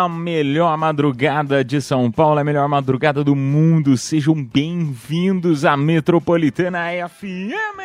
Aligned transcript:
A 0.00 0.08
melhor 0.08 0.78
madrugada 0.78 1.62
de 1.62 1.82
São 1.82 2.10
Paulo, 2.10 2.40
a 2.40 2.44
melhor 2.44 2.66
madrugada 2.66 3.22
do 3.22 3.36
mundo. 3.36 3.98
Sejam 3.98 4.34
bem-vindos 4.42 5.66
à 5.66 5.76
Metropolitana 5.76 6.86
FM. 7.06 7.80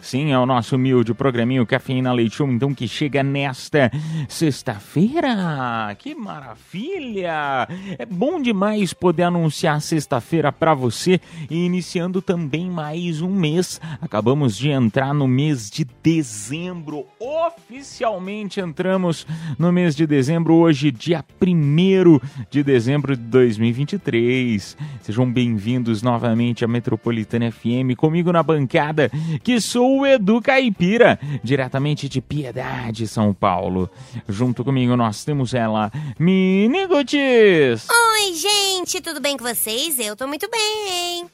Sim, 0.00 0.32
é 0.32 0.38
o 0.38 0.46
nosso 0.46 0.76
humilde 0.76 1.14
programinho 1.14 1.66
Cafeína 1.66 2.12
Leite 2.12 2.36
Show, 2.36 2.48
então 2.50 2.74
que 2.74 2.86
chega 2.86 3.22
nesta 3.22 3.90
sexta-feira. 4.28 5.94
Que 5.98 6.14
maravilha! 6.14 7.68
É 7.98 8.06
bom 8.06 8.40
demais 8.40 8.92
poder 8.92 9.24
anunciar 9.24 9.80
sexta-feira 9.80 10.52
para 10.52 10.74
você 10.74 11.20
e 11.50 11.64
iniciando 11.64 12.22
também 12.22 12.70
mais 12.70 13.20
um 13.20 13.30
mês. 13.30 13.80
Acabamos 14.00 14.56
de 14.56 14.70
entrar 14.70 15.12
no 15.12 15.26
mês 15.26 15.70
de 15.70 15.86
dezembro. 16.02 17.04
Oficialmente 17.18 18.60
entramos 18.60 19.26
no 19.58 19.72
mês 19.72 19.94
de 19.94 20.06
dezembro, 20.06 20.54
hoje, 20.54 20.90
dia 21.00 21.24
1 21.40 22.20
de 22.50 22.62
dezembro 22.62 23.16
de 23.16 23.22
2023. 23.22 24.76
Sejam 25.00 25.32
bem-vindos 25.32 26.02
novamente 26.02 26.62
à 26.62 26.68
Metropolitana 26.68 27.50
FM, 27.50 27.96
comigo 27.96 28.30
na 28.30 28.42
bancada, 28.42 29.10
que 29.42 29.58
sou 29.62 30.00
o 30.00 30.06
Edu 30.06 30.42
Caipira, 30.42 31.18
diretamente 31.42 32.06
de 32.06 32.20
Piedade, 32.20 33.08
São 33.08 33.32
Paulo. 33.32 33.88
Junto 34.28 34.62
comigo 34.62 34.94
nós 34.94 35.24
temos 35.24 35.54
ela, 35.54 35.90
Mini 36.18 36.86
Gutis. 36.86 37.88
Oi, 37.88 38.34
gente, 38.34 39.00
tudo 39.00 39.22
bem 39.22 39.38
com 39.38 39.44
vocês? 39.44 39.98
Eu 39.98 40.14
tô 40.14 40.26
muito 40.26 40.50
bem. 40.50 41.24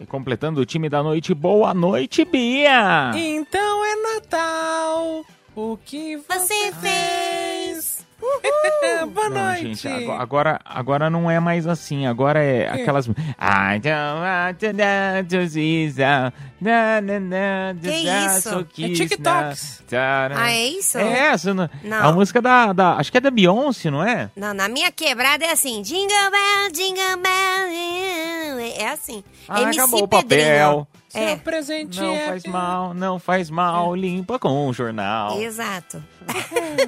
E 0.00 0.06
completando 0.06 0.60
o 0.60 0.66
time 0.66 0.88
da 0.88 1.04
noite, 1.04 1.32
boa 1.34 1.72
noite, 1.72 2.24
Bia. 2.24 3.12
Então 3.14 3.84
é 3.84 4.14
Natal. 4.14 5.24
O 5.54 5.76
que 5.84 6.16
Você 6.16 6.38
você, 6.38 6.72
fez. 6.80 7.97
Boa 9.14 9.28
Não, 9.30 9.44
noite. 9.46 9.74
gente, 9.74 9.88
ago- 9.88 10.12
agora, 10.12 10.60
agora 10.64 11.08
não 11.08 11.30
é 11.30 11.38
mais 11.38 11.66
assim. 11.66 12.06
Agora 12.06 12.42
é 12.42 12.68
aquelas. 12.68 13.06
I 13.06 13.78
don't 13.80 14.20
want 14.20 14.58
to 14.58 14.72
dance 14.72 15.28
to 15.28 15.48
see 15.48 15.92
the- 15.92 16.32
na, 16.60 17.00
na, 17.00 17.20
na, 17.20 17.74
Que 17.80 17.90
isso? 17.90 18.50
so 18.50 18.60
É 18.60 18.88
TikToks. 18.92 19.82
tá, 19.88 20.30
Ah, 20.34 20.50
é 20.52 20.66
isso? 20.66 20.98
É 20.98 21.18
essa, 21.28 21.54
não- 21.54 21.70
Não. 21.84 22.08
a 22.08 22.12
música 22.12 22.42
da, 22.42 22.72
da. 22.72 22.94
Acho 22.96 23.12
que 23.12 23.18
é 23.18 23.20
da 23.20 23.30
Beyoncé, 23.30 23.90
não 23.90 24.02
é? 24.04 24.30
Não, 24.36 24.52
na 24.52 24.68
minha 24.68 24.90
quebrada 24.90 25.44
é 25.44 25.52
assim. 25.52 25.80
Jingle 25.82 26.08
bell, 26.08 26.72
jingle 26.72 27.16
bell. 27.22 28.58
É 28.76 28.88
assim. 28.90 29.22
Ah, 29.48 29.62
MC 29.62 29.78
acabou 29.80 30.02
o 30.04 30.08
Pedrinho. 30.08 30.86
Papel. 31.18 31.28
Seu 31.28 31.34
É, 31.34 31.36
presente 31.36 32.00
Não 32.00 32.14
é... 32.14 32.26
faz 32.28 32.44
mal, 32.44 32.94
não 32.94 33.18
faz 33.18 33.50
mal, 33.50 33.94
limpa 33.94 34.38
com 34.38 34.68
o 34.68 34.72
jornal. 34.72 35.40
exato. 35.40 36.02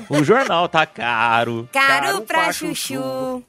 O 0.09 0.23
jornal 0.23 0.69
tá 0.69 0.85
caro. 0.87 1.69
Caro 1.73 2.23
pra 2.23 2.53
chuchu. 2.53 3.43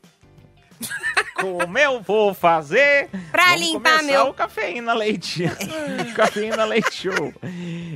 Como 1.36 1.78
eu 1.78 2.02
vou 2.02 2.34
fazer? 2.36 3.10
Pra 3.32 3.46
Vamos 3.54 3.62
limpar 3.62 4.04
meu- 4.04 4.28
o 4.28 4.34
Cafeína 4.34 4.94
Leite. 4.94 5.44
Cafeína 6.16 6.66
Leite 6.66 6.94
Show. 7.10 7.34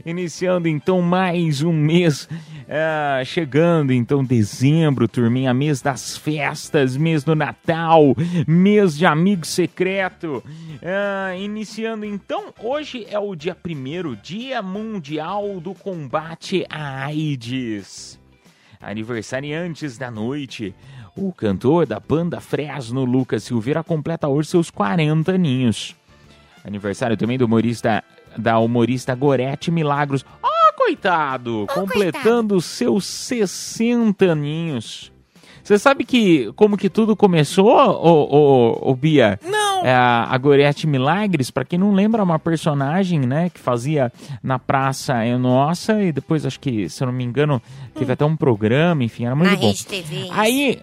Iniciando 0.03 0.67
então 0.67 0.99
mais 1.01 1.61
um 1.61 1.71
mês. 1.71 2.27
ah, 2.67 3.23
chegando 3.23 3.93
então 3.93 4.23
dezembro, 4.23 5.07
turminha. 5.07 5.53
Mês 5.53 5.79
das 5.81 6.17
festas, 6.17 6.97
mês 6.97 7.23
do 7.23 7.35
Natal, 7.35 8.15
mês 8.47 8.97
de 8.97 9.05
amigo 9.05 9.45
secreto. 9.45 10.43
Ah, 10.83 11.35
iniciando 11.37 12.03
então, 12.05 12.51
hoje 12.59 13.05
é 13.09 13.19
o 13.19 13.35
dia 13.35 13.53
primeiro, 13.53 14.15
Dia 14.15 14.61
Mundial 14.63 15.59
do 15.59 15.75
Combate 15.75 16.65
à 16.67 17.05
AIDS. 17.05 18.19
Aniversariantes 18.81 19.97
da 19.97 20.09
noite. 20.11 20.73
O 21.17 21.31
cantor 21.31 21.85
da 21.85 21.99
banda 21.99 22.41
Fresno, 22.41 23.05
Lucas 23.05 23.43
Silveira, 23.43 23.83
completa 23.83 24.27
hoje 24.27 24.49
seus 24.49 24.69
40 24.69 25.31
aninhos. 25.31 25.95
Aniversário 26.65 27.15
também 27.15 27.37
do 27.37 27.45
humorista 27.45 28.03
da 28.37 28.59
humorista 28.59 29.15
Gorete 29.15 29.71
Milagros. 29.71 30.25
Ah, 30.43 30.73
coitado! 30.75 31.65
completando 31.73 32.59
seus 32.59 33.05
60 33.05 34.25
aninhos. 34.25 35.11
Você 35.63 35.79
sabe 35.79 36.03
que 36.03 36.51
como 36.53 36.77
que 36.77 36.91
tudo 36.91 37.15
começou, 37.15 37.71
ô, 37.75 38.11
ô, 38.29 38.91
ô, 38.91 38.95
Bia? 38.95 39.39
Não. 39.43 39.83
É, 39.83 39.95
a 39.95 40.37
Gorete 40.37 40.85
Milagres, 40.85 41.49
pra 41.49 41.65
quem 41.65 41.79
não 41.79 41.91
lembra, 41.91 42.21
é 42.21 42.23
uma 42.23 42.37
personagem, 42.37 43.21
né, 43.21 43.49
que 43.49 43.59
fazia 43.59 44.13
na 44.43 44.59
Praça 44.59 45.23
é 45.23 45.35
Nossa 45.37 46.03
e 46.03 46.11
depois 46.11 46.45
acho 46.45 46.59
que, 46.59 46.87
se 46.87 47.01
eu 47.01 47.07
não 47.07 47.13
me 47.13 47.23
engano, 47.23 47.59
teve 47.95 48.13
até 48.13 48.23
um 48.23 48.35
programa, 48.35 49.03
enfim, 49.03 49.25
era 49.25 49.35
muito 49.35 49.49
Na 49.49 49.55
bom. 49.55 49.67
Rede 49.67 49.85
TV. 49.87 50.15
isso. 50.15 50.31
Aí, 50.33 50.79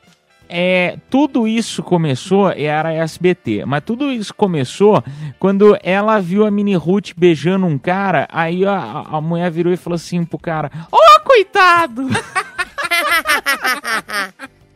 é, 0.53 0.97
tudo 1.09 1.49
isso 1.49 1.83
começou, 1.83 2.51
era 2.51 2.93
SBT, 2.93 3.65
mas 3.65 3.83
tudo 3.85 4.13
isso 4.13 4.35
começou 4.35 5.03
quando 5.39 5.77
ela 5.83 6.21
viu 6.21 6.45
a 6.47 6.51
Mini 6.51 6.75
Ruth 6.75 7.13
beijando 7.17 7.65
um 7.67 7.79
cara, 7.79 8.29
aí 8.31 8.65
a, 8.67 8.75
a- 9.11 9.21
mulher 9.21 9.51
virou 9.51 9.73
e 9.73 9.77
falou 9.77 9.95
assim 9.97 10.25
pro 10.25 10.39
cara, 10.39 10.71
ó, 10.93 11.21
coitado! 11.25 12.07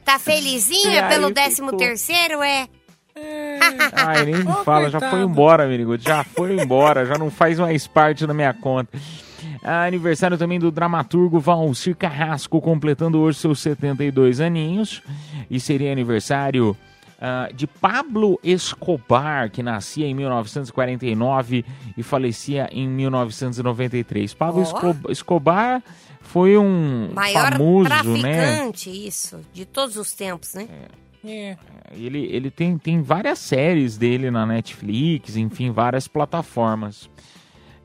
Tá 0.05 0.19
felizinha 0.21 1.09
pelo 1.09 1.29
ficou. 1.29 1.35
décimo 1.35 1.77
terceiro, 1.77 2.41
é? 2.43 2.69
Ai, 3.93 4.25
nem 4.25 4.37
me 4.45 4.51
Ô, 4.51 4.63
fala, 4.63 4.89
já 4.89 5.01
coitado. 5.01 5.11
foi 5.17 5.21
embora, 5.29 5.67
Minigold. 5.67 6.05
Já 6.05 6.23
foi 6.23 6.55
embora, 6.55 7.05
já 7.05 7.19
não 7.19 7.29
faz 7.31 7.59
mais 7.59 7.87
parte 7.89 8.25
da 8.27 8.33
minha 8.33 8.55
conta. 8.55 8.97
Ah, 9.69 9.85
aniversário 9.85 10.39
também 10.39 10.61
do 10.61 10.71
dramaturgo 10.71 11.41
Valcir 11.41 11.97
Carrasco, 11.97 12.61
completando 12.61 13.19
hoje 13.19 13.39
seus 13.41 13.59
72 13.59 14.41
aninhos. 14.41 15.03
E 15.51 15.59
seria 15.59 15.91
aniversário 15.91 16.77
ah, 17.21 17.49
de 17.53 17.67
Pablo 17.67 18.39
Escobar, 18.45 19.51
que 19.51 19.65
nascia 19.65 20.07
em 20.07 20.15
1949 20.15 21.65
e 21.97 22.03
falecia 22.05 22.69
em 22.71 22.87
1993. 22.89 24.35
Pablo. 24.35 24.63
Esco- 24.63 24.97
Escobar 25.11 25.83
foi 26.21 26.57
um 26.57 27.11
Maior 27.13 27.53
famoso, 27.53 27.89
né? 28.19 28.35
traficante, 28.53 28.91
isso. 28.91 29.41
De 29.53 29.65
todos 29.65 29.97
os 29.97 30.13
tempos, 30.13 30.55
né? 30.55 30.69
É. 31.25 31.57
Ele, 31.93 32.25
ele 32.31 32.53
tem, 32.53 32.79
tem 32.79 33.03
várias 33.03 33.41
séries 33.41 33.97
dele 33.99 34.31
na 34.31 34.47
Netflix, 34.47 35.37
enfim, 35.37 35.73
várias 35.73 36.07
plataformas. 36.07 37.11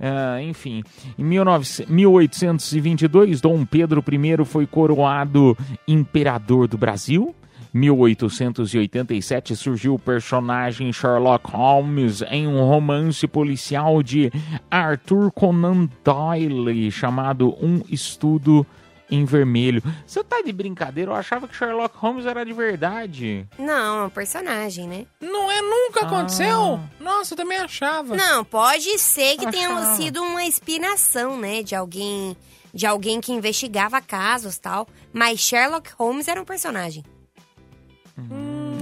Ah, 0.01 0.42
enfim, 0.42 0.83
em 1.18 1.24
19 1.24 1.86
1822, 1.88 3.39
Dom 3.39 3.63
Pedro 3.63 4.03
I 4.12 4.45
foi 4.45 4.65
coroado 4.65 5.56
imperador 5.88 6.68
do 6.68 6.75
Brasil. 6.75 7.36
1887 7.74 9.56
surgiu 9.56 9.94
o 9.94 10.00
personagem 10.00 10.92
Sherlock 10.92 11.50
Holmes 11.51 12.21
em 12.24 12.48
um 12.48 12.68
romance 12.68 13.25
policial 13.27 14.03
de 14.03 14.31
Arthur 14.69 15.31
Conan 15.31 15.88
Doyle 16.04 16.92
chamado 16.92 17.56
Um 17.63 17.81
Estudo 17.89 18.65
em 19.11 19.25
Vermelho. 19.25 19.83
Você 20.07 20.23
tá 20.23 20.41
de 20.41 20.51
brincadeira? 20.53 21.11
Eu 21.11 21.15
achava 21.15 21.47
que 21.47 21.55
Sherlock 21.55 21.95
Holmes 21.97 22.25
era 22.25 22.45
de 22.45 22.53
verdade. 22.53 23.45
Não, 23.59 24.03
é 24.03 24.05
um 24.05 24.09
personagem, 24.09 24.87
né? 24.87 25.05
Não 25.19 25.51
é 25.51 25.61
nunca 25.61 26.05
aconteceu? 26.05 26.75
Ah. 26.75 26.89
Nossa, 27.03 27.33
eu 27.33 27.37
também 27.37 27.57
achava. 27.57 28.15
Não, 28.15 28.45
pode 28.45 28.97
ser 28.97 29.37
que 29.37 29.51
tenha 29.51 29.69
Achava. 29.69 29.95
sido 29.97 30.23
uma 30.23 30.43
inspiração, 30.43 31.37
né? 31.37 31.61
De 31.61 31.75
alguém, 31.75 32.35
de 32.73 32.87
alguém 32.87 33.19
que 33.19 33.33
investigava 33.33 34.01
casos 34.01 34.57
tal. 34.57 34.87
Mas 35.11 35.39
Sherlock 35.41 35.91
Holmes 35.99 36.27
era 36.29 36.41
um 36.41 36.45
personagem. 36.45 37.03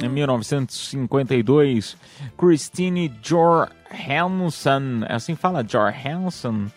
em 0.01 0.09
1952, 0.09 1.97
Christine 2.37 3.11
Jorgensen, 3.21 5.03
assim 5.09 5.35
fala 5.35 5.65
Jorgensen, 5.67 6.71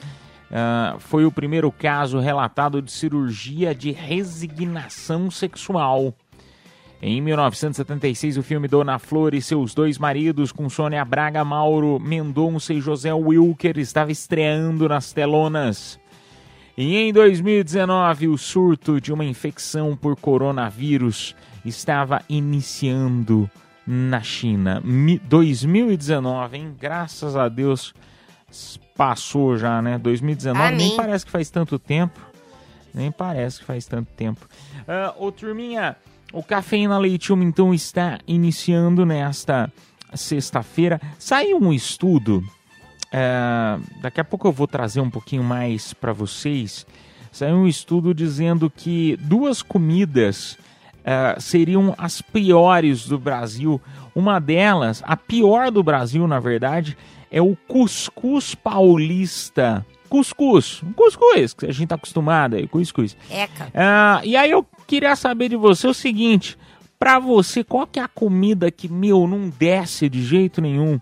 ah, 0.53 0.97
foi 0.99 1.25
o 1.25 1.33
primeiro 1.33 1.73
caso 1.73 2.19
relatado 2.19 2.83
de 2.83 2.93
cirurgia 2.93 3.75
de 3.75 3.91
resignação 3.91 5.31
sexual. 5.31 6.15
Em 7.01 7.21
1976, 7.21 8.37
o 8.39 8.43
filme 8.45 8.69
Dona 8.69 8.97
Flor 8.99 9.35
e 9.35 9.43
seus 9.43 9.75
dois 9.75 9.99
maridos, 9.99 10.53
com 10.53 10.69
Sônia 10.69 11.05
Braga, 11.05 11.45
Mauro 11.45 11.99
Mendonça 11.99 12.73
e 12.73 12.81
José 12.81 13.13
Wilker, 13.13 13.77
estava 13.79 14.13
estreando 14.13 14.89
nas 14.89 15.13
telonas. 15.13 15.99
E 16.79 16.97
em 16.97 17.13
2019, 17.13 18.29
o 18.29 18.39
surto 18.39 19.01
de 19.01 19.13
uma 19.13 19.25
infecção 19.25 19.97
por 19.97 20.15
coronavírus 20.15 21.35
estava 21.65 22.23
iniciando 22.29 23.51
na 23.85 24.21
China. 24.23 24.81
Mi- 24.85 25.19
2019, 25.19 26.57
hein? 26.57 26.75
Graças 26.81 27.37
a 27.37 27.49
Deus 27.49 27.93
passou 28.97 29.57
já, 29.57 29.81
né? 29.83 29.99
2019 29.99 30.77
nem 30.77 30.87
Amém. 30.87 30.97
parece 30.97 31.25
que 31.25 31.31
faz 31.31 31.51
tanto 31.51 31.79
tempo. 31.79 32.21
Nem 32.95 33.11
parece 33.11 33.61
que 33.61 33.65
faz 33.65 33.87
tanto 33.87 34.13
tempo. 34.13 34.47
Ah, 34.87 35.15
ô, 35.19 35.33
turminha, 35.33 35.97
o 36.33 36.43
Cafeína 36.43 36.99
Leite 36.99 37.33
Uma, 37.33 37.43
então, 37.43 37.73
está 37.73 38.19
iniciando 38.27 39.07
nesta 39.07 39.73
sexta-feira. 40.15 41.01
Saiu 41.19 41.59
um 41.59 41.73
estudo 41.73 42.45
é, 43.13 43.79
daqui 44.01 44.21
a 44.21 44.25
pouco 44.25 44.49
eu 44.49 44.53
vou 44.53 44.67
trazer 44.67 45.01
um 45.01 45.11
pouquinho 45.11 45.45
mais 45.45 45.93
para 45.93 46.15
vocês. 46.15 46.87
Saiu 47.31 47.57
um 47.57 47.67
estudo 47.67 48.15
dizendo 48.15 48.71
que 48.71 49.19
duas 49.21 49.61
comidas 49.61 50.59
é, 51.05 51.37
seriam 51.39 51.95
as 51.99 52.23
piores 52.23 53.07
do 53.07 53.19
Brasil. 53.19 53.81
Uma 54.15 54.39
delas, 54.39 55.03
a 55.05 55.17
pior 55.17 55.71
do 55.71 55.83
Brasil, 55.83 56.27
na 56.27 56.41
verdade, 56.41 56.97
é 57.33 57.41
o 57.41 57.57
cuscuz 57.67 58.55
paulista. 58.55 59.85
Cuscuz, 60.09 60.83
cuscuz, 60.95 61.55
que 61.55 61.65
a 61.65 61.73
gente 61.73 61.89
tá 61.89 61.95
acostumado 61.95 62.55
aí, 62.55 62.69
cuscuz. 62.69 63.17
Eca. 63.31 63.69
Ah, 63.75 64.21
e 64.23 64.37
aí 64.37 64.51
eu 64.51 64.65
queria 64.87 65.17
saber 65.17 65.49
de 65.49 65.57
você 65.57 65.87
o 65.87 65.95
seguinte: 65.95 66.59
pra 66.99 67.19
você, 67.19 67.65
qual 67.65 67.87
que 67.87 67.99
é 67.99 68.03
a 68.03 68.09
comida 68.09 68.71
que, 68.71 68.91
meu, 68.91 69.27
não 69.27 69.49
desce 69.49 70.11
de 70.11 70.23
jeito 70.23 70.61
nenhum? 70.61 71.01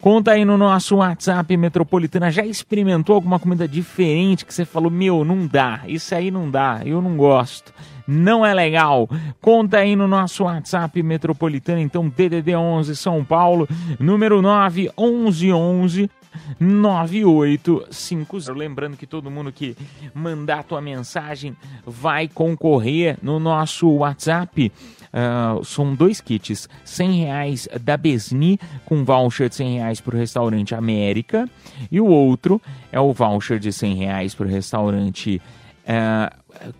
Conta 0.00 0.32
aí 0.32 0.44
no 0.44 0.58
nosso 0.58 0.96
WhatsApp 0.96 1.56
Metropolitana. 1.56 2.30
Já 2.30 2.44
experimentou 2.44 3.14
alguma 3.14 3.38
comida 3.38 3.66
diferente 3.66 4.44
que 4.44 4.52
você 4.52 4.64
falou, 4.64 4.90
meu, 4.90 5.24
não 5.24 5.46
dá, 5.46 5.82
isso 5.86 6.14
aí 6.14 6.30
não 6.30 6.50
dá, 6.50 6.82
eu 6.84 7.00
não 7.00 7.16
gosto, 7.16 7.72
não 8.08 8.44
é 8.46 8.54
legal? 8.54 9.06
Conta 9.38 9.76
aí 9.78 9.94
no 9.94 10.08
nosso 10.08 10.44
WhatsApp 10.44 11.02
Metropolitana, 11.02 11.80
então 11.80 12.08
DDD 12.08 12.56
11 12.56 12.96
São 12.96 13.22
Paulo, 13.22 13.68
número 14.00 14.40
9 14.40 14.90
11 14.96 15.52
11 15.52 16.10
9850. 16.58 18.52
Lembrando 18.52 18.96
que 18.96 19.06
todo 19.06 19.30
mundo 19.30 19.52
que 19.52 19.76
mandar 20.14 20.64
tua 20.64 20.80
mensagem 20.80 21.54
vai 21.86 22.26
concorrer 22.28 23.18
no 23.22 23.38
nosso 23.38 23.88
WhatsApp. 23.90 24.72
Ah, 25.12 25.58
são 25.64 25.94
dois 25.94 26.20
kits, 26.20 26.68
100 26.84 27.12
reais 27.20 27.68
da 27.80 27.96
Besni 27.96 28.58
com 28.84 29.04
voucher 29.04 29.48
de 29.48 29.54
100 29.56 29.76
reais 29.76 30.00
para 30.00 30.14
o 30.14 30.18
restaurante 30.18 30.74
América 30.74 31.48
e 31.90 32.00
o 32.00 32.06
outro 32.06 32.60
é 32.92 33.00
o 33.00 33.12
voucher 33.12 33.58
de 33.58 33.72
100 33.72 33.94
reais 33.94 34.34
para 34.34 34.46
o 34.46 34.50
restaurante 34.50 35.40
ah, 35.86 36.30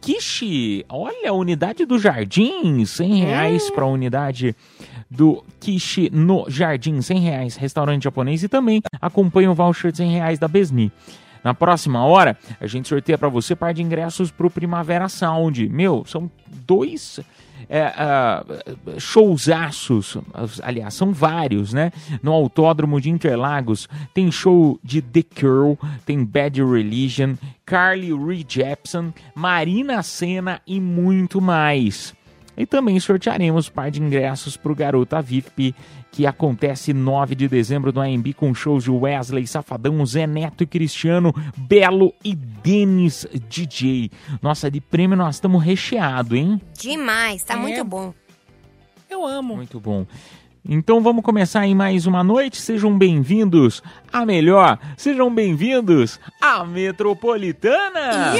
Kishi. 0.00 0.84
Olha, 0.88 1.30
a 1.30 1.32
unidade 1.32 1.84
do 1.84 1.98
Jardim, 1.98 2.84
100 2.84 3.14
reais 3.24 3.70
para 3.70 3.84
a 3.84 3.88
unidade 3.88 4.54
do 5.10 5.44
Kishi 5.60 6.10
no 6.12 6.44
Jardim, 6.48 7.00
100 7.00 7.18
reais, 7.20 7.56
restaurante 7.56 8.04
japonês 8.04 8.42
e 8.42 8.48
também 8.48 8.82
acompanha 9.00 9.50
o 9.50 9.54
voucher 9.54 9.90
de 9.90 9.98
100 9.98 10.10
reais 10.12 10.38
da 10.38 10.48
Besni. 10.48 10.92
Na 11.42 11.54
próxima 11.54 12.04
hora, 12.04 12.36
a 12.60 12.66
gente 12.66 12.88
sorteia 12.88 13.16
para 13.16 13.28
você 13.28 13.54
par 13.54 13.72
de 13.72 13.82
ingressos 13.82 14.30
pro 14.30 14.50
Primavera 14.50 15.08
Sound. 15.08 15.68
Meu, 15.68 16.04
são 16.06 16.30
dois 16.66 17.20
é, 17.68 17.82
ah, 17.96 18.44
showzaços, 18.98 20.18
aliás, 20.62 20.94
são 20.94 21.12
vários, 21.12 21.72
né? 21.72 21.92
No 22.22 22.32
Autódromo 22.32 23.00
de 23.00 23.10
Interlagos 23.10 23.88
tem 24.12 24.30
show 24.30 24.78
de 24.82 25.00
The 25.00 25.22
Curl, 25.22 25.78
tem 26.04 26.24
Bad 26.24 26.62
Religion, 26.62 27.34
Carly 27.64 28.12
Rae 28.12 28.44
Jepsen, 28.46 29.12
Marina 29.34 30.02
Senna 30.02 30.60
e 30.66 30.80
muito 30.80 31.40
mais. 31.40 32.14
E 32.58 32.66
também 32.66 32.98
sortearemos 32.98 33.68
par 33.68 33.88
de 33.90 34.02
ingressos 34.02 34.56
para 34.56 34.72
o 34.72 34.74
Garota 34.74 35.22
VIP, 35.22 35.74
que 36.10 36.26
acontece 36.26 36.92
9 36.92 37.36
de 37.36 37.46
dezembro 37.46 37.92
no 37.92 38.00
AMB 38.00 38.34
com 38.34 38.52
shows 38.52 38.82
de 38.84 38.90
Wesley, 38.90 39.46
Safadão, 39.46 40.04
Zé 40.04 40.26
Neto 40.26 40.64
e 40.64 40.66
Cristiano, 40.66 41.32
Belo 41.56 42.12
e 42.24 42.34
Denis 42.34 43.26
DJ. 43.48 44.10
Nossa, 44.42 44.68
de 44.70 44.80
prêmio 44.80 45.16
nós 45.16 45.36
estamos 45.36 45.62
recheados, 45.62 46.36
hein? 46.36 46.60
Demais, 46.76 47.44
tá 47.44 47.54
É. 47.54 47.56
muito 47.56 47.84
bom. 47.84 48.12
Eu 49.08 49.24
amo. 49.24 49.54
Muito 49.56 49.78
bom. 49.78 50.04
Então 50.68 51.00
vamos 51.00 51.22
começar 51.24 51.64
em 51.66 51.74
mais 51.74 52.04
uma 52.06 52.22
noite. 52.24 52.60
Sejam 52.60 52.98
bem-vindos 52.98 53.82
à 54.12 54.26
melhor. 54.26 54.78
Sejam 54.98 55.32
bem-vindos 55.32 56.18
à 56.42 56.64
Metropolitana. 56.64 58.34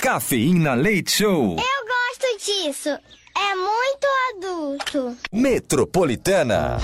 Cafeína 0.00 0.74
Leite 0.74 1.10
Show. 1.10 1.52
Eu 1.52 1.56
gosto 1.56 2.03
disso. 2.44 2.88
É 2.90 3.54
muito 3.54 4.06
adulto. 4.36 5.16
Metropolitana. 5.32 6.76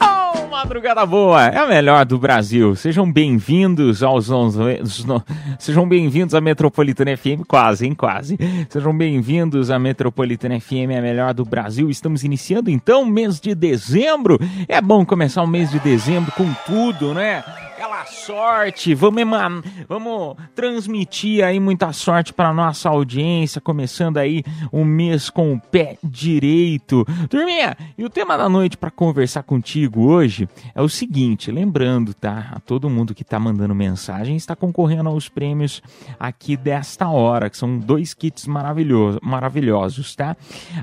Oh, 0.00 0.46
madrugada 0.48 1.04
boa, 1.04 1.44
é 1.46 1.58
a 1.58 1.66
melhor 1.66 2.04
do 2.04 2.18
Brasil. 2.18 2.74
Sejam 2.74 3.10
bem-vindos 3.10 4.02
aos 4.02 4.30
onze- 4.30 4.80
os 4.82 5.04
no- 5.04 5.22
sejam 5.58 5.86
bem-vindos 5.86 6.34
à 6.34 6.40
Metropolitana 6.40 7.16
FM, 7.16 7.44
quase, 7.46 7.86
hein, 7.86 7.94
quase. 7.94 8.38
Sejam 8.68 8.96
bem-vindos 8.96 9.70
à 9.70 9.78
Metropolitana 9.78 10.58
FM, 10.58 10.96
a 10.98 11.02
melhor 11.02 11.34
do 11.34 11.44
Brasil. 11.44 11.90
Estamos 11.90 12.24
iniciando 12.24 12.70
então 12.70 13.02
o 13.02 13.06
mês 13.06 13.38
de 13.38 13.54
dezembro. 13.54 14.38
É 14.66 14.80
bom 14.80 15.04
começar 15.04 15.42
o 15.42 15.46
mês 15.46 15.70
de 15.70 15.78
dezembro 15.78 16.32
com 16.32 16.52
tudo, 16.66 17.12
né? 17.14 17.44
Aquela 17.84 18.06
sorte, 18.06 18.94
vamos, 18.94 19.20
eman- 19.20 19.62
vamos 19.86 20.36
transmitir 20.54 21.44
aí 21.44 21.60
muita 21.60 21.92
sorte 21.92 22.32
para 22.32 22.50
nossa 22.50 22.88
audiência, 22.88 23.60
começando 23.60 24.16
aí 24.16 24.42
o 24.72 24.86
mês 24.86 25.28
com 25.28 25.52
o 25.52 25.60
pé 25.60 25.98
direito. 26.02 27.04
Turminha, 27.28 27.76
e 27.98 28.02
o 28.02 28.08
tema 28.08 28.38
da 28.38 28.48
noite 28.48 28.78
para 28.78 28.90
conversar 28.90 29.42
contigo 29.42 30.06
hoje 30.06 30.48
é 30.74 30.80
o 30.80 30.88
seguinte, 30.88 31.50
lembrando, 31.52 32.14
tá? 32.14 32.52
A 32.54 32.58
todo 32.58 32.88
mundo 32.88 33.14
que 33.14 33.22
tá 33.22 33.38
mandando 33.38 33.74
mensagem 33.74 34.34
está 34.34 34.56
concorrendo 34.56 35.10
aos 35.10 35.28
prêmios 35.28 35.82
aqui 36.18 36.56
desta 36.56 37.10
hora, 37.10 37.50
que 37.50 37.58
são 37.58 37.78
dois 37.78 38.14
kits 38.14 38.46
maravilhosos, 38.46 39.20
maravilhosos, 39.22 40.16
tá? 40.16 40.34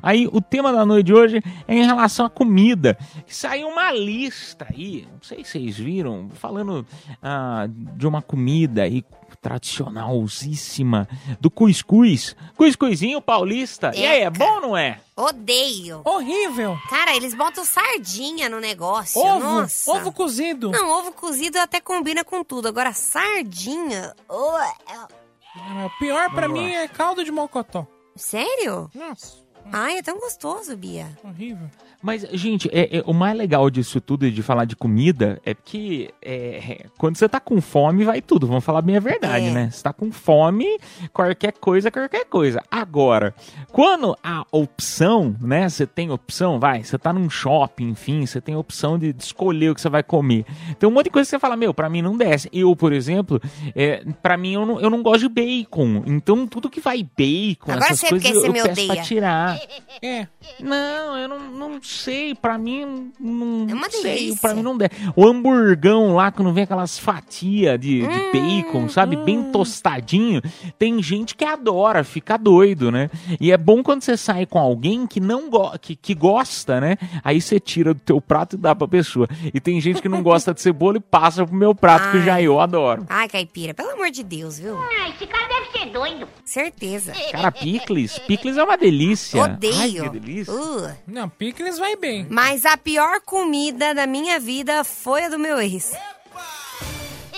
Aí 0.03 0.29
o 0.31 0.39
tema 0.39 0.71
da 0.71 0.85
noite 0.85 1.07
de 1.07 1.13
hoje 1.15 1.41
é 1.67 1.73
em 1.73 1.83
relação 1.83 2.27
à 2.27 2.29
comida. 2.29 2.95
Saiu 3.25 3.69
uma 3.69 3.91
lista 3.91 4.67
aí, 4.69 5.07
não 5.11 5.23
sei 5.23 5.43
se 5.43 5.53
vocês 5.53 5.79
viram, 5.79 6.29
falando 6.35 6.85
ah, 7.21 7.65
de 7.69 8.07
uma 8.07 8.21
comida 8.21 8.83
aí 8.83 9.03
tradicionalzíssima 9.41 11.07
do 11.39 11.49
cuscuz. 11.49 12.35
Cuscuzinho 12.55 13.21
paulista. 13.21 13.91
E 13.95 14.05
aí, 14.05 14.21
é 14.21 14.29
bom 14.29 14.55
ou 14.55 14.61
não 14.61 14.77
é? 14.77 14.99
Odeio. 15.15 16.01
Horrível. 16.05 16.77
Cara, 16.89 17.15
eles 17.15 17.33
botam 17.33 17.63
sardinha 17.65 18.49
no 18.49 18.59
negócio. 18.59 19.19
Ovo. 19.19 19.39
Nossa. 19.39 19.91
Ovo 19.91 20.11
cozido. 20.11 20.69
Não, 20.71 20.89
ovo 20.99 21.11
cozido 21.11 21.57
até 21.59 21.79
combina 21.79 22.23
com 22.23 22.43
tudo. 22.43 22.67
Agora, 22.67 22.93
sardinha. 22.93 24.13
oh, 24.29 24.57
é- 24.57 25.85
O 25.85 25.89
pior 25.99 26.29
pra 26.31 26.47
Não 26.47 26.55
mim 26.55 26.71
é 26.71 26.87
caldo 26.87 27.23
de 27.25 27.31
mocotó. 27.31 27.85
Sério? 28.15 28.89
Nossa, 28.93 29.37
Ai, 29.73 29.97
é 29.97 30.01
tão 30.01 30.19
gostoso, 30.19 30.75
Bia. 30.75 31.07
horrível. 31.23 31.67
Mas, 32.01 32.23
gente, 32.33 32.67
é- 32.73 32.97
é- 32.97 33.03
o 33.05 33.13
mais 33.13 33.37
legal 33.37 33.69
disso 33.69 34.01
tudo 34.01 34.25
e 34.25 34.31
de 34.31 34.41
falar 34.41 34.65
de 34.65 34.75
comida 34.75 35.39
é 35.45 35.53
porque 35.53 36.09
é, 36.21 36.33
é, 36.33 36.85
quando 36.97 37.15
você 37.15 37.29
tá 37.29 37.39
com 37.39 37.61
fome, 37.61 38.03
vai 38.03 38.21
tudo. 38.21 38.47
Vamos 38.47 38.63
falar 38.65 38.81
bem 38.81 38.97
a 38.97 38.99
verdade, 38.99 39.45
É. 39.45 39.51
né? 39.51 39.69
Você 39.71 39.83
tá 39.83 39.93
com 39.93 40.11
fome, 40.11 40.65
qualquer 41.13 41.53
coisa, 41.53 41.91
qualquer 41.91 42.25
coisa. 42.25 42.61
Agora, 42.71 43.35
quando 43.71 44.17
a 44.23 44.43
opção, 44.51 45.35
né? 45.39 45.69
Você 45.69 45.85
tem 45.85 46.09
opção, 46.11 46.59
vai, 46.59 46.83
você 46.83 46.97
tá 46.97 47.13
num 47.13 47.29
shopping, 47.29 47.89
enfim, 47.89 48.25
você 48.25 48.41
tem 48.41 48.55
opção 48.55 48.97
de, 48.97 49.15
escolher 49.17 49.69
o 49.69 49.75
que 49.75 49.81
você 49.81 49.89
vai 49.89 50.01
comer. 50.03 50.43
Tem 50.79 50.89
um 50.89 50.91
monte 50.91 51.05
de 51.05 51.11
coisa 51.11 51.27
que 51.27 51.29
você 51.31 51.39
fala, 51.39 51.55
meu, 51.55 51.73
pra 51.73 51.87
mim 51.87 52.01
não 52.01 52.17
desce. 52.17 52.49
Eu, 52.51 52.75
por 52.75 52.91
exemplo, 52.93 53.39
é, 53.75 54.03
pra 54.23 54.35
mim 54.37 54.53
eu 54.53 54.65
não, 54.65 54.81
eu 54.81 54.89
não 54.89 55.03
gosto 55.03 55.21
de 55.21 55.29
bacon. 55.29 56.03
Então, 56.07 56.47
tudo 56.47 56.69
que 56.69 56.79
vai 56.81 57.03
bacon, 57.03 57.71
Agora 57.71 57.91
essas 57.91 58.09
coisas 58.09 58.31
eu, 58.31 58.45
eu 58.47 58.53
peço 58.53 58.63
pra 58.63 58.71
odeia. 58.85 59.01
tirar. 59.03 59.50
Lá. 59.53 59.59
É. 60.01 60.27
Não, 60.59 61.17
eu 61.17 61.27
não, 61.27 61.39
não 61.51 61.83
sei. 61.83 62.33
Pra 62.35 62.57
mim, 62.57 63.11
não 63.19 63.67
É 63.69 63.73
uma 63.73 63.89
sei. 63.89 64.03
delícia. 64.03 64.39
Pra 64.41 64.53
mim 64.53 64.61
não 64.61 64.77
der. 64.77 64.91
O 65.15 65.25
hamburgão 65.27 66.15
lá, 66.15 66.31
quando 66.31 66.51
vem 66.53 66.63
aquelas 66.63 66.97
fatias 66.97 67.79
de, 67.79 68.01
de 68.01 68.07
Hum, 68.07 68.31
bacon, 68.31 68.89
sabe? 68.89 69.15
Bem 69.15 69.51
tostadinho. 69.51 70.41
Tem 70.77 71.01
gente 71.01 71.35
que 71.35 71.45
adora, 71.45 72.03
fica 72.03 72.37
doido, 72.37 72.91
né? 72.91 73.09
E 73.39 73.51
é 73.51 73.57
bom 73.57 73.81
quando 73.83 74.01
você 74.01 74.15
sai 74.17 74.45
com 74.45 74.59
alguém 74.59 75.05
que 75.07 75.19
não 75.19 75.49
go 75.49 75.71
que, 75.79 75.95
que 75.95 76.13
gosta, 76.13 76.79
né? 76.81 76.97
Aí 77.23 77.41
você 77.41 77.59
tira 77.59 77.93
do 77.93 77.99
teu 77.99 78.19
prato 78.21 78.55
e 78.55 78.59
dá 78.59 78.73
pra 78.75 78.87
pessoa. 78.87 79.27
E 79.53 79.59
tem 79.59 79.79
gente 79.81 80.01
que 80.01 80.09
não 80.09 80.21
gosta 80.23 80.53
de 80.53 80.61
cebola 80.61 80.97
e 80.97 80.99
passa 80.99 81.45
pro 81.45 81.55
meu 81.55 81.73
prato, 81.75 82.11
que 82.11 82.17
Ai. 82.17 82.25
já 82.25 82.41
eu 82.41 82.59
adoro. 82.59 83.05
Ai, 83.09 83.27
caipira, 83.27 83.73
pelo 83.73 83.91
amor 83.91 84.09
de 84.11 84.23
Deus, 84.23 84.59
viu? 84.59 84.77
Ah, 84.77 85.09
esse 85.09 85.25
cara 85.27 85.47
deve 85.47 85.71
ser 85.79 85.85
doido. 85.91 86.27
Certeza. 86.45 87.13
Cara, 87.31 87.51
picles. 87.51 88.19
Picles 88.19 88.57
é 88.57 88.63
uma 88.63 88.77
delícia. 88.77 89.40
Ai, 89.43 89.51
Odeio. 89.53 90.03
que 90.03 90.19
delícia. 90.19 90.53
Uh, 90.53 90.91
Não, 91.07 91.29
picles 91.29 91.77
vai 91.77 91.95
bem. 91.95 92.25
mas 92.29 92.65
a 92.65 92.77
pior 92.77 93.21
comida 93.21 93.93
da 93.93 94.05
minha 94.07 94.39
vida 94.39 94.83
foi 94.83 95.25
a 95.25 95.29
do 95.29 95.39
meu 95.39 95.59
ex. 95.59 95.93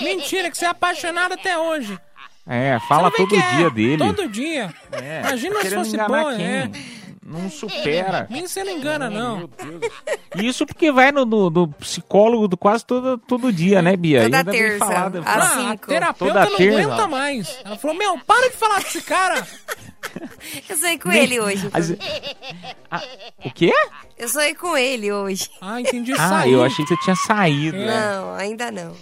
Mentira, 0.02 0.50
que 0.50 0.58
você 0.58 0.66
é 0.66 0.70
apaixonado 0.70 1.34
até 1.34 1.58
hoje. 1.58 1.98
É, 2.46 2.78
fala 2.90 3.10
todo 3.10 3.36
é, 3.36 3.56
dia 3.56 3.70
dele. 3.70 3.98
Todo 3.98 4.28
dia. 4.28 4.74
É, 4.92 5.22
Imagina 5.22 5.56
tá 5.56 5.62
se 5.62 5.76
fosse 5.76 5.98
bom, 5.98 6.36
quem? 6.36 6.46
é. 6.46 6.72
Não 7.26 7.50
supera. 7.50 8.28
Nem 8.30 8.46
você 8.46 8.64
não 8.64 8.72
engana, 8.74 9.10
não. 9.10 9.50
Isso 10.36 10.66
porque 10.66 10.92
vai 10.92 11.12
no, 11.12 11.24
no- 11.26 11.50
no 11.50 11.68
psicólogo 11.70 12.48
do 12.50 12.58
quase 12.58 12.86
todo, 12.86 13.18
todo 13.18 13.52
dia, 13.54 13.82
né, 13.82 13.96
Bia? 13.96 14.24
Toda 14.24 14.38
Ainda 14.40 14.52
vem 14.52 14.62
terça, 14.62 14.86
às 15.06 15.12
depois. 15.12 15.36
Ah, 15.36 15.72
a 15.72 15.78
terapeuta 15.78 16.34
Toda 16.34 16.50
não 16.50 16.58
terça. 16.58 16.80
aguenta 16.82 17.08
mais. 17.08 17.60
Ela 17.64 17.78
falou, 17.78 17.96
meu, 17.98 18.18
para 18.20 18.50
de 18.50 18.56
falar 18.58 18.80
desse 18.84 19.02
cara. 19.02 19.48
Eu 20.70 20.78
saí 20.78 21.00
com 21.00 21.12
ele 21.12 21.40
hoje. 21.40 21.70
As- 21.74 21.94
Ah, 22.92 23.02
o 23.46 23.50
quê? 23.52 23.74
Eu 24.18 24.28
saí 24.28 24.54
com 24.54 24.78
ele 24.78 25.12
hoje. 25.12 25.50
Ah, 25.62 25.80
entendi. 25.82 26.12
Ah, 26.14 26.30
saiu. 26.30 26.60
eu 26.60 26.64
achei 26.64 26.86
que 26.86 26.94
você 26.96 27.02
tinha 27.04 27.16
saído. 27.16 27.78
É. 27.78 27.86
Não, 27.86 28.34
ainda 28.36 28.70
não. 28.72 28.94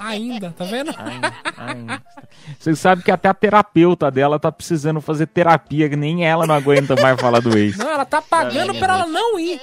Ainda, 0.00 0.54
tá 0.56 0.64
vendo? 0.64 0.92
Ai, 0.96 2.00
Você 2.58 2.74
sabe 2.74 3.02
que 3.02 3.10
até 3.10 3.28
a 3.28 3.34
terapeuta 3.34 4.10
dela 4.10 4.38
tá 4.38 4.50
precisando 4.52 5.00
fazer 5.00 5.26
terapia, 5.26 5.88
que 5.88 5.96
nem 5.96 6.26
ela 6.26 6.46
não 6.46 6.54
aguenta 6.54 6.94
mais 7.00 7.20
falar 7.20 7.40
do 7.40 7.56
ex. 7.56 7.76
Não, 7.76 7.88
ela 7.90 8.04
tá 8.04 8.20
pagando 8.20 8.74
pra 8.74 8.94
ela 8.94 9.06
não 9.06 9.38
ir. 9.38 9.60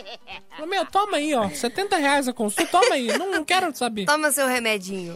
Falou, 0.51 0.67
meu, 0.69 0.85
toma 0.85 1.17
aí, 1.17 1.33
ó. 1.33 1.50
70 1.50 1.97
reais 1.97 2.27
a 2.27 2.33
consulta, 2.33 2.69
toma 2.71 2.95
aí. 2.95 3.07
Não, 3.17 3.31
não 3.31 3.43
quero 3.45 3.75
saber. 3.75 4.05
Toma 4.05 4.31
seu 4.31 4.47
remedinho. 4.47 5.15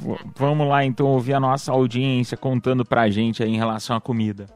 V- 0.00 0.18
Vamos 0.36 0.68
lá 0.68 0.84
então 0.84 1.06
ouvir 1.06 1.34
a 1.34 1.40
nossa 1.40 1.72
audiência 1.72 2.36
contando 2.36 2.84
pra 2.84 3.08
gente 3.10 3.42
aí 3.42 3.50
em 3.50 3.56
relação 3.58 3.96
à 3.96 4.00
comida. 4.00 4.46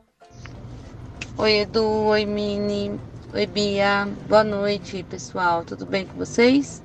Oi 1.39 1.61
Edu, 1.61 1.85
oi 1.85 2.25
Mini, 2.25 2.99
oi 3.35 3.47
Bia, 3.47 4.09
boa 4.29 4.43
noite 4.43 5.03
pessoal, 5.09 5.65
tudo 5.65 5.85
bem 5.85 6.07
com 6.07 6.17
vocês? 6.17 6.83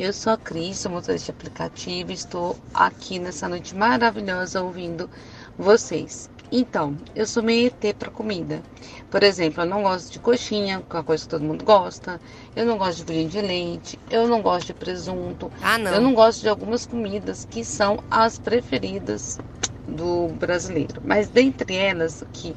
Eu 0.00 0.14
sou 0.14 0.32
a 0.32 0.38
Cris, 0.38 0.78
sou 0.78 0.90
motorista 0.90 1.30
de 1.30 1.38
aplicativo 1.38 2.10
e 2.10 2.14
estou 2.14 2.56
aqui 2.72 3.18
nessa 3.18 3.46
noite 3.46 3.76
maravilhosa 3.76 4.62
ouvindo 4.62 5.10
vocês. 5.58 6.30
Então, 6.50 6.96
eu 7.14 7.26
sou 7.26 7.42
meio 7.42 7.66
ET 7.66 7.94
para 7.98 8.10
comida. 8.10 8.62
Por 9.10 9.22
exemplo, 9.22 9.62
eu 9.62 9.66
não 9.66 9.82
gosto 9.82 10.10
de 10.10 10.18
coxinha, 10.18 10.82
que 10.88 10.96
é 10.96 10.98
uma 10.98 11.04
coisa 11.04 11.24
que 11.24 11.28
todo 11.28 11.44
mundo 11.44 11.66
gosta. 11.66 12.18
Eu 12.56 12.64
não 12.64 12.78
gosto 12.78 12.96
de 12.96 13.04
bolinho 13.04 13.28
de 13.28 13.42
leite. 13.42 13.98
Eu 14.10 14.26
não 14.26 14.40
gosto 14.40 14.68
de 14.68 14.72
presunto. 14.72 15.52
Ah, 15.60 15.76
não. 15.76 15.92
Eu 15.92 16.00
não 16.00 16.14
gosto 16.14 16.40
de 16.40 16.48
algumas 16.48 16.86
comidas 16.86 17.46
que 17.50 17.62
são 17.62 18.02
as 18.10 18.38
preferidas 18.38 19.38
do 19.86 20.28
brasileiro. 20.28 21.02
Mas 21.04 21.28
dentre 21.28 21.76
elas, 21.76 22.24
que 22.32 22.56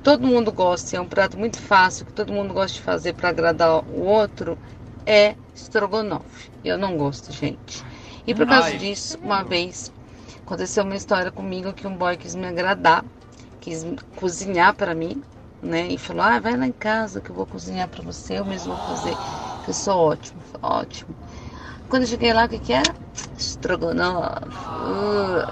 todo 0.00 0.24
mundo 0.24 0.52
gosta, 0.52 0.94
e 0.94 0.96
é 0.96 1.00
um 1.00 1.08
prato 1.08 1.36
muito 1.36 1.58
fácil, 1.58 2.06
que 2.06 2.12
todo 2.12 2.32
mundo 2.32 2.54
gosta 2.54 2.76
de 2.76 2.82
fazer 2.82 3.14
para 3.14 3.30
agradar 3.30 3.82
o 3.84 4.04
outro, 4.04 4.56
é 5.04 5.34
estrogonofe. 5.54 6.50
Eu 6.64 6.76
não 6.78 6.96
gosto, 6.96 7.32
gente. 7.32 7.84
E 8.26 8.34
por 8.34 8.46
causa 8.46 8.76
disso, 8.76 9.18
uma 9.22 9.42
vez 9.42 9.92
aconteceu 10.44 10.84
uma 10.84 10.96
história 10.96 11.30
comigo 11.30 11.72
que 11.72 11.86
um 11.86 11.96
boy 11.96 12.16
quis 12.16 12.34
me 12.34 12.46
agradar, 12.46 13.04
quis 13.60 13.84
cozinhar 14.16 14.74
para 14.74 14.94
mim, 14.94 15.22
né? 15.62 15.88
E 15.88 15.98
falou: 15.98 16.22
"Ah, 16.22 16.38
vai 16.40 16.56
lá 16.56 16.66
em 16.66 16.72
casa 16.72 17.20
que 17.20 17.30
eu 17.30 17.34
vou 17.36 17.46
cozinhar 17.46 17.88
para 17.88 18.02
você, 18.02 18.38
eu 18.38 18.44
mesmo 18.44 18.74
vou 18.74 18.96
fazer, 18.96 19.14
que 19.64 19.70
eu 19.70 19.74
sou 19.74 19.98
ótimo". 19.98 20.42
Ótimo. 20.62 21.14
Quando 21.88 22.02
eu 22.02 22.08
cheguei 22.08 22.32
lá, 22.32 22.44
o 22.44 22.48
que 22.48 22.58
que 22.58 22.72
era? 22.72 22.94
Estrogonofe. 23.36 24.46
Uh, 24.48 25.46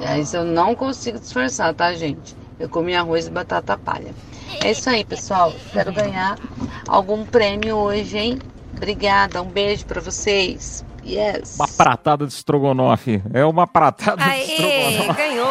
mas 0.00 0.32
eu 0.34 0.44
não 0.44 0.74
consigo 0.74 1.18
disfarçar, 1.18 1.74
tá, 1.74 1.92
gente? 1.94 2.36
Eu 2.58 2.68
comi 2.68 2.94
arroz 2.94 3.26
e 3.26 3.30
batata 3.30 3.76
palha. 3.76 4.14
É 4.62 4.70
isso 4.70 4.88
aí, 4.90 5.04
pessoal. 5.04 5.52
Quero 5.72 5.92
ganhar 5.92 6.38
algum 6.86 7.24
prêmio 7.24 7.76
hoje, 7.76 8.18
hein? 8.18 8.38
Obrigada, 8.76 9.42
um 9.42 9.48
beijo 9.48 9.84
pra 9.86 10.00
vocês. 10.00 10.84
Yes. 11.04 11.56
Uma 11.56 11.68
pratada 11.68 12.26
de 12.26 12.32
estrogonofe. 12.32 13.22
É 13.32 13.44
uma 13.44 13.66
pratada 13.66 14.22
de 14.22 14.28
Aê, 14.30 14.90
estrogonofe. 14.90 15.16
ganhou. 15.16 15.48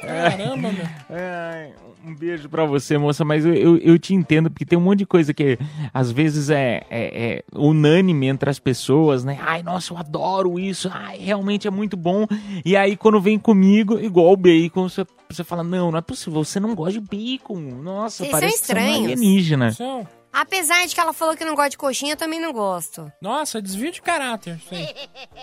Caramba, 0.00 0.72
meu. 0.72 0.86
Ai, 1.10 1.72
um 2.04 2.14
beijo 2.14 2.48
pra 2.48 2.64
você, 2.64 2.96
moça, 2.98 3.24
mas 3.24 3.44
eu, 3.44 3.54
eu, 3.54 3.76
eu 3.78 3.98
te 3.98 4.14
entendo, 4.14 4.50
porque 4.50 4.64
tem 4.64 4.78
um 4.78 4.82
monte 4.82 5.00
de 5.00 5.06
coisa 5.06 5.32
que 5.34 5.58
às 5.92 6.10
vezes 6.12 6.50
é, 6.50 6.82
é- 6.90 7.34
é 7.34 7.44
unânime 7.54 8.26
entre 8.28 8.48
as 8.48 8.58
pessoas, 8.58 9.24
né? 9.24 9.38
Ai, 9.40 9.62
nossa, 9.62 9.92
eu 9.92 9.98
adoro 9.98 10.58
isso, 10.58 10.90
ai, 10.92 11.18
realmente 11.18 11.66
é 11.66 11.70
muito 11.70 11.96
bom. 11.96 12.26
E 12.64 12.76
aí, 12.76 12.96
quando 12.96 13.20
vem 13.20 13.38
comigo, 13.38 13.98
igual 13.98 14.32
o 14.32 14.36
bacon, 14.36 14.88
você, 14.88 15.04
você 15.28 15.42
fala, 15.44 15.62
não, 15.64 15.90
não 15.90 15.98
é 15.98 16.02
possível, 16.02 16.44
você 16.44 16.60
não 16.60 16.74
gosta 16.74 16.92
de 16.92 17.00
bacon. 17.00 17.58
Nossa, 17.82 18.18
Vocês 18.18 18.30
parece 18.30 18.58
são 18.58 18.60
que 18.60 18.66
você 18.66 18.72
é 18.72 18.82
um 18.82 18.86
estranhos. 18.88 19.12
alienígena. 19.12 19.72
São- 19.72 20.06
Apesar 20.38 20.86
de 20.86 20.94
que 20.94 21.00
ela 21.00 21.12
falou 21.14 21.34
que 21.36 21.44
não 21.44 21.54
gosta 21.54 21.70
de 21.70 21.78
coxinha, 21.78 22.12
eu 22.12 22.16
também 22.16 22.38
não 22.38 22.52
gosto. 22.52 23.10
Nossa, 23.22 23.60
desvio 23.62 23.90
de 23.90 24.02
caráter. 24.02 24.60
Aí. 24.70 24.94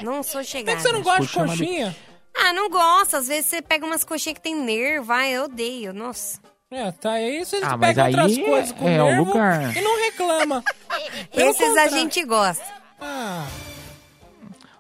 Não 0.02 0.22
sou 0.22 0.42
Por 0.42 0.46
que 0.46 0.52
chegada. 0.52 0.78
que 0.78 0.84
você 0.84 0.92
não 0.92 1.02
gosta 1.02 1.22
de 1.22 1.28
coxinha 1.34 1.46
é 1.46 1.48
coxinha? 1.48 1.98
Ah, 2.36 2.54
não 2.54 2.70
gosto. 2.70 3.16
Às 3.16 3.28
vezes 3.28 3.48
você 3.48 3.62
pega 3.62 3.86
umas 3.86 4.04
coxinhas 4.04 4.38
que 4.38 4.44
tem 4.44 4.56
nervo. 4.56 5.12
Ai, 5.12 5.32
eu 5.32 5.46
odeio. 5.46 5.94
Nossa. 5.94 6.40
É, 6.72 6.92
tá 6.92 7.12
aí, 7.14 7.44
vocês 7.46 7.62
Ah, 7.64 7.78
mas 7.78 7.90
pegam 7.96 8.06
aí 8.06 8.14
outras 8.16 8.38
é- 8.38 8.42
coisas 8.44 8.72
com 8.72 8.88
é 8.90 9.02
o 9.02 9.06
nervo 9.06 9.24
lugar. 9.26 9.78
e 9.78 9.82
não 9.82 10.00
reclama. 10.06 10.64
Pelo 11.34 11.50
Esses 11.50 11.62
a 11.62 11.66
contrário. 11.68 11.92
gente 11.92 12.24
gosta. 12.24 12.66
Ah, 13.00 13.46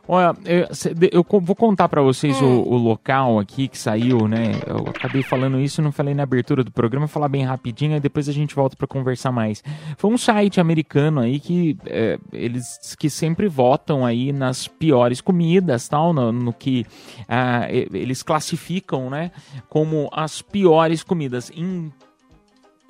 Olha, 0.05 0.35
eu, 0.43 0.67
eu 1.13 1.25
vou 1.39 1.55
contar 1.55 1.87
pra 1.87 2.01
vocês 2.01 2.41
Hum. 2.41 2.57
o, 2.61 2.73
o 2.73 2.77
local 2.77 3.39
aqui 3.39 3.69
que 3.69 3.77
saiu, 3.77 4.27
né? 4.27 4.51
Eu 4.67 4.79
acabei 4.89 5.23
falando 5.23 5.57
isso, 5.61 5.81
não 5.81 5.93
falei 5.93 6.13
na 6.13 6.23
abertura 6.23 6.61
do 6.61 6.71
programa, 6.71 7.05
vou 7.05 7.13
falar 7.13 7.29
bem 7.29 7.43
rapidinho, 7.45 7.93
aí 7.93 8.01
depois 8.01 8.27
a 8.27 8.33
gente 8.33 8.53
volta 8.53 8.75
pra 8.75 8.85
conversar 8.85 9.31
mais. 9.31 9.63
Foi 9.97 10.11
um 10.11 10.17
site 10.17 10.59
americano 10.59 11.21
aí 11.21 11.39
que 11.39 11.77
é, 11.85 12.19
eles 12.33 12.95
que 12.99 13.09
sempre 13.09 13.47
votam 13.47 14.05
aí 14.05 14.33
nas 14.33 14.67
piores 14.67 15.21
comidas, 15.21 15.87
tal, 15.87 16.11
no, 16.11 16.33
no 16.33 16.51
que 16.51 16.85
ah, 17.29 17.67
e- 17.71 17.87
eles 17.93 18.21
classificam, 18.21 19.09
né? 19.09 19.31
Como 19.69 20.09
as 20.11 20.41
piores 20.41 21.01
comidas. 21.01 21.49
Em, 21.55 21.89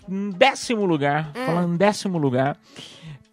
em 0.09 0.29
décimo 0.31 0.83
lugar, 0.83 1.27
Hum. 1.35 1.45
falando 1.45 1.73
em 1.75 1.77
décimo 1.77 2.17
lugar. 2.17 2.57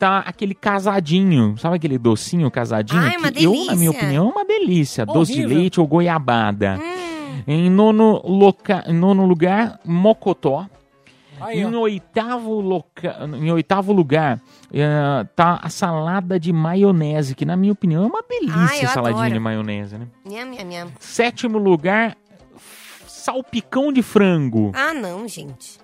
Tá 0.00 0.20
aquele 0.20 0.54
casadinho, 0.54 1.58
sabe 1.58 1.76
aquele 1.76 1.98
docinho 1.98 2.50
casadinho? 2.50 3.02
Ai, 3.02 3.18
uma 3.18 3.30
que 3.30 3.44
eu, 3.44 3.66
na 3.66 3.76
minha 3.76 3.90
opinião, 3.90 4.28
é 4.28 4.32
uma 4.32 4.44
delícia. 4.46 5.04
Doce 5.04 5.34
de 5.34 5.40
Horrível. 5.40 5.58
leite 5.58 5.78
ou 5.78 5.86
goiabada. 5.86 6.80
Hum, 6.82 7.42
Em 7.46 7.68
nono, 7.68 8.22
loca... 8.24 8.82
em 8.86 8.94
nono 8.94 9.26
lugar, 9.26 9.78
mocotó. 9.84 10.66
aí, 11.38 11.60
Em 11.60 11.74
oitavo, 11.76 12.60
loca... 12.62 13.14
em 13.38 13.52
oitavo 13.52 13.92
lugar, 13.92 14.40
eh, 14.72 15.26
tá 15.36 15.60
a 15.62 15.68
salada 15.68 16.40
de 16.40 16.50
maionese, 16.50 17.34
que 17.34 17.44
na 17.44 17.54
minha 17.54 17.74
opinião 17.74 18.04
é 18.04 18.06
uma 18.06 18.22
delícia 18.26 18.56
Ai, 18.56 18.86
saladinha 18.86 19.20
adoro. 19.24 19.34
de 19.34 19.38
maionese, 19.38 19.98
né? 19.98 20.06
nham, 20.24 20.46
nham, 20.50 20.64
nham. 20.66 20.88
Sétimo 20.98 21.58
lugar, 21.58 22.16
salpicão 23.06 23.92
de 23.92 24.02
frango. 24.02 24.72
Ah, 24.74 24.94
não, 24.94 25.28
gente. 25.28 25.78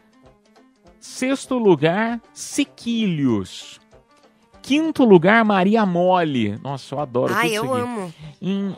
Sexto 0.99 1.59
lugar, 1.59 2.19
sequilhos. 2.33 3.79
Quinto 4.67 5.05
lugar, 5.05 5.45
Maria 5.45 5.87
Mole. 5.87 6.59
Nossa, 6.63 6.95
eu 6.97 7.01
adoro 7.01 7.33
Ai, 7.33 7.53
eu 7.57 7.73
aqui. 7.73 7.83
amo. 7.83 8.15
Em 8.43 8.77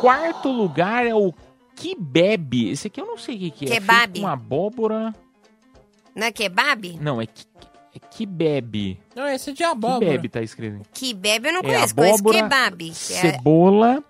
quarto 0.00 0.48
lugar 0.48 1.04
é 1.04 1.14
o 1.14 1.34
kebab. 1.74 2.70
Esse 2.70 2.86
aqui 2.86 3.00
eu 3.00 3.06
não 3.06 3.18
sei 3.18 3.34
o 3.34 3.38
que, 3.40 3.50
que 3.50 3.64
é. 3.66 3.68
Kebab. 3.68 4.20
Com 4.20 4.28
abóbora. 4.28 5.12
Não 6.14 6.26
é 6.28 6.30
kebab? 6.30 6.98
Não, 7.00 7.20
é, 7.20 7.26
ki- 7.26 7.46
é 7.96 7.98
kebab. 7.98 8.96
Não, 9.16 9.26
esse 9.26 9.50
é 9.50 9.52
de 9.52 9.64
abóbora. 9.64 10.06
Kebab 10.12 10.28
tá 10.28 10.40
escrito. 10.40 10.82
Kebab 10.94 11.46
eu 11.48 11.52
não 11.52 11.60
É 11.60 11.62
conheço. 11.64 11.94
conheço 11.96 12.14
abóbora, 12.20 12.42
kebab. 12.44 12.78
que 12.78 12.90
é- 12.92 12.92
Cebola, 13.20 14.04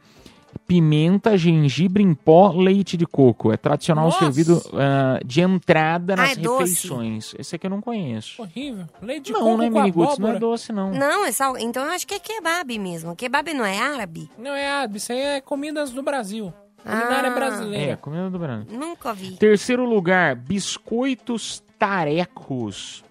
pimenta, 0.67 1.37
gengibre 1.37 2.03
em 2.03 2.15
pó, 2.15 2.53
leite 2.53 2.97
de 2.97 3.07
coco. 3.07 3.53
É 3.53 3.57
tradicional 3.57 4.07
Nossa. 4.07 4.19
servido 4.19 4.63
ah, 4.75 5.21
de 5.25 5.41
entrada 5.41 6.17
nas 6.17 6.31
Ah, 6.31 6.33
é 6.33 6.37
doce. 6.37 6.59
refeições. 6.63 7.35
Esse 7.39 7.57
aqui 7.57 7.67
eu 7.67 7.71
não 7.71 7.81
conheço. 7.81 8.41
Horrível. 8.43 8.87
Leite 9.03 9.27
de 9.27 9.33
não, 9.33 9.41
coco 9.41 9.57
né, 9.59 9.71
com 9.71 9.79
Miniguts? 9.81 10.19
Não 10.19 10.29
é 10.31 10.39
doce, 10.39 10.73
não. 10.73 10.91
Não, 10.91 11.25
é 11.25 11.33
sal... 11.33 11.57
então 11.59 11.85
eu 11.85 11.91
acho 11.91 12.07
que 12.07 12.15
é 12.15 12.19
kebab 12.19 12.79
mesmo. 12.79 13.15
Kebab 13.15 13.53
não 13.53 13.65
é 13.65 13.79
árabe? 13.79 14.31
Não 14.39 14.53
é 14.55 14.67
árabe, 14.71 14.97
isso 14.97 15.13
aí 15.13 15.21
é 15.21 15.41
comidas 15.41 15.91
do 15.91 16.03
Brasil. 16.03 16.53
Culinária 16.83 17.31
Ah. 17.31 17.35
brasileira. 17.35 17.93
É, 17.93 17.97
comida 17.97 18.29
do 18.29 18.39
branco. 18.39 18.73
Nunca 18.73 19.15
vi. 19.15 19.37
Terceiro 19.37 19.85
lugar, 19.85 20.37
biscoitos 20.37 21.63
tarecos. 21.79 23.03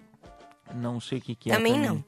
Não 0.74 1.00
sei 1.00 1.18
o 1.18 1.20
que, 1.20 1.34
que 1.34 1.50
é. 1.50 1.56
Também 1.56 1.78
não. 1.78 2.04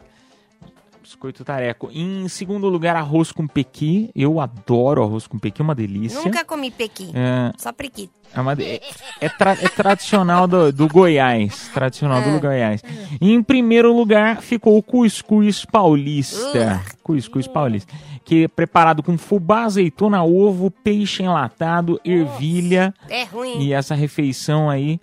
Biscoito 1.06 1.44
tareco. 1.44 1.88
Em 1.92 2.26
segundo 2.26 2.68
lugar, 2.68 2.96
arroz 2.96 3.30
com 3.30 3.46
pequi. 3.46 4.10
Eu 4.12 4.40
adoro 4.40 5.04
arroz 5.04 5.28
com 5.28 5.38
pequi, 5.38 5.62
uma 5.62 5.72
delícia. 5.72 6.20
Nunca 6.20 6.44
comi 6.44 6.68
pequi. 6.72 7.12
É, 7.14 7.52
Só 7.56 7.72
prequito. 7.72 8.10
é, 8.34 8.40
uma 8.40 8.54
é- 8.54 8.80
é 9.20 9.28
tra- 9.28 9.52
é 9.52 9.68
tradicional 9.68 10.48
do, 10.48 10.72
do 10.72 10.88
Goiás. 10.88 11.70
Tradicional 11.72 12.20
do 12.22 12.40
Goiás. 12.40 12.82
E 13.20 13.32
em 13.32 13.40
primeiro 13.40 13.96
lugar 13.96 14.42
ficou 14.42 14.76
o 14.76 14.82
cuscuz 14.82 15.64
paulista. 15.64 16.82
Cuscuz 17.04 17.46
paulista. 17.46 17.94
Que 18.24 18.42
é 18.44 18.48
preparado 18.48 19.00
com 19.00 19.16
fubá, 19.16 19.62
azeitona, 19.62 20.24
ovo, 20.24 20.72
peixe 20.72 21.22
enlatado, 21.22 22.00
ervilha. 22.04 22.92
É 23.08 23.22
ruim. 23.22 23.60
E 23.62 23.72
essa 23.72 23.94
refeição 23.94 24.68
aí. 24.68 24.98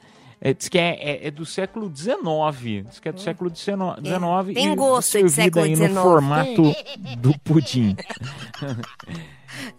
É, 0.46 0.54
diz 0.54 0.68
que 0.68 0.78
é, 0.78 0.96
é- 1.00 1.28
é 1.28 1.32
do 1.32 1.46
século 1.46 1.90
XIX. 1.96 2.84
Diz 2.90 3.00
que 3.00 3.08
é 3.08 3.12
do 3.14 3.22
século 3.22 3.50
XIX. 3.56 3.78
É, 4.52 4.54
tem 4.54 4.74
e 4.74 4.76
gosto 4.76 5.18
de 5.24 5.30
século 5.30 5.64
aí 5.64 5.74
XIX. 5.76 5.94
no 5.94 6.02
formato 6.04 6.76
do 7.18 7.40
pudim. 7.40 7.96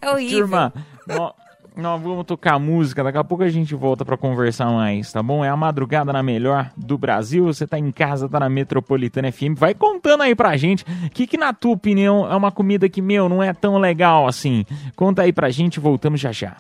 É 0.00 0.10
horrível. 0.10 0.38
Turma, 0.40 0.72
nó- 1.06 1.32
nós 1.76 2.00
vamos 2.00 2.24
tocar 2.24 2.56
música, 2.58 3.02
daqui 3.02 3.18
a 3.18 3.24
pouco 3.24 3.42
a 3.42 3.48
gente 3.48 3.74
volta 3.74 4.04
pra 4.04 4.16
conversar 4.16 4.66
mais, 4.70 5.12
tá 5.12 5.20
bom? 5.22 5.44
É 5.44 5.48
a 5.48 5.56
madrugada 5.56 6.12
na 6.12 6.22
melhor 6.22 6.70
do 6.76 6.96
Brasil, 6.96 7.44
você 7.44 7.66
tá 7.66 7.76
em 7.78 7.90
casa, 7.90 8.28
tá 8.28 8.38
na 8.40 8.48
Metropolitana 8.48 9.30
FM, 9.32 9.54
vai 9.56 9.74
contando 9.74 10.22
aí 10.22 10.34
pra 10.36 10.56
gente, 10.56 10.84
o 11.04 11.10
que 11.10 11.26
que 11.26 11.36
na 11.36 11.52
tua 11.52 11.72
opinião 11.72 12.30
é 12.30 12.36
uma 12.36 12.52
comida 12.52 12.88
que, 12.88 13.02
meu, 13.02 13.28
não 13.28 13.42
é 13.42 13.52
tão 13.52 13.76
legal 13.78 14.26
assim? 14.28 14.64
Conta 14.94 15.22
aí 15.22 15.32
pra 15.32 15.50
gente, 15.50 15.80
voltamos 15.80 16.20
já 16.20 16.30
já. 16.30 16.56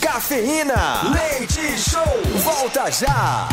Cafeína. 0.00 1.02
Leite 1.12 1.78
Show. 1.78 2.02
Volta 2.42 2.90
já. 2.90 3.48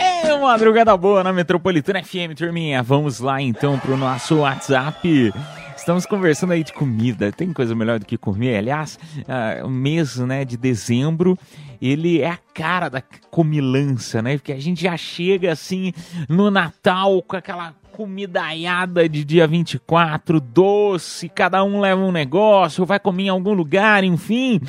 É 0.00 0.32
uma 0.34 0.48
madrugada 0.48 0.96
boa 0.96 1.22
na 1.22 1.32
Metropolitana 1.32 2.02
FM, 2.02 2.34
turminha. 2.36 2.82
Vamos 2.82 3.20
lá 3.20 3.40
então 3.40 3.78
pro 3.78 3.96
nosso 3.96 4.36
WhatsApp. 4.38 5.32
Estamos 5.76 6.06
conversando 6.06 6.52
aí 6.52 6.62
de 6.62 6.72
comida. 6.72 7.32
Tem 7.32 7.52
coisa 7.52 7.74
melhor 7.74 7.98
do 7.98 8.06
que 8.06 8.16
comer? 8.16 8.56
Aliás, 8.56 8.98
ah, 9.26 9.64
o 9.64 9.68
mês 9.68 10.16
né, 10.18 10.44
de 10.44 10.56
dezembro, 10.56 11.36
ele 11.80 12.20
é 12.20 12.30
a 12.30 12.38
cara 12.54 12.88
da 12.88 13.02
comilança, 13.30 14.22
né? 14.22 14.36
Porque 14.36 14.52
a 14.52 14.60
gente 14.60 14.82
já 14.82 14.96
chega 14.96 15.50
assim 15.50 15.92
no 16.28 16.50
Natal 16.50 17.20
com 17.22 17.36
aquela 17.36 17.74
comidaiada 17.92 19.08
de 19.08 19.24
dia 19.24 19.46
24, 19.46 20.40
doce, 20.40 21.28
cada 21.28 21.62
um 21.62 21.80
leva 21.80 22.00
um 22.00 22.12
negócio, 22.12 22.86
vai 22.86 22.98
comer 22.98 23.24
em 23.24 23.28
algum 23.28 23.52
lugar, 23.52 24.02
enfim. 24.02 24.60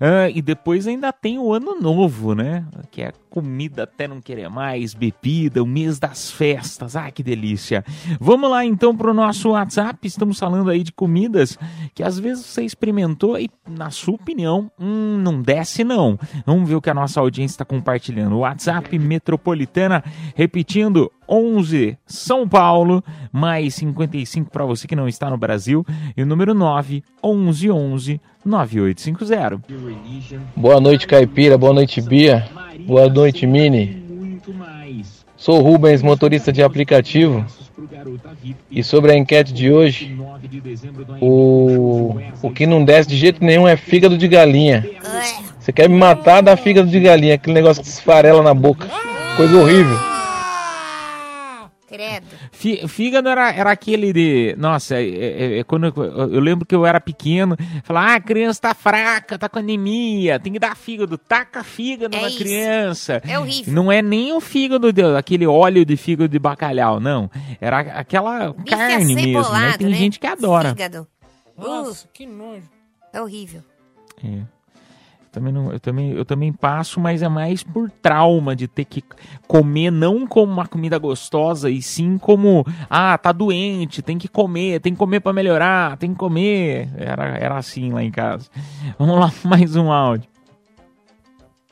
Ah, 0.00 0.28
e 0.28 0.40
depois 0.40 0.86
ainda 0.86 1.12
tem 1.12 1.38
o 1.38 1.52
ano 1.52 1.80
novo, 1.80 2.34
né? 2.34 2.64
Que 2.90 3.02
é 3.02 3.12
comida 3.28 3.84
até 3.84 4.06
não 4.06 4.20
querer 4.20 4.48
mais, 4.48 4.94
bebida, 4.94 5.62
o 5.62 5.66
mês 5.66 5.98
das 5.98 6.30
festas. 6.30 6.96
Ah, 6.96 7.10
que 7.10 7.22
delícia. 7.22 7.84
Vamos 8.20 8.50
lá 8.50 8.64
então 8.64 8.96
pro 8.96 9.14
nosso 9.14 9.50
WhatsApp. 9.50 10.06
Estamos 10.06 10.38
falando 10.38 10.70
aí 10.70 10.82
de 10.82 10.92
comidas 10.92 11.58
que 11.94 12.02
às 12.02 12.18
vezes 12.18 12.44
você 12.44 12.62
experimentou 12.62 13.38
e, 13.38 13.48
na 13.68 13.90
sua 13.90 14.14
opinião, 14.14 14.70
hum, 14.78 15.18
não 15.18 15.40
desce 15.40 15.84
não. 15.84 16.18
Vamos 16.44 16.68
ver 16.68 16.74
o 16.76 16.82
que 16.82 16.90
a 16.90 16.94
nossa 16.94 17.20
audiência 17.20 17.54
está 17.54 17.64
compartilhando. 17.64 18.38
WhatsApp 18.38 18.98
Metropolitana, 18.98 20.04
repetindo, 20.34 21.10
11 21.28 21.96
São 22.06 22.48
Paulo, 22.48 23.02
mais 23.32 23.74
55 23.74 24.50
para 24.50 24.64
você 24.64 24.86
que 24.86 24.96
não 24.96 25.08
está 25.08 25.30
no 25.30 25.36
Brasil, 25.36 25.84
e 26.16 26.22
o 26.22 26.26
número 26.26 26.54
9 26.54 27.02
11 27.22 27.70
11 27.70 28.20
9850. 28.44 29.60
Boa 30.56 30.80
noite, 30.80 31.06
Caipira. 31.06 31.56
Boa 31.56 31.72
noite, 31.72 32.00
Bia. 32.00 32.48
Boa 32.86 33.08
noite, 33.08 33.46
Mini. 33.46 34.02
Sou 35.36 35.58
o 35.58 35.62
Rubens, 35.62 36.02
motorista 36.02 36.52
de 36.52 36.62
aplicativo. 36.62 37.44
E 38.70 38.82
sobre 38.82 39.12
a 39.12 39.16
enquete 39.16 39.52
de 39.52 39.72
hoje, 39.72 40.16
o, 41.20 42.16
o 42.42 42.50
que 42.50 42.66
não 42.66 42.84
desce 42.84 43.08
de 43.08 43.16
jeito 43.16 43.44
nenhum 43.44 43.66
é 43.66 43.76
fígado 43.76 44.18
de 44.18 44.28
galinha. 44.28 44.86
Você 45.58 45.72
quer 45.72 45.88
me 45.88 45.96
matar, 45.96 46.42
dá 46.42 46.56
fígado 46.56 46.88
de 46.88 47.00
galinha, 47.00 47.34
aquele 47.34 47.54
negócio 47.54 47.82
que 47.82 47.88
se 47.88 47.98
esfarela 47.98 48.42
na 48.42 48.54
boca. 48.54 48.88
Coisa 49.36 49.56
horrível. 49.56 50.11
Credo. 51.92 52.26
Fí- 52.50 52.88
Fígado 52.88 53.28
era, 53.28 53.52
era 53.52 53.70
aquele 53.70 54.12
de. 54.12 54.54
Nossa, 54.58 54.96
é, 54.96 55.04
é- 55.04 55.58
é 55.58 55.64
quando 55.64 55.86
eu, 55.86 56.30
eu 56.32 56.40
lembro 56.40 56.64
que 56.64 56.74
eu 56.74 56.86
era 56.86 56.98
pequeno, 57.00 57.56
falar, 57.84 58.12
ah, 58.12 58.14
a 58.14 58.20
criança 58.20 58.60
tá 58.62 58.74
fraca, 58.74 59.38
tá 59.38 59.48
com 59.48 59.58
anemia, 59.58 60.40
tem 60.40 60.52
que 60.52 60.58
dar 60.58 60.74
fígado, 60.76 61.18
taca 61.18 61.62
fígado 61.62 62.16
É 62.16 62.20
na 62.22 62.28
isso. 62.28 62.38
criança. 62.38 63.20
É 63.26 63.38
horrível. 63.38 63.74
Não 63.74 63.92
é 63.92 64.00
nem 64.00 64.32
o 64.32 64.40
fígado, 64.40 64.92
de, 64.92 65.02
aquele 65.16 65.46
óleo 65.46 65.84
de 65.84 65.96
fígado 65.96 66.28
de 66.28 66.38
bacalhau, 66.38 66.98
não. 66.98 67.30
Era 67.60 67.80
aquela 67.80 68.52
Bife 68.52 68.70
carne 68.70 69.14
mesmo, 69.14 69.52
né? 69.52 69.74
Tem 69.76 69.88
né? 69.88 69.94
gente 69.94 70.18
que 70.18 70.26
adora. 70.26 70.70
Fígado. 70.70 71.06
Uh, 71.58 71.62
Nossa, 71.62 72.08
que 72.12 72.24
nojo. 72.26 72.62
é 73.12 73.20
horrível. 73.20 73.62
É. 74.24 74.40
Também 75.32 75.50
não, 75.50 75.72
eu, 75.72 75.80
também, 75.80 76.10
eu 76.10 76.26
também 76.26 76.52
passo, 76.52 77.00
mas 77.00 77.22
é 77.22 77.28
mais 77.28 77.62
por 77.62 77.90
trauma 77.90 78.54
de 78.54 78.68
ter 78.68 78.84
que 78.84 79.02
comer 79.48 79.90
não 79.90 80.26
como 80.26 80.52
uma 80.52 80.66
comida 80.66 80.98
gostosa, 80.98 81.70
e 81.70 81.80
sim 81.80 82.18
como, 82.18 82.66
ah, 82.90 83.16
tá 83.16 83.32
doente, 83.32 84.02
tem 84.02 84.18
que 84.18 84.28
comer, 84.28 84.78
tem 84.80 84.92
que 84.92 84.98
comer 84.98 85.20
pra 85.20 85.32
melhorar, 85.32 85.96
tem 85.96 86.12
que 86.12 86.18
comer. 86.18 86.90
Era, 86.98 87.38
era 87.38 87.56
assim 87.56 87.90
lá 87.90 88.04
em 88.04 88.10
casa. 88.10 88.50
Vamos 88.98 89.18
lá, 89.18 89.32
mais 89.42 89.74
um 89.74 89.90
áudio. 89.90 90.28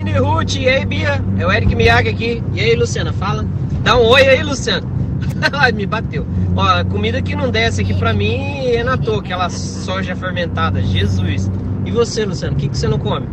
E 0.01 0.67
aí 0.67 0.87
Bia, 0.87 1.23
é 1.39 1.47
o 1.47 1.53
Eric 1.53 1.75
Miyagi 1.75 2.09
aqui. 2.09 2.43
E 2.55 2.61
aí 2.61 2.75
Luciana, 2.75 3.13
fala. 3.13 3.45
Dá 3.83 3.99
um 3.99 4.07
oi 4.07 4.27
aí, 4.27 4.43
Luciana. 4.43 4.87
Me 5.75 5.85
bateu. 5.85 6.27
Ó, 6.57 6.83
comida 6.85 7.21
que 7.21 7.37
não 7.37 7.51
desce 7.51 7.83
aqui 7.83 7.93
pra 7.93 8.15
mim 8.15 8.65
é 8.65 8.83
na 8.83 8.97
toa, 8.97 9.21
aquela 9.21 9.51
soja 9.51 10.17
fermentada. 10.17 10.81
Jesus. 10.81 11.51
E 11.85 11.91
você, 11.91 12.25
Luciano, 12.25 12.57
o 12.57 12.59
que, 12.59 12.71
que 12.71 12.79
você 12.79 12.89
não 12.89 12.99
come? 12.99 13.29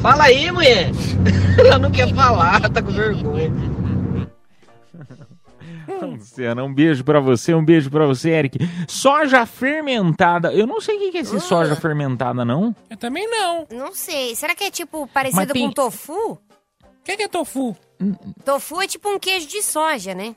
Fala 0.00 0.24
aí, 0.24 0.50
mulher. 0.50 0.90
Ela 1.58 1.78
não 1.78 1.90
quer 1.90 2.12
falar, 2.14 2.60
tá 2.70 2.82
com 2.82 2.90
vergonha. 2.90 3.50
Luciana, 6.02 6.64
um 6.64 6.72
beijo 6.72 7.04
pra 7.04 7.20
você, 7.20 7.52
um 7.52 7.64
beijo 7.64 7.90
pra 7.90 8.06
você, 8.06 8.30
Eric. 8.30 8.58
Soja 8.88 9.44
fermentada. 9.44 10.52
Eu 10.52 10.66
não 10.66 10.80
sei 10.80 10.96
o 10.96 11.10
que 11.10 11.18
é 11.18 11.20
esse 11.20 11.38
soja 11.40 11.74
fermentada, 11.76 12.44
não. 12.44 12.74
Eu 12.88 12.96
também 12.96 13.28
não. 13.28 13.66
Não 13.70 13.92
sei. 13.92 14.34
Será 14.36 14.54
que 14.54 14.64
é 14.64 14.70
tipo 14.70 15.06
parecido 15.08 15.52
tem- 15.52 15.66
com 15.66 15.72
tofu? 15.72 16.32
O 16.32 16.38
que, 17.04 17.16
que 17.16 17.22
é 17.24 17.28
tofu? 17.28 17.76
Tofu 18.44 18.80
é 18.80 18.86
tipo 18.86 19.08
um 19.08 19.18
queijo 19.18 19.48
de 19.48 19.62
soja, 19.62 20.14
né? 20.14 20.34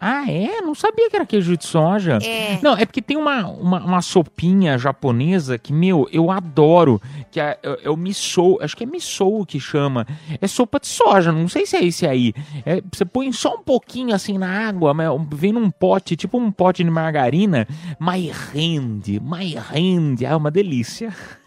Ah, 0.00 0.30
é? 0.30 0.60
Não 0.60 0.74
sabia 0.74 1.08
que 1.08 1.16
era 1.16 1.26
queijo 1.26 1.56
de 1.56 1.64
soja. 1.64 2.18
É. 2.22 2.58
Não, 2.62 2.76
é 2.76 2.84
porque 2.84 3.00
tem 3.00 3.16
uma, 3.16 3.46
uma, 3.46 3.80
uma 3.80 4.02
sopinha 4.02 4.76
japonesa 4.78 5.58
que, 5.58 5.72
meu, 5.72 6.08
eu 6.12 6.30
adoro. 6.30 7.00
Que 7.30 7.40
é, 7.40 7.58
é, 7.62 7.80
é 7.84 7.90
o 7.90 7.96
miso. 7.96 8.58
Acho 8.60 8.76
que 8.76 8.84
é 8.84 8.86
miso 8.86 9.44
que 9.46 9.58
chama. 9.58 10.06
É 10.40 10.46
sopa 10.46 10.78
de 10.78 10.86
soja. 10.86 11.32
Não 11.32 11.48
sei 11.48 11.66
se 11.66 11.76
é 11.76 11.84
esse 11.84 12.06
aí. 12.06 12.34
É, 12.64 12.82
você 12.92 13.04
põe 13.04 13.32
só 13.32 13.54
um 13.54 13.62
pouquinho 13.62 14.14
assim 14.14 14.38
na 14.38 14.68
água, 14.68 14.92
mas 14.92 15.08
vem 15.32 15.52
num 15.52 15.70
pote, 15.70 16.16
tipo 16.16 16.38
um 16.38 16.50
pote 16.50 16.84
de 16.84 16.90
margarina. 16.90 17.66
Mas 17.98 18.30
rende, 18.52 19.20
mas 19.20 19.54
rende. 19.54 20.26
Ah, 20.26 20.30
é 20.30 20.36
uma 20.36 20.50
delícia. 20.50 21.12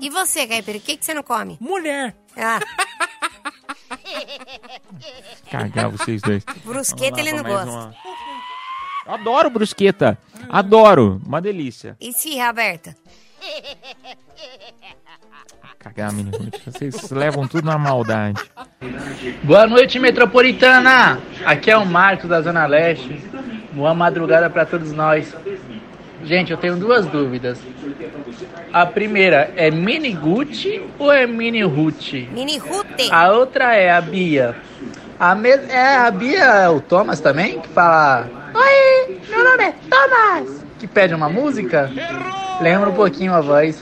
E 0.00 0.10
você, 0.10 0.46
Caipira, 0.46 0.78
o 0.78 0.80
que, 0.80 0.96
que 0.96 1.04
você 1.04 1.14
não 1.14 1.22
come? 1.22 1.56
Mulher. 1.60 2.14
Ah, 2.36 2.60
Cagar 5.50 5.90
vocês 5.90 6.20
dois. 6.22 6.44
brusqueta 6.64 7.20
ele 7.20 7.32
não 7.32 7.42
gosta. 7.44 7.70
uma. 7.70 7.94
Adoro 9.06 9.50
brusqueta. 9.50 10.18
Adoro. 10.48 11.20
Uma 11.26 11.40
delícia. 11.40 11.96
E 12.00 12.12
se, 12.12 12.38
Roberta? 12.40 12.96
Cagar, 15.78 16.12
menino. 16.12 16.50
Vocês 16.64 17.10
levam 17.10 17.46
tudo 17.46 17.66
na 17.66 17.76
maldade. 17.78 18.40
Boa 19.42 19.66
noite, 19.66 19.98
metropolitana! 19.98 21.20
Aqui 21.44 21.70
é 21.70 21.76
o 21.76 21.84
Marcos 21.84 22.28
da 22.30 22.40
Zona 22.40 22.64
Leste. 22.66 23.20
Boa 23.72 23.94
madrugada 23.94 24.48
para 24.48 24.64
todos 24.64 24.92
nós. 24.92 25.34
Gente, 26.24 26.50
eu 26.50 26.56
tenho 26.56 26.76
duas 26.76 27.06
dúvidas. 27.06 27.58
A 28.72 28.86
primeira 28.86 29.52
é 29.56 29.70
Mini 29.70 30.12
Gucci 30.12 30.82
ou 30.98 31.12
é 31.12 31.26
Mini 31.26 31.62
Ruth? 31.62 32.12
Mini 32.32 32.58
Rute. 32.58 33.08
A 33.10 33.30
outra 33.30 33.74
é 33.74 33.90
a 33.90 34.00
Bia. 34.00 34.56
A 35.20 35.34
me... 35.34 35.50
É 35.50 35.96
a 35.96 36.10
Bia 36.10 36.44
é 36.44 36.68
o 36.68 36.80
Thomas 36.80 37.20
também? 37.20 37.60
Que 37.60 37.68
fala. 37.68 38.28
Oi, 38.54 39.20
meu 39.28 39.44
nome 39.44 39.64
é 39.64 39.74
Thomas! 39.88 40.64
Que 40.78 40.86
pede 40.86 41.14
uma 41.14 41.28
música? 41.28 41.90
Lembra 42.60 42.90
um 42.90 42.94
pouquinho 42.94 43.34
a 43.34 43.40
voz. 43.40 43.80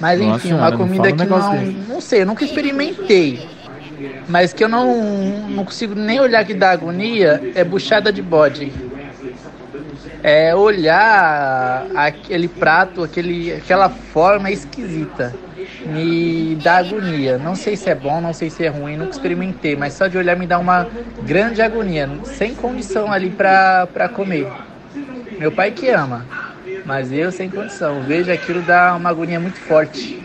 Mas 0.00 0.20
Nossa 0.20 0.36
enfim, 0.36 0.48
senhora, 0.48 0.62
uma 0.62 0.70
não 0.70 0.78
comida 0.78 1.08
um 1.08 1.16
que 1.16 1.24
não. 1.24 1.52
desse. 1.52 1.72
Não 1.88 2.00
sei, 2.00 2.22
eu 2.22 2.26
nunca 2.26 2.44
experimentei. 2.44 3.48
Mas 4.28 4.52
que 4.52 4.64
eu 4.64 4.68
não, 4.68 4.96
não 5.48 5.64
consigo 5.64 5.94
nem 5.94 6.20
olhar 6.20 6.44
que 6.44 6.54
dá 6.54 6.72
agonia 6.72 7.52
é 7.54 7.62
buchada 7.62 8.12
de 8.12 8.20
bode. 8.20 8.72
É 10.22 10.54
olhar 10.54 11.86
aquele 11.94 12.46
prato, 12.46 13.02
aquele, 13.02 13.52
aquela 13.54 13.88
forma 13.88 14.50
esquisita. 14.50 15.34
me 15.86 16.54
dá 16.62 16.76
agonia. 16.76 17.38
Não 17.38 17.54
sei 17.54 17.76
se 17.76 17.90
é 17.90 17.94
bom, 17.94 18.20
não 18.20 18.32
sei 18.32 18.50
se 18.50 18.64
é 18.64 18.68
ruim, 18.68 18.96
nunca 18.96 19.10
experimentei, 19.10 19.76
mas 19.76 19.94
só 19.94 20.06
de 20.06 20.16
olhar 20.16 20.36
me 20.36 20.46
dá 20.46 20.58
uma 20.58 20.86
grande 21.22 21.60
agonia, 21.60 22.08
sem 22.24 22.54
condição 22.54 23.12
ali 23.12 23.30
pra 23.30 24.08
comer. 24.14 24.46
Meu 25.38 25.50
pai 25.50 25.70
que 25.70 25.88
ama, 25.88 26.24
mas 26.84 27.12
eu 27.12 27.32
sem 27.32 27.50
condição. 27.50 28.02
Vejo 28.02 28.32
aquilo 28.32 28.62
dá 28.62 28.94
uma 28.94 29.10
agonia 29.10 29.40
muito 29.40 29.58
forte. 29.58 30.22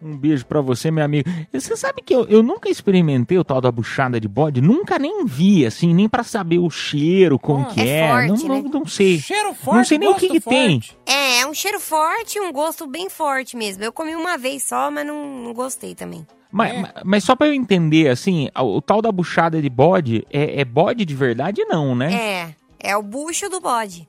Um 0.00 0.16
beijo 0.16 0.44
pra 0.44 0.60
você, 0.60 0.90
meu 0.90 1.04
amigo. 1.04 1.28
E 1.52 1.58
Você 1.60 1.74
sabe 1.76 2.02
que 2.02 2.14
eu, 2.14 2.24
eu 2.26 2.42
nunca 2.42 2.68
experimentei 2.68 3.38
o 3.38 3.44
tal 3.44 3.60
da 3.60 3.72
buchada 3.72 4.20
de 4.20 4.28
bode? 4.28 4.60
Nunca 4.60 4.98
nem 4.98 5.24
vi, 5.24 5.64
assim, 5.64 5.94
nem 5.94 6.06
pra 6.08 6.22
saber 6.22 6.58
o 6.58 6.68
cheiro, 6.68 7.38
como 7.38 7.64
que 7.66 7.80
é 7.80 7.88
é. 8.00 8.08
forte, 8.10 8.44
não, 8.46 8.54
né? 8.56 8.62
não, 8.62 8.80
não 8.80 8.86
sei. 8.86 9.18
Cheiro 9.18 9.48
não 9.48 9.54
forte, 9.54 9.88
sei 9.88 9.98
nem 9.98 10.08
o 10.08 10.14
que, 10.14 10.28
que 10.28 10.40
tem. 10.40 10.80
É, 11.06 11.40
é 11.40 11.46
um 11.46 11.54
cheiro 11.54 11.80
forte 11.80 12.36
e 12.36 12.40
um 12.40 12.52
gosto 12.52 12.86
bem 12.86 13.08
forte 13.08 13.56
mesmo. 13.56 13.82
Eu 13.82 13.92
comi 13.92 14.14
uma 14.14 14.36
vez 14.36 14.62
só, 14.64 14.90
mas 14.90 15.06
não, 15.06 15.42
não 15.44 15.52
gostei 15.54 15.94
também. 15.94 16.26
Mas, 16.52 16.72
É. 16.74 16.80
mas- 16.80 16.92
mas 17.04 17.24
só 17.24 17.34
pra 17.34 17.46
eu 17.48 17.54
entender, 17.54 18.08
assim, 18.08 18.48
o, 18.56 18.76
o 18.76 18.82
tal 18.82 19.00
da 19.00 19.10
buchada 19.10 19.60
de 19.60 19.68
bode 19.70 20.26
é, 20.30 20.60
é 20.60 20.64
bode 20.64 21.04
de 21.04 21.14
verdade, 21.14 21.64
não, 21.64 21.94
né? 21.96 22.12
É, 22.12 22.90
é 22.90 22.96
o 22.96 23.02
bucho 23.02 23.48
do 23.48 23.60
bode. 23.60 24.06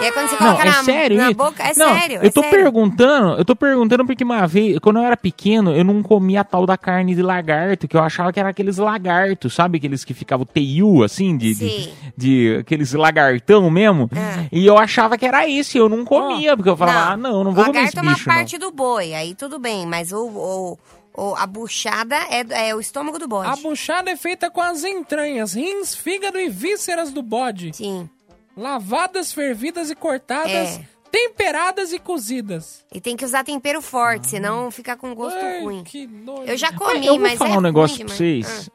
E 0.00 0.04
aí 0.04 0.12
quando 0.12 0.28
você 0.28 0.32
Não, 0.34 0.38
coloca 0.38 0.62
é 0.62 0.66
na, 0.66 0.82
sério 0.84 1.16
na 1.16 1.24
isso? 1.26 1.34
boca, 1.34 1.62
é 1.62 1.72
não, 1.76 1.98
sério, 1.98 2.16
eu 2.16 2.22
é 2.26 2.30
tô 2.30 2.40
sério. 2.42 2.58
perguntando, 2.58 3.38
eu 3.38 3.44
tô 3.44 3.54
perguntando 3.56 4.04
porque 4.04 4.24
uma 4.24 4.46
vez, 4.46 4.78
quando 4.80 4.98
eu 4.98 5.04
era 5.04 5.16
pequeno, 5.16 5.74
eu 5.74 5.84
não 5.84 6.02
comia 6.02 6.40
a 6.40 6.44
tal 6.44 6.66
da 6.66 6.76
carne 6.76 7.14
de 7.14 7.22
lagarto, 7.22 7.86
que 7.88 7.96
eu 7.96 8.02
achava 8.02 8.32
que 8.32 8.40
era 8.40 8.48
aqueles 8.48 8.76
lagartos, 8.78 9.54
sabe? 9.54 9.78
Aqueles 9.78 10.04
que 10.04 10.12
ficavam 10.14 10.44
teiu, 10.44 11.02
assim, 11.02 11.36
de, 11.36 11.54
de, 11.54 11.90
de 12.16 12.56
aqueles 12.60 12.92
lagartão 12.92 13.70
mesmo. 13.70 14.10
Ah. 14.14 14.44
E 14.50 14.66
eu 14.66 14.76
achava 14.78 15.16
que 15.16 15.24
era 15.26 15.48
esse, 15.48 15.78
eu 15.78 15.88
não 15.88 16.04
comia, 16.04 16.56
porque 16.56 16.68
eu 16.70 16.76
falava, 16.76 17.12
ah, 17.12 17.16
não, 17.16 17.44
não 17.44 17.52
vou 17.52 17.64
comer 17.64 17.84
esse 17.84 17.96
Lagarto 17.96 17.98
é 17.98 18.02
uma 18.02 18.12
bicho, 18.14 18.28
não. 18.28 18.34
parte 18.34 18.58
do 18.58 18.70
boi, 18.72 19.14
aí 19.14 19.34
tudo 19.34 19.58
bem, 19.58 19.86
mas 19.86 20.12
o, 20.12 20.26
o, 20.26 20.78
o- 21.16 21.34
a 21.36 21.46
buchada 21.46 22.16
é, 22.30 22.68
é 22.68 22.74
o 22.74 22.80
estômago 22.80 23.18
do 23.18 23.28
bode. 23.28 23.48
A 23.48 23.56
buchada 23.56 24.10
é 24.10 24.16
feita 24.16 24.50
com 24.50 24.60
as 24.60 24.82
entranhas, 24.84 25.54
rins, 25.54 25.94
fígado 25.94 26.38
e 26.38 26.48
vísceras 26.48 27.12
do 27.12 27.22
bode. 27.22 27.70
Sim. 27.74 28.08
Lavadas, 28.56 29.32
fervidas 29.32 29.90
e 29.90 29.94
cortadas, 29.94 30.78
É. 30.78 30.80
temperadas 31.10 31.92
e 31.92 31.98
cozidas. 31.98 32.84
E 32.92 33.00
tem 33.00 33.16
que 33.16 33.24
usar 33.24 33.44
tempero 33.44 33.80
forte, 33.82 34.28
senão 34.28 34.70
fica 34.70 34.96
com 34.96 35.14
gosto 35.14 35.38
Ai, 35.38 35.60
ruim. 35.62 35.82
que 35.84 36.06
nojo. 36.06 36.42
Eu 36.44 36.56
já 36.56 36.70
Mas 36.70 36.78
comi, 36.78 37.06
eu 37.06 37.12
vou 37.14 37.22
mas 37.22 37.38
falar 37.38 37.54
é 37.54 37.58
um 37.58 37.60
negócio 37.60 37.96
ruim 37.98 38.06
pra 38.06 38.14
vocês. 38.16 38.70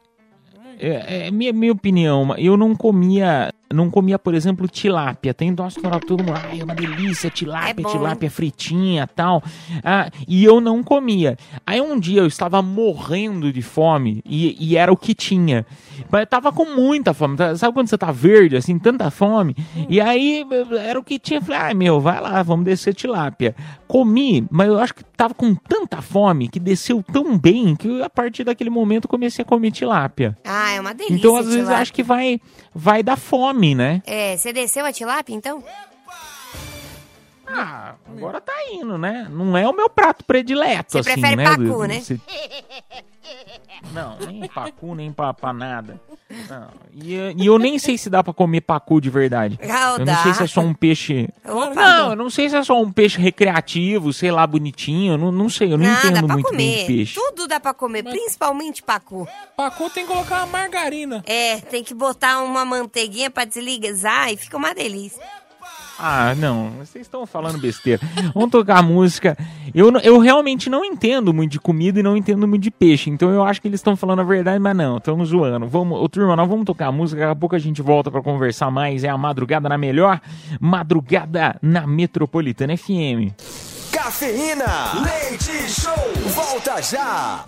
É, 0.80 1.28
é 1.28 1.32
minha, 1.32 1.52
minha 1.52 1.72
opinião, 1.74 2.34
eu 2.38 2.56
não 2.56 2.74
comia, 2.76 3.52
não 3.74 3.90
comia, 3.90 4.18
por 4.18 4.34
exemplo, 4.34 4.68
tilápia. 4.68 5.34
Tem 5.34 5.52
nossa, 5.52 5.80
fala 5.80 6.00
todo 6.00 6.24
mundo, 6.24 6.38
ai, 6.44 6.62
é 6.62 6.64
uma 6.64 6.76
delícia, 6.76 7.30
tilápia, 7.30 7.86
É 7.86 7.92
tilápia 7.92 8.30
fritinha 8.32 9.08
tal. 9.08 9.44
Ah, 9.84 10.10
e 10.28 10.44
eu 10.44 10.60
não 10.60 10.84
comia. 10.84 11.38
Aí 11.66 11.80
um 11.82 12.00
dia 12.00 12.22
eu 12.22 12.28
estava 12.28 12.62
morrendo 12.62 13.52
de 13.52 13.62
fome 13.62 14.22
e, 14.26 14.56
e 14.60 14.78
era 14.78 14.92
o 14.92 14.98
que 14.98 15.14
tinha. 15.14 15.66
Mas 16.10 16.22
eu 16.22 16.28
tava 16.28 16.52
com 16.52 16.66
muita 16.66 17.14
fome. 17.14 17.36
tá? 17.38 17.56
Sabe 17.56 17.74
quando 17.74 17.88
você 17.88 17.98
tá 17.98 18.12
verde, 18.12 18.56
assim, 18.56 18.78
tanta 18.80 19.10
fome? 19.12 19.56
E 19.88 20.00
aí 20.02 20.46
era 20.80 21.00
o 21.00 21.04
que 21.04 21.20
tinha. 21.20 21.42
Falei, 21.42 21.62
ai 21.62 21.74
meu, 21.74 22.00
vai 22.00 22.20
lá, 22.22 22.42
vamos 22.44 22.66
descer 22.66 22.94
tilápia. 22.94 23.56
Comi, 23.88 24.46
mas 24.50 24.68
eu 24.68 24.80
acho 24.80 24.94
que 24.94 25.04
tava 25.04 25.34
com 25.34 25.54
tanta 25.56 26.02
fome 26.02 26.48
que 26.48 26.60
desceu 26.60 27.04
tão 27.04 27.38
bem 27.38 27.76
que 27.76 28.02
a 28.02 28.10
partir 28.10 28.44
daquele 28.44 28.70
momento 28.70 29.06
eu 29.06 29.10
comecei 29.10 29.44
a 29.44 29.46
comer 29.46 29.72
tilápia. 29.72 30.38
Ah, 30.46 30.72
é 30.72 30.80
uma 30.80 30.94
delícia. 30.94 31.16
Então, 31.16 31.36
às 31.36 31.48
vezes, 31.48 31.70
acho 31.70 31.92
que 31.94 32.04
vai, 32.04 32.40
vai 32.74 33.04
dar 33.04 33.18
fome, 33.18 33.74
né? 33.76 34.02
É, 34.06 34.38
você 34.38 34.54
desceu 34.54 34.86
a 34.86 34.94
tilápia, 34.94 35.34
então? 35.34 35.64
Ah, 37.48 37.96
agora 38.08 38.40
tá 38.40 38.54
indo, 38.72 38.98
né? 38.98 39.28
Não 39.30 39.58
é 39.58 39.68
o 39.68 39.74
meu 39.74 39.90
prato 39.90 40.24
predileto, 40.24 40.92
Você 40.92 41.00
assim, 41.00 41.12
prefere 41.14 41.36
né? 41.36 41.44
pacu, 41.44 41.84
né? 41.86 42.02
Não, 43.92 44.18
nem 44.20 44.48
pacu, 44.48 44.94
nem 44.94 45.12
pra, 45.12 45.34
pra 45.34 45.52
nada. 45.52 46.00
Não. 46.48 46.68
E, 46.94 47.16
e 47.38 47.46
eu 47.48 47.58
nem 47.58 47.80
sei 47.80 47.98
se 47.98 48.10
dá 48.10 48.24
pra 48.24 48.32
comer 48.34 48.62
pacu 48.62 49.02
de 49.02 49.10
verdade. 49.10 49.60
Ah, 49.64 49.94
eu 49.94 49.98
não 50.00 50.06
dá. 50.06 50.18
sei 50.24 50.34
se 50.34 50.44
é 50.44 50.48
só 50.48 50.62
um 50.62 50.74
peixe... 50.74 51.28
Opa. 51.44 51.74
Não, 51.74 52.10
eu 52.12 52.16
não 52.16 52.30
sei 52.30 52.50
se 52.50 52.56
é 52.56 52.64
só 52.64 52.80
um 52.80 52.92
peixe 52.92 53.20
recreativo, 53.20 54.14
sei 54.14 54.32
lá, 54.32 54.46
bonitinho. 54.46 55.18
Não, 55.18 55.32
não 55.32 55.50
sei, 55.50 55.74
eu 55.74 55.78
não 55.78 55.86
Não, 55.88 55.94
dá 55.94 56.00
entendo 56.00 56.26
pra 56.28 56.34
muito 56.36 56.52
bem 56.52 56.70
de 56.72 56.76
comer. 56.82 56.88
peixe. 56.88 57.16
Tudo 57.16 57.48
dá 57.48 57.60
pra 57.60 57.74
comer, 57.74 58.04
principalmente 58.04 58.84
pacu. 58.84 59.28
Pacu 59.58 59.90
tem 59.90 60.06
que 60.06 60.12
colocar 60.12 60.44
uma 60.44 60.46
margarina. 60.60 61.24
É, 61.26 61.58
tem 61.62 61.84
que 61.84 61.94
botar 61.94 62.42
uma 62.44 62.64
manteiguinha 62.64 63.32
pra 63.32 63.46
deslizar 63.46 64.32
e 64.32 64.38
fica 64.38 64.56
uma 64.58 64.74
delícia. 64.74 65.22
Ah, 66.02 66.34
não, 66.36 66.70
vocês 66.80 67.06
estão 67.06 67.26
falando 67.26 67.60
besteira. 67.60 68.02
Vamos 68.34 68.52
tocar 68.52 68.82
música. 68.82 69.38
Eu, 69.76 69.92
eu 70.00 70.18
realmente 70.18 70.70
não 70.70 70.86
entendo 70.86 71.34
muito 71.34 71.52
de 71.52 71.60
comida 71.60 72.00
e 72.00 72.04
não 72.04 72.16
entendo 72.16 72.48
muito 72.48 72.64
de 72.64 72.72
peixe, 72.72 73.10
então 73.10 73.30
eu 73.32 73.44
acho 73.44 73.62
que 73.62 73.68
eles 73.68 73.82
estão 73.82 73.98
falando 73.98 74.22
a 74.22 74.24
verdade, 74.24 74.60
mas 74.60 74.76
não, 74.76 74.98
estão 74.98 75.24
zoando. 75.26 75.68
Vamos, 75.68 76.00
ô, 76.00 76.08
turma, 76.08 76.38
nós 76.38 76.48
vamos 76.48 76.66
tocar 76.66 76.90
música, 76.92 77.20
daqui 77.20 77.32
a 77.34 77.36
pouco 77.36 77.56
a 77.56 77.60
gente 77.60 77.82
volta 77.82 78.10
pra 78.10 78.22
conversar 78.22 78.72
mais. 78.72 79.04
É 79.04 79.10
a 79.10 79.18
madrugada 79.18 79.68
na 79.68 79.78
melhor, 79.78 80.22
madrugada 80.60 81.58
na 81.62 81.86
Metropolitana 81.86 82.78
FM. 82.78 83.34
Cafeína, 83.92 84.94
leite 85.04 85.70
show, 85.70 85.94
volta 86.28 86.82
já. 86.82 87.44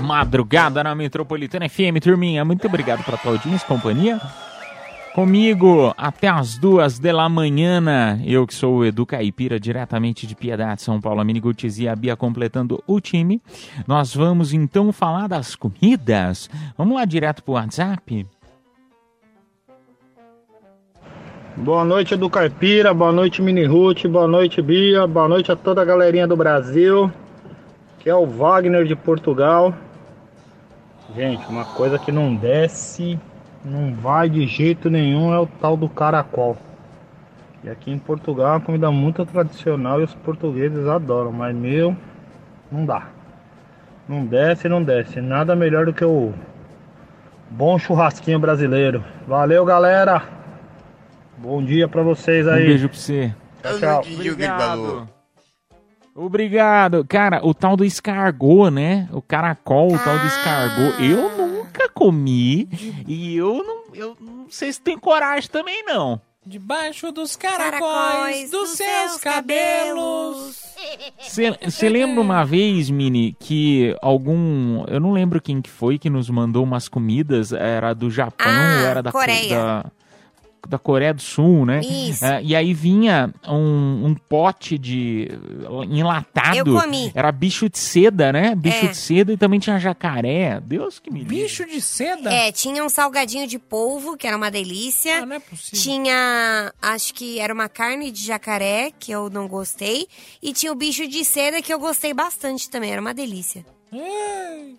Madrugada 0.00 0.82
na 0.82 0.94
Metropolitana 0.94 1.68
FM, 1.68 2.02
turminha. 2.02 2.44
Muito 2.44 2.66
obrigado 2.66 3.04
pela 3.04 3.16
tua 3.16 3.32
audiência 3.32 3.64
e 3.64 3.68
companhia. 3.68 4.20
Comigo 5.14 5.94
até 5.96 6.26
as 6.26 6.58
duas 6.58 6.98
da 6.98 7.28
manhã. 7.28 8.18
Eu 8.26 8.44
que 8.48 8.52
sou 8.52 8.78
o 8.78 8.84
Edu 8.84 9.06
Caipira, 9.06 9.60
diretamente 9.60 10.26
de 10.26 10.34
Piedade, 10.34 10.82
São 10.82 11.00
Paulo. 11.00 11.20
A 11.20 11.24
Mini 11.24 11.38
Gutierrez 11.38 11.78
e 11.78 11.88
a 11.88 11.94
Bia 11.94 12.16
completando 12.16 12.82
o 12.84 13.00
time. 13.00 13.40
Nós 13.86 14.12
vamos 14.12 14.52
então 14.52 14.90
falar 14.90 15.28
das 15.28 15.54
comidas. 15.54 16.50
Vamos 16.76 16.96
lá 16.96 17.04
direto 17.04 17.44
pro 17.44 17.54
WhatsApp? 17.54 18.26
Boa 21.58 21.84
noite, 21.84 22.14
Edu 22.14 22.28
Caipira. 22.28 22.92
Boa 22.92 23.12
noite, 23.12 23.40
Mini 23.40 23.64
Ruth. 23.64 24.08
Boa 24.08 24.26
noite, 24.26 24.60
Bia. 24.60 25.06
Boa 25.06 25.28
noite 25.28 25.52
a 25.52 25.54
toda 25.54 25.80
a 25.80 25.84
galerinha 25.84 26.26
do 26.26 26.36
Brasil. 26.36 27.08
Que 28.00 28.10
é 28.10 28.14
o 28.16 28.26
Wagner 28.26 28.84
de 28.84 28.96
Portugal. 28.96 29.72
Gente, 31.14 31.46
uma 31.46 31.64
coisa 31.64 32.00
que 32.00 32.10
não 32.10 32.34
desce, 32.34 33.16
não 33.64 33.94
vai 33.94 34.28
de 34.28 34.46
jeito 34.46 34.90
nenhum 34.90 35.32
é 35.32 35.38
o 35.38 35.46
tal 35.46 35.76
do 35.76 35.88
caracol. 35.88 36.56
E 37.62 37.70
aqui 37.70 37.90
em 37.90 37.98
Portugal 37.98 38.46
é 38.48 38.50
uma 38.50 38.60
comida 38.60 38.90
muito 38.90 39.24
tradicional 39.24 40.00
e 40.00 40.04
os 40.04 40.14
portugueses 40.14 40.86
adoram, 40.86 41.32
mas 41.32 41.54
meu, 41.56 41.96
não 42.70 42.84
dá. 42.84 43.08
Não 44.06 44.26
desce, 44.26 44.68
não 44.68 44.82
desce. 44.82 45.20
Nada 45.22 45.56
melhor 45.56 45.86
do 45.86 45.92
que 45.94 46.04
o 46.04 46.34
bom 47.50 47.78
churrasquinho 47.78 48.38
brasileiro. 48.38 49.02
Valeu, 49.26 49.64
galera! 49.64 50.22
Bom 51.38 51.62
dia 51.64 51.88
pra 51.88 52.02
vocês 52.02 52.46
Um 52.46 52.50
aí. 52.50 52.66
beijo 52.66 52.88
pra 52.88 52.98
você. 52.98 53.34
Tchau, 53.62 53.78
tchau. 53.78 54.00
Obrigado. 54.32 55.08
Obrigado. 56.14 57.04
Cara, 57.06 57.40
o 57.44 57.52
tal 57.52 57.76
do 57.76 57.84
escargot, 57.84 58.70
né? 58.70 59.08
O 59.10 59.20
caracol, 59.20 59.92
o 59.92 59.98
tal 59.98 60.18
do 60.18 60.26
escargot. 60.26 61.02
Eu 61.02 61.30
nunca 61.36 61.53
comi 61.94 62.68
e 63.06 63.36
eu 63.36 63.62
não, 63.64 63.94
eu 63.94 64.16
não 64.20 64.46
sei 64.50 64.72
se 64.72 64.80
tem 64.80 64.98
coragem 64.98 65.48
também, 65.50 65.84
não. 65.84 66.20
Debaixo 66.46 67.10
dos 67.10 67.36
caracóis, 67.36 67.80
Caracóis 67.80 68.50
dos, 68.50 68.68
dos 68.68 68.76
seus 68.76 69.10
seus 69.12 69.20
cabelos. 69.22 70.62
Você 71.62 71.88
lembra 71.88 72.20
uma 72.20 72.44
vez, 72.44 72.90
Mini, 72.90 73.34
que 73.40 73.96
algum. 74.02 74.84
Eu 74.86 75.00
não 75.00 75.12
lembro 75.12 75.40
quem 75.40 75.62
que 75.62 75.70
foi 75.70 75.98
que 75.98 76.10
nos 76.10 76.28
mandou 76.28 76.62
umas 76.62 76.86
comidas, 76.88 77.52
era 77.52 77.94
do 77.94 78.10
Japão 78.10 78.46
Ah, 78.46 78.78
ou 78.82 78.86
era 78.86 79.02
da 79.02 79.10
Co- 79.10 79.18
Coreia. 79.18 79.48
Da, 79.56 79.86
da 80.68 80.78
Coreia 80.78 81.12
do 81.14 81.22
Sul, 81.22 81.64
né? 81.66 81.80
Isso. 81.80 82.24
É, 82.24 82.42
e 82.42 82.54
aí 82.56 82.72
vinha 82.74 83.32
um, 83.46 84.06
um 84.06 84.14
pote 84.14 84.78
de 84.78 85.28
enlatado. 85.90 86.56
Eu 86.76 86.80
comi. 86.80 87.10
Era 87.14 87.30
bicho 87.32 87.68
de 87.68 87.78
seda, 87.78 88.32
né? 88.32 88.54
Bicho 88.54 88.84
É. 88.86 88.88
de 88.88 88.96
seda 88.96 89.32
e 89.32 89.36
também 89.36 89.58
tinha 89.60 89.78
jacaré. 89.78 90.60
Deus 90.60 90.98
que 90.98 91.10
me 91.10 91.20
livre. 91.20 91.42
Bicho 91.42 91.64
de 91.66 91.80
seda? 91.80 92.32
É, 92.32 92.50
tinha 92.52 92.84
um 92.84 92.88
salgadinho 92.88 93.46
de 93.46 93.58
polvo, 93.58 94.16
que 94.16 94.26
era 94.26 94.36
uma 94.36 94.50
delícia. 94.50 95.22
Ah, 95.22 95.26
não 95.26 95.36
é 95.36 95.40
possível. 95.40 95.80
Tinha, 95.80 96.72
acho 96.80 97.14
que 97.14 97.38
era 97.38 97.52
uma 97.52 97.68
carne 97.68 98.10
de 98.10 98.24
jacaré, 98.24 98.90
que 98.98 99.12
eu 99.12 99.28
não 99.30 99.46
gostei. 99.48 100.06
E 100.42 100.52
tinha 100.52 100.72
o 100.72 100.74
bicho 100.74 101.06
de 101.06 101.24
seda, 101.24 101.60
que 101.62 101.72
eu 101.72 101.78
gostei 101.78 102.12
bastante 102.14 102.68
também, 102.70 102.90
era 102.92 103.00
uma 103.00 103.14
delícia. 103.14 103.64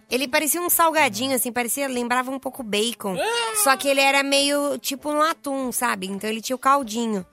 Ele 0.10 0.28
parecia 0.28 0.62
um 0.62 0.70
salgadinho, 0.70 1.36
assim, 1.36 1.52
parecia, 1.52 1.88
lembrava 1.88 2.32
um 2.32 2.40
pouco 2.40 2.62
bacon. 2.64 3.16
Só 3.64 3.76
que 3.76 3.88
ele 3.88 4.02
era 4.02 4.24
meio 4.24 4.78
tipo 4.78 5.12
no 5.12 5.22
atum, 5.22 5.72
sabe? 5.72 6.08
Então 6.08 6.30
ele 6.30 6.42
tinha 6.42 6.56
o 6.56 6.60
caldinho. 6.60 7.26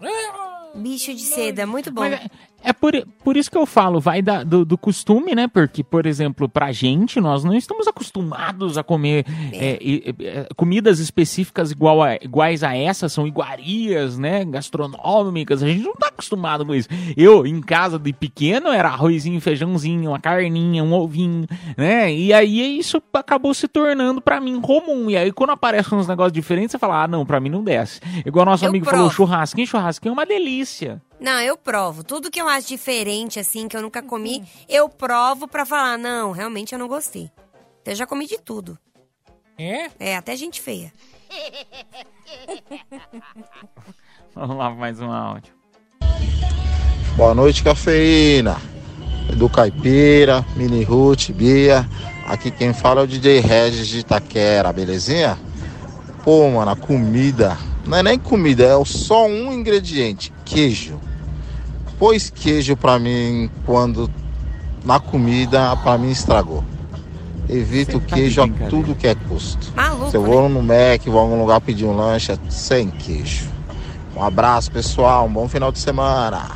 Bicho 0.74 1.12
de 1.14 1.22
seda, 1.22 1.66
muito 1.66 1.90
bom. 1.92 2.02
Mas 2.08 2.20
é, 2.64 2.70
É 2.70 2.72
por, 2.72 2.92
por 3.22 3.36
isso 3.36 3.50
que 3.50 3.56
eu 3.58 3.66
falo, 3.66 4.00
vai 4.00 4.22
da- 4.22 4.42
do, 4.44 4.64
do 4.64 4.78
costume, 4.78 5.34
né? 5.34 5.46
Porque, 5.48 5.82
por 5.84 6.06
exemplo, 6.06 6.48
pra 6.48 6.72
gente, 6.72 7.20
nós 7.20 7.44
não 7.44 7.54
estamos 7.54 7.86
acostumados 7.86 8.76
a 8.78 8.82
comer 8.82 9.24
é, 9.52 9.78
e- 9.80 10.14
é, 10.20 10.48
comidas 10.56 10.98
específicas 10.98 11.70
igual 11.70 12.02
a- 12.02 12.14
iguais 12.16 12.62
a 12.62 12.74
essas, 12.76 13.12
são 13.12 13.26
iguarias, 13.26 14.18
né? 14.18 14.44
Gastronômicas, 14.44 15.62
a 15.62 15.68
gente 15.68 15.82
não 15.84 15.94
tá 15.94 16.08
acostumado 16.08 16.64
com 16.66 16.74
isso. 16.74 16.88
Eu, 17.16 17.46
em 17.46 17.60
casa 17.60 17.98
de 17.98 18.12
pequeno, 18.12 18.68
era 18.68 18.88
arrozinho, 18.88 19.40
feijãozinho, 19.40 20.10
uma 20.10 20.18
carninha, 20.20 20.82
um 20.82 20.92
ovinho, 20.92 21.46
né? 21.76 22.12
E 22.12 22.32
aí 22.32 22.78
isso 22.78 23.02
acabou 23.12 23.52
se 23.54 23.68
tornando 23.68 24.20
pra 24.20 24.40
mim 24.40 24.60
comum. 24.60 25.10
E 25.10 25.16
aí 25.16 25.32
quando 25.32 25.50
aparecem 25.50 25.96
uns 25.98 26.08
negócios 26.08 26.32
diferentes, 26.32 26.72
você 26.72 26.78
fala, 26.78 27.02
ah, 27.04 27.08
não, 27.08 27.24
pra 27.26 27.40
mim 27.40 27.48
não 27.50 27.62
desce. 27.62 28.00
Igual 28.24 28.46
nosso 28.46 28.64
Eu 28.64 28.68
amigo 28.70 28.84
falou, 28.84 29.00
provo. 29.08 29.14
churrasquinho, 29.14 29.66
churrasquinho 29.66 30.10
é 30.10 30.14
uma 30.14 30.26
delícia. 30.26 31.02
Não, 31.22 31.40
eu 31.40 31.56
provo. 31.56 32.02
Tudo 32.02 32.32
que 32.32 32.40
eu 32.40 32.48
acho 32.48 32.66
diferente, 32.66 33.38
assim, 33.38 33.68
que 33.68 33.76
eu 33.76 33.80
nunca 33.80 34.02
comi, 34.02 34.42
eu 34.68 34.88
provo 34.88 35.46
pra 35.46 35.64
falar, 35.64 35.96
não, 35.96 36.32
realmente 36.32 36.72
eu 36.72 36.80
não 36.80 36.88
gostei. 36.88 37.30
Eu 37.86 37.94
já 37.94 38.04
comi 38.04 38.26
de 38.26 38.38
tudo. 38.38 38.76
É? 39.56 39.88
É, 40.00 40.16
até 40.16 40.34
gente 40.34 40.60
feia. 40.60 40.92
Vamos 44.34 44.56
lá, 44.56 44.70
mais 44.70 45.00
um 45.00 45.12
áudio. 45.12 45.54
Boa 47.16 47.34
noite, 47.34 47.62
cafeína. 47.62 48.56
Edu 49.30 49.48
Caipira, 49.48 50.44
Mini 50.56 50.82
Ruth, 50.82 51.30
Bia. 51.30 51.88
Aqui 52.26 52.50
quem 52.50 52.74
fala 52.74 53.02
é 53.02 53.04
o 53.04 53.06
DJ 53.06 53.38
Regis 53.38 53.86
de 53.86 54.00
Itaquera, 54.00 54.72
belezinha? 54.72 55.38
Pô, 56.24 56.50
mano, 56.50 56.72
a 56.72 56.76
comida. 56.76 57.56
Não 57.86 57.98
é 57.98 58.02
nem 58.02 58.18
comida, 58.18 58.64
é 58.64 58.84
só 58.84 59.26
um 59.26 59.52
ingrediente: 59.52 60.32
queijo. 60.44 60.98
Pôs 62.02 62.30
queijo 62.30 62.76
pra 62.76 62.98
mim 62.98 63.48
quando 63.64 64.10
na 64.84 64.98
comida, 64.98 65.76
pra 65.76 65.96
mim 65.96 66.10
estragou. 66.10 66.64
Evito 67.48 68.00
tá 68.00 68.16
queijo 68.16 68.42
a 68.42 68.48
tudo 68.68 68.96
que 68.96 69.06
é 69.06 69.14
custo. 69.14 69.72
Maluco, 69.76 70.10
Se 70.10 70.16
eu 70.16 70.24
vou 70.24 70.48
no 70.48 70.60
Mac, 70.60 71.00
vou 71.06 71.20
a 71.20 71.22
algum 71.22 71.38
lugar 71.38 71.60
pedir 71.60 71.84
um 71.84 71.96
lanche, 71.96 72.32
é 72.32 72.38
sem 72.50 72.90
queijo. 72.90 73.48
Um 74.16 74.24
abraço, 74.24 74.72
pessoal. 74.72 75.26
Um 75.26 75.32
bom 75.32 75.46
final 75.46 75.70
de 75.70 75.78
semana. 75.78 76.50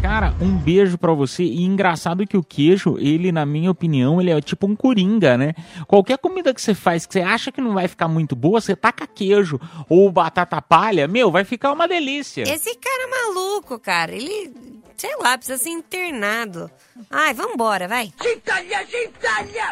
Cara, 0.00 0.32
um 0.40 0.56
beijo 0.56 0.96
pra 0.96 1.12
você. 1.12 1.42
E 1.42 1.64
engraçado 1.64 2.26
que 2.26 2.36
o 2.36 2.42
queijo, 2.42 2.96
ele, 2.98 3.32
na 3.32 3.44
minha 3.44 3.70
opinião, 3.70 4.20
ele 4.20 4.30
é 4.30 4.40
tipo 4.40 4.66
um 4.66 4.76
coringa, 4.76 5.36
né? 5.36 5.54
Qualquer 5.86 6.18
comida 6.18 6.54
que 6.54 6.62
você 6.62 6.74
faz 6.74 7.04
que 7.04 7.12
você 7.12 7.20
acha 7.20 7.50
que 7.50 7.60
não 7.60 7.74
vai 7.74 7.88
ficar 7.88 8.06
muito 8.06 8.36
boa, 8.36 8.60
você 8.60 8.76
taca 8.76 9.06
queijo 9.06 9.60
ou 9.88 10.10
batata 10.10 10.62
palha, 10.62 11.08
meu, 11.08 11.30
vai 11.30 11.44
ficar 11.44 11.72
uma 11.72 11.88
delícia. 11.88 12.42
Esse 12.42 12.74
cara 12.76 13.04
é 13.04 13.26
maluco, 13.26 13.78
cara. 13.78 14.12
Ele, 14.12 14.52
sei 14.96 15.16
lá, 15.16 15.36
precisa 15.36 15.58
ser 15.58 15.70
internado. 15.70 16.70
Ai, 17.10 17.34
vambora, 17.34 17.88
vai. 17.88 18.12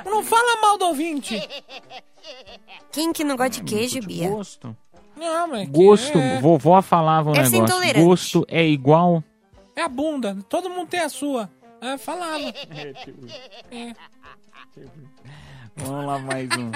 Não 0.04 0.24
fala 0.24 0.60
mal 0.60 0.76
do 0.76 0.86
ouvinte. 0.86 1.40
Quem 2.90 3.12
que 3.12 3.22
não 3.22 3.36
gosta 3.36 3.50
de 3.50 3.62
queijo, 3.62 4.00
Bia? 4.00 4.28
Gosto. 4.28 4.76
Não, 5.16 5.48
mas 5.48 5.68
Gosto, 5.68 6.18
é, 6.18 6.40
vovó 6.40 6.82
falava 6.82 7.30
um 7.30 7.32
Deve 7.32 7.48
ser 7.48 7.60
negócio. 7.60 8.04
Gosto 8.04 8.46
é 8.48 8.66
igual. 8.66 9.22
É 9.76 9.82
a 9.82 9.88
bunda. 9.88 10.36
Todo 10.48 10.70
mundo 10.70 10.88
tem 10.88 11.00
a 11.00 11.08
sua. 11.08 11.50
É, 11.80 11.98
falava. 11.98 12.52
É. 13.70 13.92
Vamos 15.76 16.06
lá, 16.06 16.18
mais 16.18 16.48
um. 16.56 16.72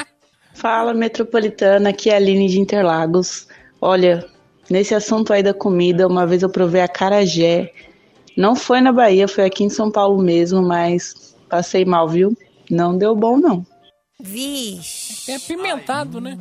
Fala, 0.52 0.92
metropolitana, 0.92 1.88
aqui 1.88 2.10
é 2.10 2.14
a 2.14 2.16
Aline 2.16 2.48
de 2.48 2.60
Interlagos. 2.60 3.48
Olha, 3.80 4.28
nesse 4.68 4.94
assunto 4.94 5.32
aí 5.32 5.42
da 5.42 5.54
comida, 5.54 6.06
uma 6.06 6.26
vez 6.26 6.42
eu 6.42 6.50
provei 6.50 6.82
a 6.82 6.88
carajé. 6.88 7.72
Não 8.36 8.54
foi 8.54 8.80
na 8.82 8.92
Bahia, 8.92 9.26
foi 9.26 9.46
aqui 9.46 9.64
em 9.64 9.70
São 9.70 9.90
Paulo 9.90 10.22
mesmo, 10.22 10.60
mas 10.62 11.34
passei 11.48 11.84
mal, 11.84 12.08
viu? 12.08 12.36
Não 12.70 12.96
deu 12.96 13.16
bom, 13.16 13.38
não. 13.38 13.66
Vixe. 14.20 15.30
É 15.30 15.36
apimentado, 15.36 16.20
né? 16.20 16.38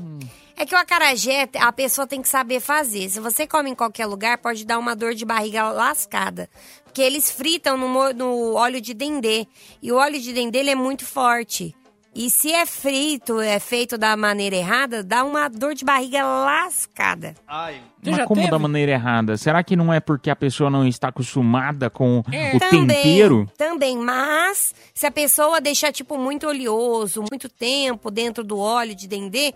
É 0.61 0.65
que 0.65 0.75
o 0.75 0.77
acarajé, 0.77 1.47
a 1.57 1.71
pessoa 1.71 2.05
tem 2.05 2.21
que 2.21 2.27
saber 2.27 2.59
fazer. 2.59 3.07
Se 3.09 3.21
você 3.21 3.47
come 3.47 3.69
em 3.69 3.75
qualquer 3.75 4.05
lugar, 4.05 4.37
pode 4.39 4.65
dar 4.65 4.77
uma 4.77 4.93
dor 4.93 5.15
de 5.15 5.23
barriga 5.23 5.71
lascada. 5.71 6.49
Porque 6.83 7.01
eles 7.01 7.31
fritam 7.31 7.77
no, 7.77 8.13
no 8.13 8.55
óleo 8.55 8.81
de 8.81 8.93
dendê. 8.93 9.47
E 9.81 9.89
o 9.89 9.95
óleo 9.95 10.19
de 10.19 10.33
dendê 10.33 10.59
ele 10.59 10.71
é 10.71 10.75
muito 10.75 11.05
forte. 11.05 11.73
E 12.13 12.29
se 12.29 12.51
é 12.51 12.65
frito, 12.65 13.39
é 13.39 13.57
feito 13.59 13.97
da 13.97 14.17
maneira 14.17 14.55
errada, 14.57 15.01
dá 15.01 15.23
uma 15.23 15.47
dor 15.47 15.73
de 15.75 15.85
barriga 15.85 16.25
lascada. 16.25 17.35
Você 17.47 18.09
Mas 18.09 18.17
já 18.17 18.25
como 18.25 18.41
teve? 18.41 18.51
da 18.51 18.59
maneira 18.59 18.91
errada? 18.91 19.37
Será 19.37 19.63
que 19.63 19.75
não 19.77 19.93
é 19.93 20.01
porque 20.01 20.29
a 20.29 20.35
pessoa 20.35 20.69
não 20.69 20.85
está 20.85 21.07
acostumada 21.07 21.89
com 21.89 22.21
É. 22.33 22.55
o 22.55 22.59
tempero? 22.59 23.49
Também, 23.57 23.95
mas 23.95 24.73
se 24.93 25.05
a 25.05 25.11
pessoa 25.11 25.61
deixar, 25.61 25.93
tipo, 25.93 26.17
muito 26.17 26.47
oleoso, 26.47 27.23
muito 27.29 27.47
tempo 27.47 28.11
dentro 28.11 28.43
do 28.43 28.57
óleo 28.57 28.95
de 28.95 29.07
dendê, 29.07 29.53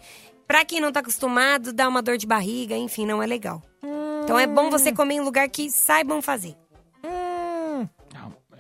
pra 0.48 0.66
quem 0.66 0.80
não 0.80 0.92
tá 0.92 1.00
acostumado, 1.00 1.74
dá 1.74 1.88
uma 1.88 2.02
dor 2.02 2.18
de 2.18 2.28
barriga, 2.28 2.76
enfim, 2.76 3.06
não 3.06 3.22
é 3.22 3.26
legal. 3.26 3.62
Então 4.24 4.40
é 4.40 4.48
bom 4.48 4.70
você 4.70 4.92
comer 4.92 5.16
em 5.16 5.22
lugar 5.22 5.50
que 5.50 5.70
saibam 5.70 6.22
fazer. 6.22 6.56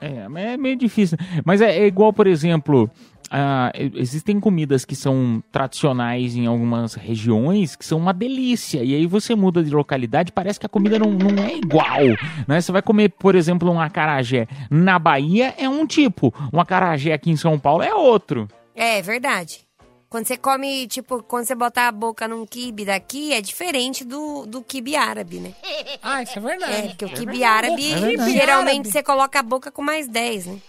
É, 0.04 0.28
mas 0.28 0.43
é 0.43 0.58
meio 0.58 0.76
difícil. 0.76 1.17
Mas 1.46 1.62
é, 1.62 1.78
é 1.78 1.88
igual, 1.88 2.12
por 2.12 2.28
exemplo, 2.28 2.91
ah, 3.32 3.72
existem 3.76 4.38
comidas 4.38 4.84
que 4.84 4.98
são 4.98 5.41
tradicionais 5.50 6.36
em 6.36 6.46
algumas 6.46 6.93
regiões 6.93 7.78
que 7.78 7.86
são 7.86 8.00
uma 8.00 8.13
delícia. 8.13 8.84
E 8.84 8.93
aí 8.93 9.08
você 9.08 9.34
muda 9.34 9.63
de 9.63 9.72
localidade, 9.72 10.34
parece 10.34 10.60
que 10.60 10.65
a 10.65 10.69
comida 10.69 11.00
não, 11.00 11.10
não 11.10 11.41
é 11.41 11.56
igual. 11.56 12.04
Né? 12.46 12.60
Você 12.60 12.72
vai 12.72 12.82
comer, 12.82 13.10
por 13.12 13.34
exemplo, 13.34 13.72
um 13.72 13.80
acarajé 13.80 14.46
na 14.69 15.00
Bahia 15.00 15.54
é 15.58 15.69
um 15.69 15.88
tipo, 15.88 16.34
um 16.52 16.60
acarajé 16.60 17.13
aqui 17.13 17.32
em 17.32 17.38
São 17.38 17.58
Paulo 17.58 17.82
é 17.82 17.93
outro. 17.93 18.50
É, 18.76 19.02
verdade. 19.02 19.62
Quando 20.13 20.28
você 20.28 20.38
come, 20.38 20.86
tipo, 20.86 21.23
quando 21.23 21.47
você 21.47 21.56
botar 21.56 21.88
a 21.88 21.91
boca 21.91 22.28
num 22.28 22.45
quibe 22.45 22.86
daqui, 22.86 23.34
é 23.34 23.41
diferente 23.41 24.04
do, 24.04 24.45
do 24.45 24.62
quibe 24.62 24.95
árabe, 24.95 25.39
né? 25.39 25.56
Ah, 26.06 26.21
isso 26.21 26.38
é 26.38 26.41
verdade. 26.41 26.73
É, 26.73 26.88
porque 26.89 27.06
o 27.06 27.10
quibe 27.10 27.43
árabe, 27.43 27.82
quibe 27.82 28.32
geralmente 28.32 28.73
árabe. 28.76 28.91
você 28.91 29.02
coloca 29.02 29.39
a 29.39 29.41
boca 29.41 29.71
com 29.71 29.82
mais 29.82 30.08
10, 30.08 30.45
né? 30.47 30.60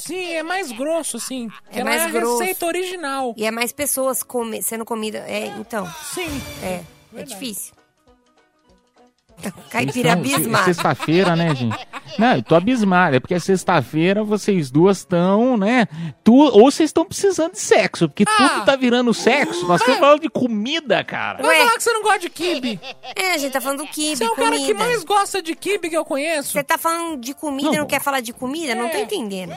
Sim, 0.00 0.34
é 0.34 0.42
mais 0.42 0.70
grosso, 0.72 1.18
sim. 1.18 1.48
É 1.70 1.80
Ela 1.80 1.90
mais 1.90 2.02
é 2.02 2.04
a 2.04 2.08
grosso. 2.08 2.40
receita 2.40 2.66
original. 2.66 3.34
E 3.36 3.46
é 3.46 3.50
mais 3.50 3.72
pessoas 3.72 4.22
come, 4.22 4.60
sendo 4.62 4.84
comida. 4.84 5.18
É, 5.20 5.46
então. 5.58 5.88
Sim. 6.12 6.28
É, 6.62 6.82
é 7.16 7.22
difícil. 7.22 7.77
Caipira 9.70 10.12
abismado. 10.14 10.64
Sexta-feira, 10.64 11.36
né, 11.36 11.54
gente? 11.54 11.78
Não, 12.18 12.36
eu 12.36 12.42
tô 12.42 12.54
abismado. 12.54 13.16
É 13.16 13.20
porque 13.20 13.34
é 13.34 13.38
sexta-feira 13.38 14.24
vocês 14.24 14.70
duas 14.70 14.98
estão, 14.98 15.56
né? 15.56 15.86
Tu, 16.24 16.34
ou 16.34 16.70
vocês 16.70 16.88
estão 16.88 17.04
precisando 17.04 17.52
de 17.52 17.60
sexo, 17.60 18.08
porque 18.08 18.24
tudo 18.24 18.64
tá 18.64 18.76
virando 18.76 19.12
sexo. 19.14 19.66
Nós 19.66 19.80
estamos 19.80 20.00
falando 20.00 20.20
de 20.20 20.28
comida, 20.28 21.04
cara. 21.04 21.42
Vai 21.42 21.58
falar 21.58 21.76
que 21.76 21.82
você 21.82 21.92
não 21.92 22.02
gosta 22.02 22.18
de 22.20 22.30
kibe. 22.30 22.80
É, 23.14 23.32
a 23.34 23.38
gente 23.38 23.52
tá 23.52 23.60
falando 23.60 23.78
do 23.78 23.86
kibe, 23.86 24.16
Você 24.16 24.24
é 24.24 24.26
o 24.26 24.34
comida. 24.34 24.50
cara 24.56 24.66
que 24.66 24.74
mais 24.74 25.04
gosta 25.04 25.42
de 25.42 25.54
kibe 25.54 25.88
que 25.88 25.96
eu 25.96 26.04
conheço. 26.04 26.52
Você 26.52 26.62
tá 26.64 26.76
falando 26.76 27.20
de 27.20 27.34
comida 27.34 27.74
e 27.74 27.78
não 27.78 27.86
quer 27.86 28.00
falar 28.00 28.20
de 28.20 28.32
comida? 28.32 28.74
Não 28.74 28.88
tô 28.88 28.98
entendendo. 28.98 29.54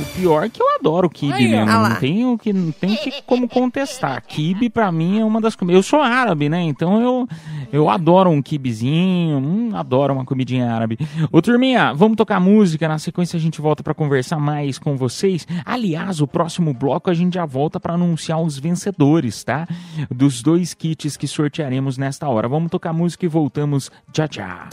O 0.00 0.04
pior 0.14 0.44
é 0.44 0.48
que 0.48 0.60
eu 0.60 0.66
adoro 0.78 1.08
kibe 1.08 1.48
mesmo. 1.48 1.70
Ah 1.70 1.80
lá. 1.80 1.88
Não 1.90 1.96
tenho 1.96 2.38
que 2.38 2.52
não 2.52 2.72
tem 2.72 2.96
que 2.96 3.22
como 3.22 3.48
contestar. 3.48 4.22
Kibe 4.26 4.68
pra 4.68 4.92
mim 4.92 5.20
é 5.20 5.24
uma 5.24 5.40
das 5.40 5.56
comidas. 5.56 5.78
Eu 5.78 5.82
sou 5.82 6.00
árabe, 6.00 6.48
né? 6.48 6.62
Então 6.62 7.00
eu 7.00 7.28
eu 7.72 7.88
adoro 7.88 8.30
um 8.30 8.42
kibezinho, 8.42 9.38
hum, 9.38 9.70
adoro 9.74 10.12
uma 10.14 10.24
comidinha 10.24 10.70
árabe. 10.72 10.98
Ô 11.32 11.40
turminha, 11.40 11.92
vamos 11.92 12.16
tocar 12.16 12.40
música. 12.40 12.86
Na 12.88 12.98
sequência 12.98 13.36
a 13.36 13.40
gente 13.40 13.60
volta 13.60 13.82
pra 13.82 13.94
conversar 13.94 14.38
mais 14.38 14.78
com 14.78 14.96
vocês. 14.96 15.46
Aliás, 15.64 16.20
o 16.20 16.26
próximo 16.26 16.72
bloco 16.72 17.10
a 17.10 17.14
gente 17.14 17.34
já 17.34 17.46
volta 17.46 17.80
pra 17.80 17.94
anunciar 17.94 18.40
os 18.40 18.58
vencedores, 18.58 19.42
tá? 19.44 19.66
Dos 20.10 20.42
dois 20.42 20.74
kits 20.74 21.16
que 21.16 21.26
sortearemos 21.26 21.96
nesta 21.96 22.28
hora. 22.28 22.48
Vamos 22.48 22.70
tocar 22.70 22.92
música 22.92 23.24
e 23.24 23.28
voltamos 23.28 23.90
já 24.12 24.28
já. 24.30 24.68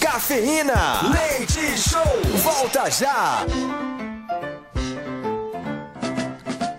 Cafeína, 0.00 1.00
leite 1.10 1.78
show, 1.78 2.02
volta 2.42 2.90
já. 2.90 3.46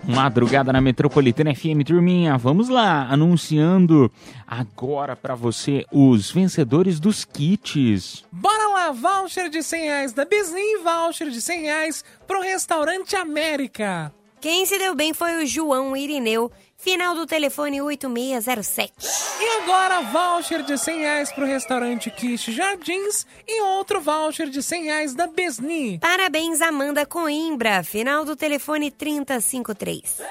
Madrugada 0.06 0.72
na 0.72 0.80
Metropolitana 0.80 1.54
FM, 1.54 1.82
turminha. 1.86 2.36
Vamos 2.36 2.68
lá, 2.68 3.08
anunciando 3.10 4.12
agora 4.46 5.16
pra 5.16 5.34
você 5.34 5.84
os 5.90 6.30
vencedores 6.30 7.00
dos 7.00 7.24
kits. 7.24 8.24
Bora 8.30 8.68
lá, 8.68 8.90
voucher 8.90 9.48
de 9.48 9.62
100 9.62 9.82
reais 9.82 10.12
da 10.12 10.24
Disney, 10.24 10.78
voucher 10.82 11.30
de 11.30 11.40
100 11.40 11.62
reais 11.62 12.04
pro 12.26 12.42
Restaurante 12.42 13.16
América. 13.16 14.12
Quem 14.40 14.66
se 14.66 14.78
deu 14.78 14.94
bem 14.94 15.14
foi 15.14 15.42
o 15.42 15.46
João 15.46 15.96
Irineu, 15.96 16.52
final 16.76 17.14
do 17.14 17.26
telefone 17.26 17.80
8607. 17.80 18.92
E 19.40 19.62
agora, 19.62 20.00
voucher 20.02 20.62
de 20.62 20.78
100 20.78 20.98
reais 20.98 21.32
pro 21.32 21.46
Restaurante 21.46 22.10
Quiche 22.10 22.52
Jardins 22.52 23.26
e 23.46 23.62
outro 23.62 24.00
voucher 24.00 24.48
de 24.48 24.62
100 24.62 24.84
reais 24.84 25.14
da 25.14 25.26
Besni. 25.26 25.98
Parabéns, 25.98 26.60
Amanda 26.60 27.06
Coimbra, 27.06 27.82
final 27.82 28.24
do 28.24 28.36
telefone 28.36 28.90
3053. 28.90 30.22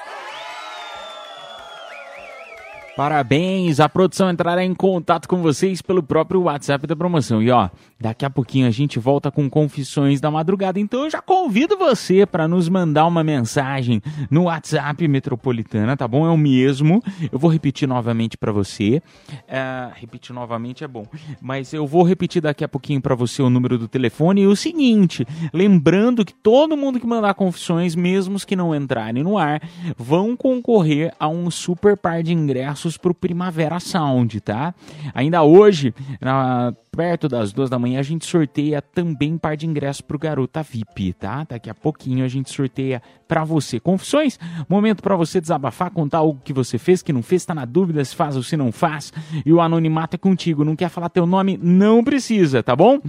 Parabéns! 2.96 3.80
A 3.80 3.88
produção 3.88 4.30
entrará 4.30 4.64
em 4.64 4.72
contato 4.72 5.28
com 5.28 5.42
vocês 5.42 5.82
pelo 5.82 6.00
próprio 6.00 6.42
WhatsApp 6.42 6.86
da 6.86 6.94
promoção. 6.94 7.42
E 7.42 7.50
ó, 7.50 7.68
daqui 8.00 8.24
a 8.24 8.30
pouquinho 8.30 8.68
a 8.68 8.70
gente 8.70 9.00
volta 9.00 9.32
com 9.32 9.50
confissões 9.50 10.20
da 10.20 10.30
madrugada. 10.30 10.78
Então 10.78 11.02
eu 11.02 11.10
já 11.10 11.20
convido 11.20 11.76
você 11.76 12.24
para 12.24 12.46
nos 12.46 12.68
mandar 12.68 13.06
uma 13.06 13.24
mensagem 13.24 14.00
no 14.30 14.44
WhatsApp 14.44 15.08
Metropolitana, 15.08 15.96
tá 15.96 16.06
bom? 16.06 16.24
É 16.24 16.30
o 16.30 16.36
mesmo. 16.36 17.02
Eu 17.32 17.38
vou 17.38 17.50
repetir 17.50 17.88
novamente 17.88 18.36
para 18.36 18.52
você. 18.52 19.02
É, 19.48 19.90
repetir 19.96 20.32
novamente 20.32 20.84
é 20.84 20.88
bom, 20.88 21.04
mas 21.40 21.72
eu 21.72 21.88
vou 21.88 22.04
repetir 22.04 22.40
daqui 22.40 22.62
a 22.62 22.68
pouquinho 22.68 23.00
para 23.00 23.16
você 23.16 23.42
o 23.42 23.50
número 23.50 23.76
do 23.76 23.88
telefone. 23.88 24.42
E 24.42 24.46
o 24.46 24.54
seguinte, 24.54 25.26
lembrando 25.52 26.24
que 26.24 26.32
todo 26.32 26.76
mundo 26.76 27.00
que 27.00 27.06
mandar 27.08 27.34
confissões, 27.34 27.96
mesmo 27.96 28.36
os 28.36 28.44
que 28.44 28.54
não 28.54 28.72
entrarem 28.72 29.24
no 29.24 29.36
ar, 29.36 29.60
vão 29.98 30.36
concorrer 30.36 31.12
a 31.18 31.26
um 31.26 31.50
super 31.50 31.96
par 31.96 32.22
de 32.22 32.32
ingressos 32.32 32.83
para 32.96 33.10
o 33.10 33.14
Primavera 33.14 33.80
Sound, 33.80 34.40
tá? 34.40 34.74
Ainda 35.14 35.42
hoje, 35.42 35.94
na- 36.20 36.72
perto 36.94 37.28
das 37.28 37.52
duas 37.52 37.68
da 37.68 37.78
manhã, 37.78 37.98
a 37.98 38.02
gente 38.02 38.24
sorteia 38.24 38.80
também 38.80 39.36
par 39.36 39.56
de 39.56 39.66
ingressos 39.66 40.00
para 40.00 40.14
o 40.16 40.18
Garota 40.18 40.62
VIP, 40.62 41.12
tá? 41.14 41.44
Daqui 41.48 41.68
a 41.68 41.74
pouquinho 41.74 42.24
a 42.24 42.28
gente 42.28 42.52
sorteia 42.52 43.02
para 43.26 43.42
você. 43.42 43.80
Confissões? 43.80 44.38
Momento 44.68 45.02
para 45.02 45.16
você 45.16 45.40
desabafar, 45.40 45.90
contar 45.90 46.18
algo 46.18 46.40
que 46.44 46.52
você 46.52 46.78
fez, 46.78 47.02
que 47.02 47.12
não 47.12 47.22
fez, 47.22 47.44
tá 47.44 47.52
na 47.54 47.64
dúvida 47.64 48.04
se 48.04 48.14
faz 48.14 48.36
ou 48.36 48.42
se 48.44 48.56
não 48.56 48.70
faz. 48.70 49.12
E 49.44 49.52
o 49.52 49.60
anonimato 49.60 50.14
é 50.14 50.18
contigo. 50.18 50.64
Não 50.64 50.76
quer 50.76 50.88
falar 50.88 51.08
teu 51.08 51.26
nome? 51.26 51.58
Não 51.60 52.04
precisa, 52.04 52.62
tá 52.62 52.76
bom? 52.76 53.00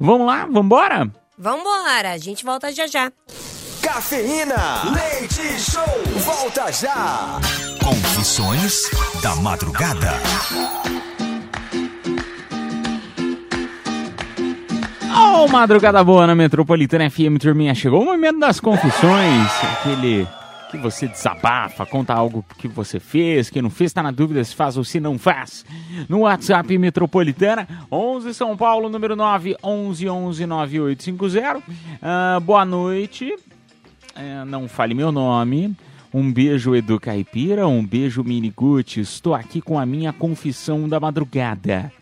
Vamos 0.00 0.26
lá, 0.26 0.46
vambora? 0.46 1.10
Vambora, 1.36 2.12
a 2.12 2.16
gente 2.18 2.44
volta 2.44 2.72
já 2.72 2.86
já. 2.86 3.12
Cafeína, 3.84 4.82
leite 4.94 5.60
show, 5.60 5.84
volta 6.24 6.72
já. 6.72 7.38
Confissões 7.82 8.90
da 9.22 9.36
madrugada. 9.36 10.10
Oh, 15.14 15.46
madrugada 15.48 16.02
boa 16.02 16.26
na 16.26 16.34
Metropolitana 16.34 17.10
FM, 17.10 17.38
turminha. 17.38 17.74
Chegou 17.74 18.00
o 18.00 18.06
momento 18.06 18.38
das 18.38 18.58
confissões, 18.58 19.48
aquele 19.74 20.26
que 20.70 20.78
você 20.78 21.06
desabafa, 21.06 21.84
conta 21.84 22.14
algo 22.14 22.42
que 22.56 22.66
você 22.66 22.98
fez, 22.98 23.50
que 23.50 23.60
não 23.60 23.70
fez, 23.70 23.92
tá 23.92 24.02
na 24.02 24.10
dúvida 24.10 24.42
se 24.42 24.54
faz 24.54 24.78
ou 24.78 24.82
se 24.82 24.98
não 24.98 25.18
faz. 25.18 25.64
No 26.08 26.20
WhatsApp 26.20 26.76
Metropolitana, 26.78 27.68
11 27.92 28.32
São 28.32 28.56
Paulo, 28.56 28.88
número 28.88 29.14
9, 29.14 29.56
11 29.62 30.08
11 30.08 30.46
9850. 30.46 31.62
Ah, 32.02 32.40
boa 32.42 32.64
noite. 32.64 33.32
É, 34.14 34.44
não 34.44 34.68
fale 34.68 34.94
meu 34.94 35.10
nome. 35.10 35.76
Um 36.12 36.32
beijo, 36.32 36.76
Edu 36.76 37.00
Caipira. 37.00 37.66
Um 37.66 37.84
beijo, 37.84 38.22
Mini 38.22 38.50
Gucci. 38.50 39.00
Estou 39.00 39.34
aqui 39.34 39.60
com 39.60 39.78
a 39.78 39.84
minha 39.84 40.12
confissão 40.12 40.88
da 40.88 41.00
madrugada. 41.00 41.92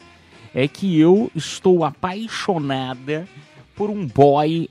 É 0.55 0.69
que 0.69 1.01
eu 1.01 1.31
estou 1.35 1.83
apaixonada 1.83 3.27
por 3.75 3.89
um 3.89 4.07
boy. 4.07 4.69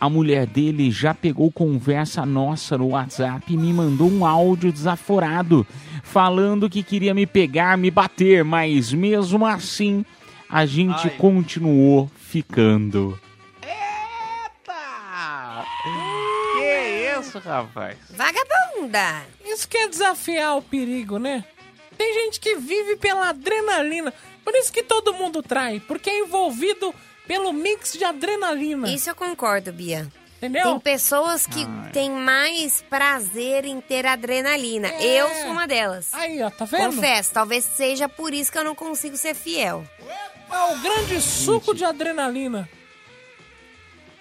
A 0.00 0.08
mulher 0.08 0.46
dele 0.46 0.90
já 0.90 1.14
pegou 1.14 1.52
conversa 1.52 2.26
nossa 2.26 2.76
no 2.76 2.88
WhatsApp 2.88 3.52
e 3.52 3.56
me 3.56 3.72
mandou 3.72 4.10
um 4.10 4.26
áudio 4.26 4.72
desaforado, 4.72 5.66
falando 6.02 6.70
que 6.70 6.82
queria 6.82 7.12
me 7.12 7.26
pegar, 7.26 7.76
me 7.76 7.90
bater, 7.90 8.42
mas 8.42 8.92
mesmo 8.92 9.44
assim 9.44 10.04
a 10.48 10.64
gente 10.64 11.06
Ai. 11.06 11.10
continuou 11.10 12.10
ficando. 12.16 13.16
Que 13.60 16.09
isso, 17.30 17.38
rapaz? 17.38 17.96
Vagabunda! 18.10 19.24
Isso 19.44 19.68
que 19.68 19.78
é 19.78 19.88
desafiar 19.88 20.56
o 20.56 20.62
perigo, 20.62 21.18
né? 21.18 21.44
Tem 21.96 22.14
gente 22.14 22.40
que 22.40 22.56
vive 22.56 22.96
pela 22.96 23.28
adrenalina. 23.28 24.12
Por 24.44 24.54
isso 24.54 24.72
que 24.72 24.82
todo 24.82 25.14
mundo 25.14 25.42
trai, 25.42 25.80
porque 25.80 26.10
é 26.10 26.20
envolvido 26.20 26.94
pelo 27.26 27.52
mix 27.52 27.92
de 27.92 28.04
adrenalina. 28.04 28.90
Isso 28.90 29.10
eu 29.10 29.14
concordo, 29.14 29.72
Bia. 29.72 30.10
Entendeu? 30.38 30.62
Tem 30.62 30.80
pessoas 30.80 31.46
que 31.46 31.66
têm 31.92 32.10
mais 32.10 32.82
prazer 32.88 33.66
em 33.66 33.78
ter 33.78 34.06
adrenalina. 34.06 34.88
Eu 34.94 35.28
sou 35.28 35.50
uma 35.50 35.66
delas. 35.66 36.08
Aí, 36.14 36.42
ó, 36.42 36.48
tá 36.48 36.64
vendo? 36.64 36.94
Confesso, 36.94 37.30
talvez 37.32 37.64
seja 37.64 38.08
por 38.08 38.32
isso 38.32 38.50
que 38.50 38.56
eu 38.56 38.64
não 38.64 38.74
consigo 38.74 39.18
ser 39.18 39.34
fiel. 39.34 39.84
É 40.50 40.72
o 40.72 40.78
grande 40.78 41.20
suco 41.20 41.74
de 41.74 41.84
adrenalina. 41.84 42.68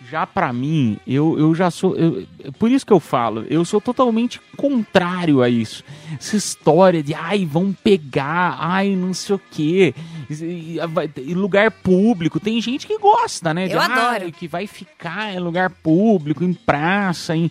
Já 0.10 0.26
pra 0.26 0.54
mim, 0.54 0.98
eu, 1.06 1.38
eu 1.38 1.54
já 1.54 1.70
sou. 1.70 1.96
eu- 1.96 2.26
por 2.58 2.72
isso 2.72 2.86
que 2.86 2.94
eu 2.94 3.00
falo, 3.00 3.46
eu 3.50 3.66
sou 3.66 3.82
totalmente 3.82 4.40
contrário 4.56 5.42
a 5.42 5.50
isso. 5.50 5.84
Essa 6.18 6.38
história 6.38 7.04
de, 7.04 7.14
ai, 7.14 7.46
vão 7.46 7.74
pegar, 7.74 8.56
ai, 8.60 8.96
não 8.96 9.14
sei 9.14 9.36
o 9.36 9.42
quê. 9.52 9.94
E- 10.30 11.34
lugar 11.34 11.72
público. 11.72 12.40
Tem 12.40 12.62
gente 12.62 12.86
que 12.86 12.98
gosta, 12.98 13.54
né? 13.54 13.68
de, 13.68 13.74
Eu 13.74 13.80
"Ah, 13.80 13.86
adoro." 13.86 14.32
que 14.32 14.48
vai 14.48 14.68
ficar 14.68 15.34
em 15.34 15.40
lugar 15.40 15.70
público, 15.70 16.44
em 16.44 16.54
praça, 16.54 17.36
em. 17.36 17.50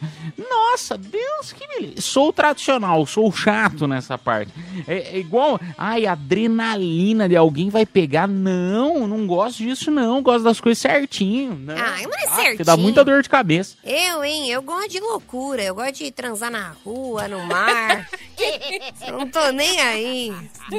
Nossa, 0.51 0.97
Deus 0.97 1.53
que 1.53 1.67
me. 1.81 2.01
Sou 2.01 2.33
tradicional, 2.33 3.05
sou 3.07 3.31
chato 3.33 3.87
nessa 3.87 4.17
parte. 4.17 4.53
É, 4.87 5.17
é 5.17 5.19
igual, 5.19 5.61
ai, 5.77 6.07
adrenalina 6.07 7.29
de 7.29 7.37
alguém 7.37 7.69
vai 7.71 7.85
pegar. 7.85 8.29
Não, 8.29 9.07
não 9.07 9.27
gosto 9.27 9.59
disso, 9.59 9.91
não. 9.91 10.23
Gosto 10.23 10.45
das 10.45 10.61
coisas 10.61 10.79
certinho. 10.81 11.55
Não. 11.55 11.75
Ai, 11.75 12.07
mas 12.07 12.23
é 12.23 12.27
Ah, 12.27 12.31
certinho. 12.37 12.57
que 12.59 12.65
dá 12.65 12.77
muita 12.77 13.05
dor 13.05 13.23
de 13.23 13.29
cabeça. 13.29 13.77
Eu, 13.85 14.23
hein? 14.25 14.49
Eu 14.51 14.63
gosto 14.63 14.91
de 14.91 15.01
loucura. 15.01 15.63
Eu 15.63 15.75
gosto 15.75 15.95
de 15.97 16.11
transar 16.13 16.51
na 16.51 16.73
rua, 16.85 17.27
no 17.29 17.45
mar. 17.47 18.09
não 19.11 19.29
tô 19.29 19.51
nem 19.53 19.81
aí. 19.81 20.33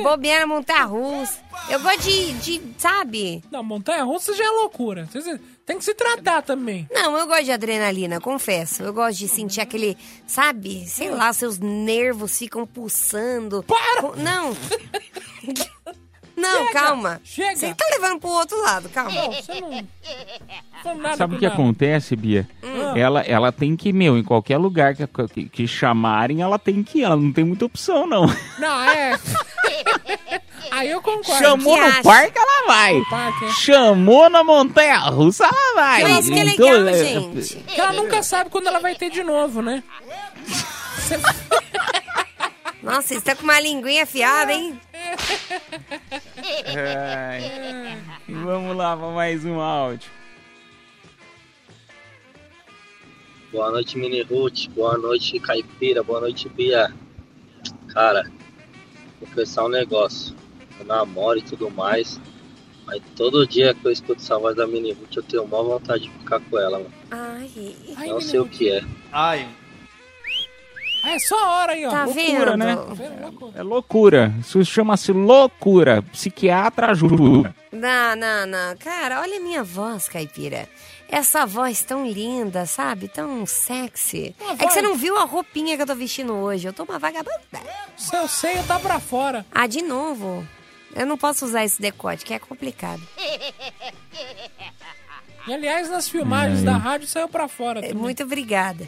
Bobear 0.03 0.41
na 0.41 0.47
montanha-russa. 0.47 1.39
Eu 1.69 1.79
gosto 1.81 1.88
de, 1.97 2.33
de, 2.33 2.61
sabe? 2.77 3.43
Não, 3.51 3.63
montanha-russa 3.63 4.33
já 4.35 4.45
é 4.45 4.49
loucura. 4.49 5.07
Tem 5.65 5.77
que 5.77 5.85
se 5.85 5.93
tratar 5.93 6.41
também. 6.41 6.87
Não, 6.91 7.17
eu 7.17 7.27
gosto 7.27 7.43
de 7.43 7.51
adrenalina, 7.51 8.19
confesso. 8.19 8.83
Eu 8.83 8.93
gosto 8.93 9.19
de 9.19 9.27
sentir 9.27 9.61
aquele, 9.61 9.97
sabe? 10.25 10.87
Sei 10.87 11.11
lá, 11.11 11.31
seus 11.31 11.59
nervos 11.59 12.37
ficam 12.37 12.65
pulsando. 12.65 13.63
Para! 13.63 14.15
Não. 14.15 14.55
Não, 16.39 16.67
Chega, 16.67 16.79
calma. 16.79 17.21
chega. 17.23 17.55
Você 17.55 17.73
tá 17.73 17.85
levando 17.91 18.19
pro 18.19 18.29
outro 18.29 18.61
lado, 18.61 18.89
calma. 18.89 19.11
Não, 19.11 19.31
você 19.31 19.59
não. 19.61 19.87
Foi 20.81 20.93
nada 20.95 21.17
Sabe 21.17 21.35
o 21.35 21.39
que 21.39 21.45
nada. 21.45 21.53
acontece, 21.55 22.15
Bia? 22.15 22.47
Hum. 22.63 22.95
Ela, 22.97 23.21
ela 23.21 23.51
tem 23.51 23.75
que, 23.75 23.91
meu, 23.91 24.17
em 24.17 24.23
qualquer 24.23 24.57
lugar 24.57 24.95
que, 24.95 25.05
que, 25.33 25.45
que 25.49 25.67
chamarem, 25.67 26.41
ela 26.41 26.57
tem 26.57 26.81
que 26.83 26.99
ir. 26.99 27.03
Ela 27.03 27.15
não 27.17 27.31
tem 27.33 27.43
muita 27.43 27.65
opção, 27.65 28.07
não. 28.07 28.25
Não, 28.57 28.81
é. 28.83 29.19
Aí 30.71 30.89
eu 30.91 31.01
concordo. 31.01 31.43
Chamou 31.43 31.75
Que 31.75 31.81
no 31.81 31.87
acha? 31.87 32.03
parque, 32.03 32.37
ela 32.37 32.67
vai. 32.67 33.01
Parque, 33.09 33.45
é. 33.45 33.51
Chamou 33.53 34.29
na 34.29 34.43
montanha 34.43 34.97
russa, 34.99 35.43
ela 35.45 35.73
vai. 35.75 36.03
Mas 36.03 36.29
que 36.29 36.39
Então, 36.39 36.65
legal, 36.69 36.87
é- 36.87 37.03
gente. 37.03 37.55
Que 37.57 37.81
ela 37.81 37.91
nunca 37.93 38.21
sabe 38.23 38.49
quando 38.49 38.67
ela 38.67 38.79
vai 38.79 38.95
ter 38.95 39.09
de 39.09 39.23
novo, 39.23 39.61
né? 39.61 39.83
Nossa, 42.81 43.13
você 43.13 43.21
tá 43.21 43.35
com 43.35 43.43
uma 43.43 43.59
linguinha 43.59 44.03
afiada, 44.03 44.53
hein? 44.53 44.79
Ai. 46.65 47.97
Vamos 48.27 48.75
lá 48.75 48.95
para 48.95 49.07
mais 49.09 49.43
um 49.43 49.59
áudio. 49.59 50.09
Boa 53.51 53.69
noite, 53.71 53.97
Mini 53.97 54.21
Ruth. 54.21 54.67
Boa 54.69 54.97
noite, 54.97 55.39
Caipira. 55.39 56.03
Boa 56.03 56.21
noite, 56.21 56.47
Bia. 56.47 56.93
Cara, 57.89 58.23
vou 59.19 59.27
confessar 59.27 59.65
um 59.65 59.69
negócio. 59.69 60.33
Eu 60.79 60.85
namoro 60.85 61.39
e 61.39 61.41
tudo 61.41 61.69
mais. 61.69 62.19
Mas 62.85 63.01
todo 63.15 63.45
dia 63.45 63.73
que 63.73 63.85
eu 63.85 63.91
escuto 63.91 64.21
essa 64.21 64.39
voz 64.39 64.55
da 64.55 64.65
Mini 64.65 64.93
Ruth, 64.93 65.17
eu 65.17 65.23
tenho 65.23 65.47
maior 65.47 65.63
vontade 65.63 66.03
de 66.03 66.09
ficar 66.11 66.39
com 66.39 66.57
ela, 66.57 66.79
mano. 66.79 66.93
Ai. 67.11 67.75
Não 68.07 68.21
sei 68.21 68.39
o 68.39 68.47
que 68.47 68.69
é. 68.69 68.81
Ai. 69.11 69.49
É 71.03 71.17
só 71.19 71.35
a 71.43 71.51
hora 71.61 71.71
aí, 71.73 71.85
ó. 71.85 71.89
Tá 71.91 72.03
Loucura, 72.05 72.51
vendo? 72.51 72.57
né? 72.57 72.77
É 73.55 73.63
loucura. 73.63 74.33
Isso 74.39 74.63
chama-se 74.65 75.11
loucura. 75.11 76.01
Psiquiatra 76.01 76.91
ajuda. 76.91 77.55
Não, 77.71 78.15
não, 78.15 78.45
não. 78.45 78.77
Cara, 78.77 79.21
olha 79.21 79.37
a 79.37 79.39
minha 79.39 79.63
voz, 79.63 80.07
caipira. 80.09 80.67
Essa 81.07 81.45
voz 81.45 81.81
tão 81.83 82.05
linda, 82.05 82.65
sabe? 82.65 83.07
Tão 83.07 83.45
sexy. 83.45 84.35
Uma 84.39 84.53
É 84.53 84.57
que 84.57 84.71
você 84.73 84.81
não 84.81 84.95
viu 84.95 85.17
a 85.17 85.23
roupinha 85.23 85.75
que 85.75 85.81
eu 85.81 85.87
tô 85.87 85.95
vestindo 85.95 86.33
hoje. 86.33 86.67
Eu 86.67 86.73
tô 86.73 86.83
uma 86.83 86.99
vagabunda. 86.99 87.37
Seu 87.97 88.27
seio 88.27 88.63
tá 88.63 88.77
pra 88.79 88.99
fora. 88.99 89.45
Ah, 89.51 89.65
de 89.67 89.81
novo. 89.81 90.45
Eu 90.95 91.05
não 91.05 91.17
posso 91.17 91.45
usar 91.45 91.63
esse 91.63 91.81
decote, 91.81 92.25
que 92.25 92.33
é 92.33 92.39
complicado. 92.39 93.01
E 95.47 95.53
aliás, 95.53 95.89
nas 95.89 96.07
filmagens 96.09 96.59
Ai. 96.59 96.65
da 96.65 96.77
rádio 96.77 97.07
saiu 97.07 97.27
pra 97.27 97.47
fora. 97.47 97.81
também. 97.81 97.95
Muito 97.95 98.23
obrigada. 98.23 98.87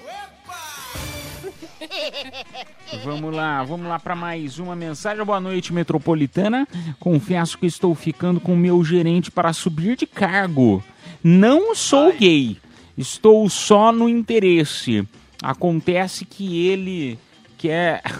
Vamos 3.04 3.34
lá, 3.36 3.63
vamos 3.63 3.88
lá 3.88 4.00
para 4.00 4.15
mais 4.15 4.60
uma 4.60 4.76
mensagem. 4.76 5.24
Boa 5.24 5.39
noite, 5.39 5.74
metropolitana. 5.74 6.67
Confesso 7.00 7.58
que 7.58 7.65
estou 7.65 7.96
ficando 7.96 8.39
com 8.39 8.54
o 8.54 8.58
meu 8.58 8.84
gerente 8.84 9.32
para 9.32 9.53
subir 9.53 9.95
de 9.95 10.06
cargo. 10.06 10.84
Não 11.24 11.74
sou 11.76 12.12
gay, 12.14 12.58
estou 12.97 13.47
só 13.49 13.91
no 13.91 14.08
interesse. 14.10 15.08
Acontece 15.41 16.26
que 16.26 16.68
ele 16.68 17.18
quer. 17.58 18.01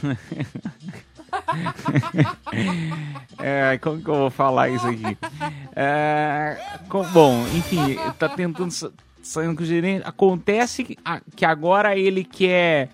É, 3.40 3.78
como 3.82 4.02
que 4.02 4.10
eu 4.10 4.16
vou 4.16 4.30
falar 4.30 4.70
isso 4.70 4.86
aqui? 4.86 5.18
É, 5.76 6.58
com- 6.90 7.06
bom, 7.06 7.42
enfim, 7.56 7.98
tá 8.20 8.28
tentando 8.30 8.70
sa- 8.70 8.92
saindo 9.24 9.56
com 9.56 9.64
o 9.64 9.66
gerente. 9.66 10.04
Acontece 10.06 10.84
que, 10.84 10.98
a- 11.04 11.22
que 11.36 11.46
agora 11.46 11.98
ele 11.98 12.24
quer. 12.26 12.90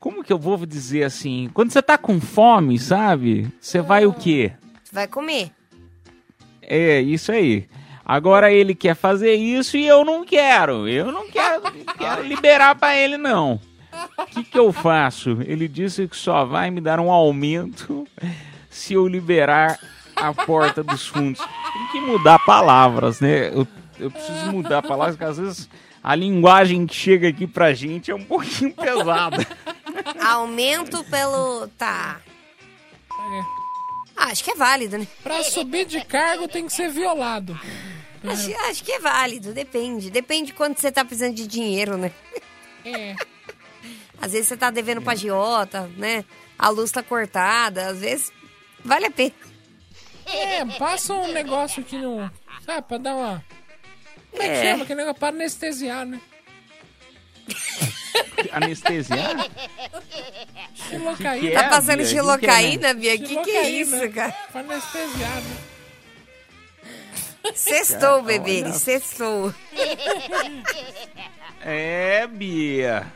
Como 0.00 0.22
que 0.22 0.32
eu 0.32 0.38
vou 0.38 0.64
dizer 0.64 1.02
assim? 1.02 1.50
Quando 1.52 1.72
você 1.72 1.82
tá 1.82 1.98
com 1.98 2.20
fome, 2.20 2.78
sabe? 2.78 3.48
Você 3.60 3.80
vai 3.80 4.06
o 4.06 4.12
quê? 4.12 4.52
Vai 4.92 5.08
comer. 5.08 5.50
É, 6.62 7.00
isso 7.00 7.32
aí. 7.32 7.68
Agora 8.04 8.52
ele 8.52 8.74
quer 8.74 8.94
fazer 8.94 9.34
isso 9.34 9.76
e 9.76 9.86
eu 9.86 10.04
não 10.04 10.24
quero. 10.24 10.88
Eu 10.88 11.10
não 11.10 11.28
quero, 11.28 11.62
quero 11.98 12.22
liberar 12.22 12.74
pra 12.76 12.96
ele, 12.96 13.18
não. 13.18 13.60
O 14.16 14.26
que, 14.26 14.44
que 14.44 14.58
eu 14.58 14.72
faço? 14.72 15.38
Ele 15.44 15.66
disse 15.66 16.06
que 16.06 16.16
só 16.16 16.44
vai 16.44 16.70
me 16.70 16.80
dar 16.80 17.00
um 17.00 17.10
aumento 17.10 18.06
se 18.70 18.94
eu 18.94 19.08
liberar 19.08 19.78
a 20.14 20.32
porta 20.32 20.82
dos 20.82 21.06
fundos. 21.06 21.40
Tem 21.40 21.86
que 21.92 22.00
mudar 22.00 22.38
palavras, 22.40 23.20
né? 23.20 23.48
Eu, 23.48 23.66
eu 23.98 24.10
preciso 24.10 24.52
mudar 24.52 24.82
palavras, 24.82 25.16
porque 25.16 25.30
às 25.30 25.38
vezes 25.38 25.68
a 26.02 26.14
linguagem 26.14 26.86
que 26.86 26.94
chega 26.94 27.28
aqui 27.28 27.46
pra 27.46 27.72
gente 27.74 28.10
é 28.10 28.14
um 28.14 28.24
pouquinho 28.24 28.72
pesada. 28.74 29.46
Aumento 30.24 31.02
pelo. 31.04 31.68
Tá. 31.76 32.20
Ah, 34.16 34.26
acho 34.26 34.42
que 34.42 34.50
é 34.50 34.54
válido, 34.54 34.98
né? 34.98 35.06
Pra 35.22 35.42
subir 35.44 35.84
de 35.86 36.04
cargo 36.04 36.48
tem 36.48 36.66
que 36.66 36.72
ser 36.72 36.90
violado. 36.90 37.58
Acho, 38.24 38.52
acho 38.68 38.82
que 38.84 38.92
é 38.92 38.98
válido, 38.98 39.52
depende. 39.52 40.10
Depende 40.10 40.48
de 40.48 40.52
quanto 40.54 40.80
você 40.80 40.90
tá 40.90 41.04
precisando 41.04 41.34
de 41.34 41.46
dinheiro, 41.46 41.96
né? 41.96 42.10
É. 42.84 43.14
Às 44.20 44.32
vezes 44.32 44.48
você 44.48 44.56
tá 44.56 44.70
devendo 44.70 45.00
pra 45.02 45.14
giota, 45.14 45.88
né? 45.96 46.24
A 46.58 46.68
luz 46.68 46.90
tá 46.90 47.02
cortada, 47.02 47.86
às 47.86 48.00
vezes 48.00 48.32
vale 48.84 49.06
a 49.06 49.10
pena. 49.10 49.32
É, 50.26 50.64
passa 50.76 51.14
um 51.14 51.32
negócio 51.32 51.80
aqui 51.80 51.96
no. 51.96 52.28
Sabe, 52.64 52.86
pra 52.88 52.98
dar 52.98 53.14
uma. 53.14 53.44
Como 54.38 54.42
é 54.42 54.48
que 54.60 54.66
É. 54.66 54.70
chama? 54.70 54.86
Que 54.86 54.94
negócio 54.94 55.18
pra 55.18 55.28
anestesiar, 55.28 56.06
né? 56.06 56.20
Anestesiar? 58.52 59.48
Xilocaína. 60.74 61.40
Que 61.40 61.48
que 61.48 61.54
Tá 61.54 61.64
é, 61.64 61.68
passando 61.68 61.96
Bia? 61.96 62.06
Que 62.06 62.10
xilocaína, 62.12 62.94
que 62.94 63.08
é, 63.08 63.16
Bia? 63.16 63.18
Que 63.18 63.36
que 63.42 63.50
é 63.50 63.68
isso, 63.70 64.10
cara? 64.10 64.32
Pra 64.52 64.60
anestesiar, 64.60 65.42
né? 65.42 65.56
Sextou, 67.54 68.22
bebê, 68.22 68.62
olha. 68.64 68.72
sextou. 68.74 69.54
É, 71.64 72.26
Bia. 72.28 73.06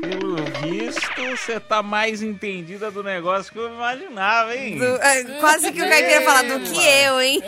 Pelo 0.00 0.36
visto, 0.62 1.22
você 1.36 1.60
tá 1.60 1.82
mais 1.82 2.22
entendida 2.22 2.90
do 2.90 3.02
negócio 3.02 3.52
que 3.52 3.58
eu 3.58 3.68
imaginava, 3.74 4.56
hein? 4.56 4.78
Do- 4.78 4.96
é, 5.02 5.22
quase 5.38 5.70
que 5.70 5.82
o 5.82 5.88
Caipira 5.88 6.22
fala 6.22 6.42
do 6.44 6.60
que 6.60 6.80
eu, 6.82 7.20
hein? 7.20 7.42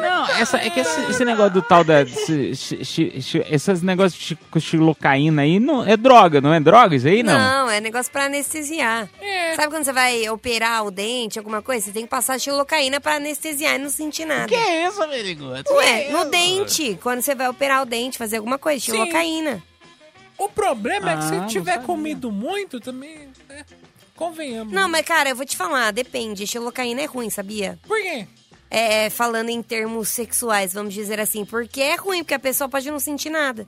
Não, 0.00 0.28
essa, 0.30 0.58
é 0.58 0.68
que 0.70 0.80
esse, 0.80 1.00
esse 1.10 1.24
negócio 1.24 1.52
do 1.54 1.62
tal 1.62 1.82
da. 1.84 2.02
esse- 2.02 3.12
esses 3.50 3.82
negócios 3.82 4.22
de 4.22 4.60
xilocaína 4.60 5.42
aí 5.42 5.58
não, 5.58 5.84
é 5.86 5.96
droga, 5.96 6.40
não 6.40 6.52
é 6.52 6.60
droga 6.60 6.94
isso 6.96 7.06
aí, 7.08 7.22
não? 7.22 7.38
Não, 7.38 7.70
é 7.70 7.80
negócio 7.80 8.10
pra 8.12 8.24
anestesiar. 8.26 9.08
Sabe 9.56 9.68
quando 9.68 9.84
você 9.84 9.92
vai 9.92 10.28
operar 10.28 10.84
o 10.84 10.90
dente, 10.90 11.38
alguma 11.38 11.62
coisa? 11.62 11.86
Você 11.86 11.92
tem 11.92 12.02
que 12.02 12.08
passar 12.10 12.38
xilocaína 12.38 13.00
pra 13.00 13.16
anestesiar 13.16 13.76
e 13.76 13.78
não 13.78 13.88
sentir 13.90 14.24
nada. 14.26 14.46
Que 14.48 14.54
é 14.54 14.86
isso, 14.86 15.06
Merigoto? 15.08 15.72
Ué, 15.74 16.10
no 16.10 16.26
dente. 16.26 16.98
Quando 17.02 17.22
você 17.22 17.34
vai 17.34 17.48
operar 17.48 17.82
o 17.82 17.86
dente, 17.86 18.18
fazer 18.18 18.36
alguma 18.36 18.58
coisa, 18.58 18.84
Sim. 18.84 18.92
xilocaína. 18.92 19.62
O 20.38 20.48
problema 20.50 21.12
é 21.12 21.16
que 21.16 21.24
Ah, 21.24 21.28
se 21.28 21.32
não 21.34 21.46
tiver 21.46 21.72
sabia. 21.72 21.86
comido 21.86 22.30
muito 22.30 22.78
também. 22.78 23.30
né, 23.48 23.64
convenhamos. 24.14 24.72
Não, 24.72 24.88
mas 24.88 25.04
cara, 25.06 25.30
eu 25.30 25.36
vou 25.36 25.46
te 25.46 25.56
falar, 25.56 25.90
depende. 25.92 26.46
Xilocaína 26.46 27.00
é 27.02 27.06
ruim, 27.06 27.30
sabia? 27.30 27.78
Por 27.86 27.98
quê? 28.00 28.26
É, 28.70 29.08
falando 29.10 29.48
em 29.48 29.62
termos 29.62 30.08
sexuais, 30.08 30.72
vamos 30.72 30.92
dizer 30.92 31.20
assim, 31.20 31.44
porque 31.44 31.80
é 31.80 31.94
ruim, 31.94 32.22
porque 32.24 32.34
a 32.34 32.38
pessoa 32.38 32.68
pode 32.68 32.90
não 32.90 32.98
sentir 32.98 33.30
nada. 33.30 33.66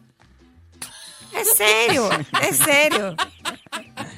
É 1.33 1.45
sério, 1.45 2.03
é 2.43 2.53
sério. 2.53 3.15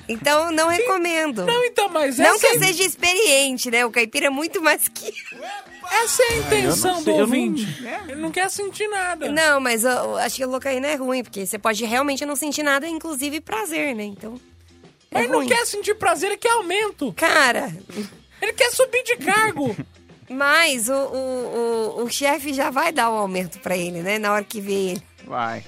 Então, 0.09 0.51
não 0.51 0.69
recomendo. 0.69 1.45
Não, 1.45 1.65
então, 1.65 1.89
mas 1.89 2.17
Não 2.19 2.35
essa 2.35 2.41
que 2.41 2.47
eu 2.47 2.63
é- 2.63 2.67
seja 2.67 2.83
experiente, 2.85 3.71
né? 3.71 3.85
O 3.85 3.91
caipira 3.91 4.27
é 4.27 4.31
muito 4.31 4.61
mais 4.63 4.89
que. 4.89 5.13
Essa 6.03 6.23
é 6.23 6.27
a 6.29 6.37
intenção 6.39 6.95
sei, 6.97 7.05
do 7.05 7.11
eu 7.11 7.15
não- 7.15 7.21
ouvinte. 7.23 7.67
Ele 8.09 8.21
não 8.21 8.31
quer 8.31 8.51
sentir 8.51 8.89
nada. 8.89 9.31
Não, 9.31 9.61
mas 9.61 9.85
eu, 9.85 9.91
eu 9.91 10.17
acho 10.17 10.37
que 10.37 10.43
a 10.43 10.47
xilocaína 10.47 10.87
é 10.89 10.95
ruim, 10.95 11.23
porque 11.23 11.45
você 11.47 11.59
pode 11.59 11.85
realmente 11.85 12.25
não 12.25 12.35
sentir 12.37 12.63
nada, 12.63 12.89
inclusive 12.89 13.41
prazer, 13.41 13.95
né? 13.95 14.05
Então. 14.05 14.41
É 15.11 15.21
Mas 15.21 15.29
não 15.31 15.39
ruim. 15.39 15.49
quer 15.49 15.67
sentir 15.67 15.95
prazer, 15.97 16.31
ele 16.31 16.39
quer 16.39 16.53
aumento. 16.53 17.13
Cara, 17.15 17.73
Ele 18.41 18.53
quer 18.53 18.71
subir 18.71 19.03
de 19.05 19.17
cargo. 19.17 19.77
mas 20.31 20.89
o, 20.89 20.93
o, 20.95 21.97
o, 21.99 22.05
o 22.05 22.09
chefe 22.11 22.53
já 22.55 22.71
vai 22.71 22.93
dar 22.93 23.11
o 23.11 23.17
aumento 23.17 23.59
pra 23.59 23.77
ele, 23.77 24.01
né? 24.03 24.19
Na 24.19 24.33
hora 24.33 24.45
que 24.45 24.61
vê 24.61 24.73
ele. 24.73 25.03
Vai. 25.27 25.63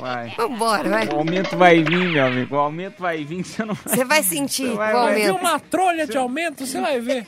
Vai. 0.00 0.34
Vambora, 0.36 0.88
vai. 0.88 1.06
O 1.08 1.16
aumento 1.16 1.56
vai 1.56 1.82
vir, 1.82 2.10
meu 2.12 2.26
amigo. 2.26 2.54
O 2.56 2.58
aumento 2.58 2.98
vai 3.00 3.24
vir, 3.24 3.42
você 3.44 3.64
não 3.64 3.74
vai. 3.74 3.96
Você 3.96 4.04
vai 4.04 4.22
sentir 4.22 4.68
Você 4.68 4.74
vai- 4.74 4.92
o 4.92 4.96
vai 4.96 5.04
Vai 5.06 5.14
vir 5.14 5.28
aumento. 5.28 5.40
uma 5.40 5.58
trolha 5.60 6.06
de 6.06 6.16
aumento, 6.16 6.66
você 6.66 6.80
vai 6.80 7.00
ver. 7.00 7.26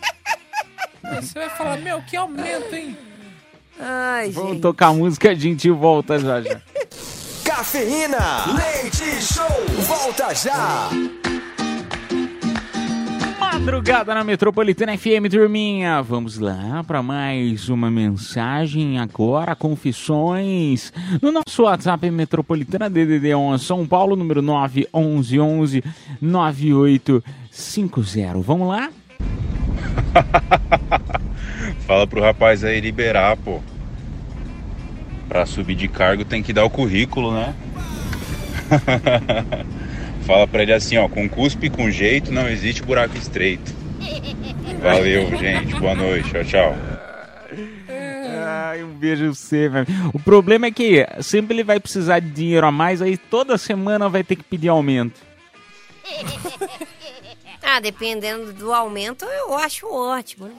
Você 1.14 1.38
vai 1.38 1.48
falar, 1.50 1.78
meu, 1.78 2.02
que 2.02 2.16
aumento, 2.16 2.74
hein? 2.74 2.96
Ai, 3.78 4.30
Vamos 4.30 4.50
gente. 4.52 4.60
tocar 4.62 4.92
música, 4.92 5.30
a 5.30 5.34
gente 5.34 5.70
volta 5.70 6.18
já 6.18 6.40
já. 6.42 6.60
Cafeína, 7.44 8.44
leite 8.54 9.22
show, 9.22 9.46
volta 9.86 10.34
já. 10.34 10.90
Madrugada 13.60 14.14
na 14.14 14.24
Metropolitana 14.24 14.96
FM, 14.96 15.28
turminha. 15.30 16.00
Vamos 16.00 16.38
lá 16.38 16.82
para 16.82 17.02
mais 17.02 17.68
uma 17.68 17.90
mensagem 17.90 18.98
agora, 18.98 19.54
confissões. 19.54 20.90
No 21.20 21.30
nosso 21.30 21.64
WhatsApp 21.64 22.10
Metropolitana 22.10 22.88
DDD 22.88 23.34
11 23.34 23.62
São 23.62 23.86
Paulo, 23.86 24.16
número 24.16 24.40
911 24.40 25.84
9850. 26.22 28.40
Vamos 28.40 28.66
lá? 28.66 28.88
Fala 31.86 32.06
pro 32.06 32.22
rapaz 32.22 32.64
aí 32.64 32.80
liberar, 32.80 33.36
pô. 33.36 33.60
Pra 35.28 35.44
subir 35.44 35.74
de 35.74 35.86
cargo 35.86 36.24
tem 36.24 36.42
que 36.42 36.54
dar 36.54 36.64
o 36.64 36.70
currículo, 36.70 37.34
né? 37.34 37.54
Fala 40.30 40.46
pra 40.46 40.62
ele 40.62 40.72
assim, 40.72 40.96
ó, 40.96 41.08
com 41.08 41.28
cuspe 41.28 41.66
e 41.66 41.70
com 41.70 41.90
jeito 41.90 42.30
não 42.30 42.48
existe 42.48 42.84
buraco 42.84 43.16
estreito. 43.16 43.74
Valeu, 44.80 45.36
gente. 45.36 45.74
Boa 45.74 45.92
noite. 45.92 46.30
Tchau, 46.30 46.44
tchau. 46.44 46.76
Ai, 48.46 48.84
um 48.84 48.92
beijo 48.92 49.24
pra 49.24 49.34
você, 49.34 49.68
velho. 49.68 49.86
O 50.14 50.20
problema 50.20 50.66
é 50.66 50.70
que 50.70 51.04
sempre 51.20 51.56
ele 51.56 51.64
vai 51.64 51.80
precisar 51.80 52.20
de 52.20 52.30
dinheiro 52.30 52.64
a 52.64 52.70
mais, 52.70 53.02
aí 53.02 53.16
toda 53.16 53.58
semana 53.58 54.08
vai 54.08 54.22
ter 54.22 54.36
que 54.36 54.44
pedir 54.44 54.68
aumento. 54.68 55.20
Ah, 57.62 57.78
dependendo 57.78 58.52
do 58.52 58.72
aumento, 58.72 59.24
eu 59.24 59.54
acho 59.56 59.86
ótimo, 59.86 60.48
né? 60.48 60.54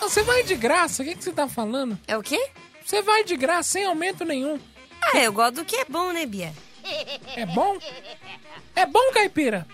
Você 0.00 0.22
vai 0.22 0.42
de 0.42 0.54
graça, 0.54 1.02
o 1.02 1.06
que, 1.06 1.14
que 1.14 1.24
você 1.24 1.32
tá 1.32 1.48
falando? 1.48 1.98
É 2.06 2.18
o 2.18 2.22
quê? 2.22 2.50
Você 2.84 3.00
vai 3.00 3.24
de 3.24 3.36
graça, 3.36 3.70
sem 3.70 3.86
aumento 3.86 4.22
nenhum. 4.22 4.58
Ah, 5.00 5.18
eu 5.20 5.32
gosto 5.32 5.54
do 5.54 5.64
que 5.64 5.76
é 5.76 5.84
bom, 5.86 6.12
né, 6.12 6.26
Bia? 6.26 6.52
É 7.36 7.46
bom? 7.46 7.76
É 8.74 8.86
bom, 8.86 9.12
caipira? 9.12 9.66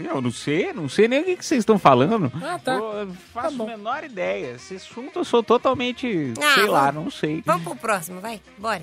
Eu 0.00 0.20
não 0.20 0.32
sei, 0.32 0.72
não 0.72 0.88
sei 0.88 1.06
nem 1.06 1.20
o 1.20 1.24
que, 1.24 1.36
que 1.36 1.44
vocês 1.46 1.60
estão 1.60 1.78
falando. 1.78 2.30
Ah, 2.42 2.58
tá. 2.62 2.74
Eu 2.74 3.08
faço 3.32 3.56
Tá 3.56 3.62
a 3.62 3.66
menor 3.66 4.04
ideia. 4.04 4.52
Esse 4.56 4.74
assunto 4.74 5.20
eu 5.20 5.24
sou 5.24 5.42
totalmente, 5.42 6.32
Ah, 6.42 6.54
sei 6.54 6.66
lá, 6.66 6.90
não 6.90 7.10
sei. 7.10 7.42
Vamos 7.46 7.62
pro 7.62 7.76
próximo, 7.76 8.20
vai. 8.20 8.40
Bora. 8.58 8.82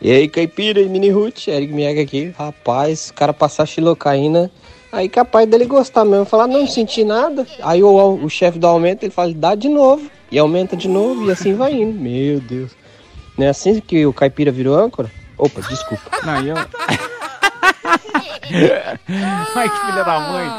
E 0.00 0.12
aí, 0.12 0.28
Caipira 0.28 0.80
e 0.80 0.88
Mini 0.88 1.10
Ruth, 1.10 1.48
Eric 1.48 1.72
Miega 1.72 2.00
aqui. 2.00 2.32
Rapaz, 2.38 3.10
o 3.10 3.14
cara 3.14 3.32
passar 3.32 3.66
xilocaína, 3.66 4.48
aí 4.92 5.08
capaz 5.08 5.48
dele 5.48 5.64
gostar 5.66 6.04
mesmo. 6.04 6.24
Falar, 6.24 6.46
não 6.46 6.64
senti 6.64 7.02
nada. 7.02 7.44
Aí 7.60 7.82
o, 7.82 8.14
o 8.24 8.30
chefe 8.30 8.60
do 8.60 8.66
aumento, 8.68 9.02
ele 9.02 9.10
fala, 9.10 9.34
dá 9.34 9.56
de 9.56 9.68
novo. 9.68 10.08
E 10.30 10.38
aumenta 10.38 10.76
de 10.76 10.86
novo, 10.86 11.26
e 11.26 11.32
assim 11.32 11.54
vai 11.54 11.72
indo. 11.72 11.98
Meu 11.98 12.38
Deus. 12.38 12.70
Não 13.36 13.46
é 13.46 13.48
assim 13.48 13.80
que 13.80 14.06
o 14.06 14.12
Caipira 14.12 14.52
virou 14.52 14.78
âncora? 14.78 15.10
Opa, 15.38 15.60
desculpa. 15.62 16.10
Não, 16.24 16.40
eu... 16.44 16.56
Ai, 19.54 19.68
que 19.68 19.80
filha 19.86 20.04
da 20.04 20.20
mãe. 20.20 20.50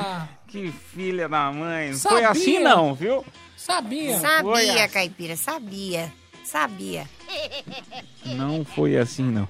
Que 0.47 0.71
filha 0.93 1.29
da 1.29 1.51
mãe. 1.51 1.91
Não 1.91 1.97
Foi 1.99 2.11
Sabia. 2.21 2.29
assim 2.29 2.59
não, 2.59 2.93
viu? 2.93 3.25
Sabia. 3.57 4.17
Sabia, 4.19 4.83
assim. 4.85 4.93
caipira, 4.93 5.35
sabia. 5.35 6.11
Sabia. 6.43 7.05
Não 8.25 8.65
foi 8.65 8.97
assim, 8.97 9.23
não. 9.23 9.47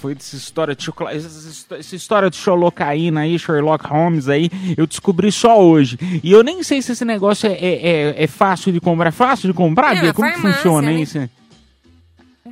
Foi 0.00 0.14
dessa 0.14 0.36
história 0.36 0.74
de 0.74 0.82
chocolate. 0.82 1.16
Essa, 1.18 1.76
essa 1.76 1.96
história 1.96 2.30
de 2.30 2.36
xolocaína 2.36 3.22
aí, 3.22 3.38
Sherlock 3.38 3.86
Holmes 3.86 4.28
aí, 4.28 4.48
eu 4.76 4.86
descobri 4.86 5.30
só 5.32 5.60
hoje. 5.60 5.98
E 6.22 6.30
eu 6.32 6.42
nem 6.42 6.62
sei 6.62 6.80
se 6.80 6.92
esse 6.92 7.04
negócio 7.04 7.46
é, 7.48 7.52
é, 7.52 7.88
é- 8.18 8.24
é 8.24 8.26
fácil 8.26 8.72
de 8.72 8.80
comprar. 8.80 9.08
É 9.08 9.12
fácil 9.12 9.48
de 9.48 9.54
comprar, 9.54 9.92
É, 9.96 10.00
Bia? 10.00 10.08
na 10.08 10.14
Como 10.14 10.28
que 10.28 10.34
farmácia, 10.34 10.62
funciona 10.62 10.90
né? 10.90 11.00
isso? 11.00 11.18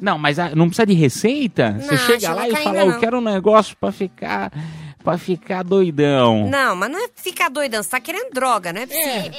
Não, 0.00 0.18
mas 0.18 0.38
ah, 0.38 0.50
não 0.54 0.66
precisa 0.68 0.86
de 0.86 0.94
receita? 0.94 1.76
Você 1.80 1.90
Não, 1.92 1.98
chega 1.98 2.32
lá 2.34 2.48
e 2.48 2.56
fala, 2.56 2.78
eu 2.84 2.98
quero 2.98 3.18
um 3.18 3.22
negócio 3.22 3.76
pra 3.76 3.90
ficar. 3.92 4.50
pra 5.02 5.16
ficar 5.16 5.62
doidão. 5.64 6.48
Não, 6.50 6.76
mas 6.76 6.90
não 6.90 7.02
é 7.02 7.08
ficar 7.14 7.48
doidão, 7.48 7.82
você 7.82 7.88
tá 7.90 8.00
querendo 8.00 8.30
droga, 8.30 8.72
não 8.72 8.82
é 8.82 8.86
possível. 8.86 9.32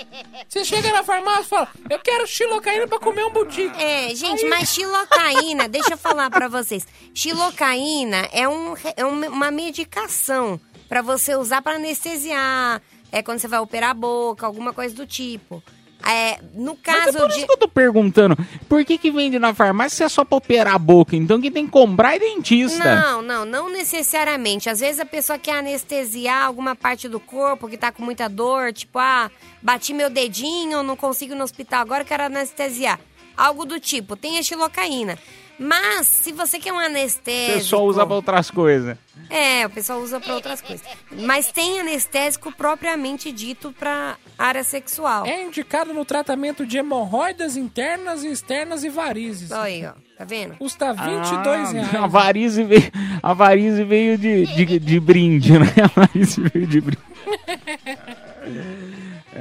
Você 0.47 0.65
chega 0.65 0.91
na 0.91 1.03
farmácia 1.03 1.41
e 1.41 1.45
fala, 1.45 1.67
eu 1.89 1.99
quero 1.99 2.25
xilocaína 2.25 2.87
pra 2.87 2.97
comer 2.97 3.23
um 3.25 3.31
butico. 3.31 3.75
É, 3.77 4.15
gente, 4.15 4.43
Aí- 4.45 4.49
mas 4.49 4.69
xilocaína, 4.73 5.67
deixa 5.69 5.93
eu 5.93 5.97
falar 5.97 6.29
pra 6.31 6.47
vocês. 6.47 6.87
Xilocaína 7.13 8.27
é, 8.31 8.47
um, 8.47 8.73
é 8.97 9.05
um- 9.05 9.27
uma 9.29 9.51
medicação 9.51 10.59
pra 10.87 11.01
você 11.01 11.35
usar 11.35 11.61
pra 11.61 11.73
anestesiar. 11.75 12.81
É 13.11 13.21
quando 13.21 13.39
você 13.39 13.47
vai 13.47 13.59
operar 13.59 13.91
a 13.91 13.93
boca, 13.93 14.45
alguma 14.45 14.73
coisa 14.73 14.95
do 14.95 15.05
tipo. 15.05 15.61
É, 16.09 16.39
no 16.55 16.77
Mas 16.85 16.95
é 16.97 17.05
caso 17.05 17.17
por 17.19 17.27
de. 17.27 17.37
isso 17.37 17.45
que 17.45 17.53
eu 17.53 17.57
tô 17.57 17.67
perguntando, 17.67 18.35
por 18.67 18.83
que 18.83 18.97
que 18.97 19.11
vende 19.11 19.37
na 19.37 19.53
farmácia 19.53 19.97
se 19.97 20.03
é 20.03 20.09
só 20.09 20.25
pra 20.25 20.37
operar 20.37 20.73
a 20.73 20.79
boca? 20.79 21.15
Então 21.15 21.39
quem 21.39 21.51
tem 21.51 21.65
que 21.65 21.71
comprar 21.71 22.15
é 22.15 22.19
dentista. 22.19 22.95
Não, 22.95 23.21
não, 23.21 23.45
não 23.45 23.69
necessariamente. 23.69 24.69
Às 24.69 24.79
vezes 24.79 24.99
a 24.99 25.05
pessoa 25.05 25.37
quer 25.37 25.59
anestesiar 25.59 26.45
alguma 26.45 26.75
parte 26.75 27.07
do 27.07 27.19
corpo 27.19 27.67
que 27.67 27.77
tá 27.77 27.91
com 27.91 28.03
muita 28.03 28.27
dor, 28.27 28.73
tipo, 28.73 28.97
ah, 28.97 29.29
bati 29.61 29.93
meu 29.93 30.09
dedinho, 30.09 30.81
não 30.81 30.95
consigo 30.95 31.33
ir 31.33 31.37
no 31.37 31.43
hospital, 31.43 31.81
agora 31.81 32.03
quero 32.03 32.23
anestesiar. 32.23 32.99
Algo 33.37 33.63
do 33.65 33.79
tipo, 33.79 34.15
tem 34.15 34.37
a 34.39 34.43
xilocaína. 34.43 35.17
Mas, 35.59 36.07
se 36.07 36.31
você 36.31 36.57
quer 36.57 36.71
um 36.71 36.79
anestésico... 36.79 37.59
Você 37.59 37.65
só 37.65 37.83
usa 37.83 38.05
pra 38.05 38.15
outras 38.15 38.49
coisas. 38.49 38.97
É, 39.29 39.65
o 39.65 39.69
pessoal 39.69 39.99
usa 39.99 40.19
pra 40.19 40.33
outras 40.33 40.61
coisas. 40.61 40.85
Mas 41.11 41.51
tem 41.51 41.79
anestésico 41.79 42.51
propriamente 42.51 43.31
dito 43.31 43.71
pra 43.77 44.15
área 44.37 44.63
sexual. 44.63 45.25
É 45.25 45.43
indicado 45.43 45.93
no 45.93 46.05
tratamento 46.05 46.65
de 46.65 46.77
hemorroidas 46.77 47.57
internas 47.57 48.23
e 48.23 48.31
externas 48.31 48.83
e 48.83 48.89
varizes. 48.89 49.51
Olha 49.51 49.61
aí, 49.63 49.85
ó. 49.85 49.91
Tá 50.17 50.25
vendo? 50.25 50.55
Custa 50.57 50.93
22 50.93 51.71
reais. 51.71 51.95
Ah, 51.95 52.03
A 52.03 52.07
varize 52.07 52.63
veio, 52.63 52.91
a 53.21 53.33
varize 53.33 53.83
veio 53.83 54.17
de, 54.17 54.45
de, 54.47 54.79
de 54.79 54.99
brinde, 54.99 55.59
né? 55.59 55.67
A 55.83 55.87
varize 55.87 56.41
veio 56.41 56.65
de 56.67 56.81
brinde. 56.81 57.03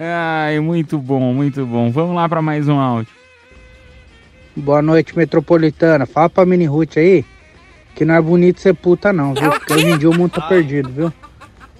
Ai, 0.01 0.61
muito 0.61 0.99
bom, 0.99 1.33
muito 1.33 1.65
bom. 1.67 1.91
Vamos 1.91 2.15
lá 2.15 2.29
pra 2.29 2.43
mais 2.43 2.69
um 2.69 2.79
áudio. 2.79 3.13
Boa 4.59 4.83
noite, 4.83 5.17
metropolitana. 5.17 6.05
Fala 6.07 6.29
pra 6.29 6.45
Mini 6.45 6.67
Ruth 6.67 6.97
aí 6.97 7.25
que 7.95 8.05
não 8.05 8.15
é 8.15 8.21
bonito 8.21 8.61
ser 8.61 8.75
puta, 8.75 9.13
não, 9.13 9.35
viu? 9.35 9.51
Porque 9.51 9.73
hoje 9.73 9.87
em 9.89 9.99
dia 9.99 10.09
o 10.11 10.15
mundo 10.17 10.31
tá 10.33 10.43
perdido, 10.43 10.89
viu? 10.89 11.13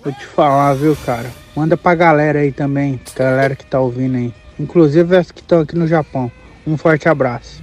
Vou 0.03 0.13
te 0.13 0.27
falar, 0.27 0.75
viu, 0.75 0.97
cara? 1.07 1.31
Manda 1.55 1.77
pra 1.77 1.95
galera 1.95 2.41
aí 2.41 2.51
também, 2.51 3.01
galera 3.15 3.55
que 3.55 3.65
tá 3.65 3.79
ouvindo 3.79 4.17
aí. 4.17 4.35
Inclusive 4.59 5.17
as 5.17 5.31
que 5.31 5.41
estão 5.41 5.61
aqui 5.61 5.77
no 5.77 5.87
Japão. 5.87 6.31
Um 6.67 6.77
forte 6.77 7.09
abraço. 7.09 7.63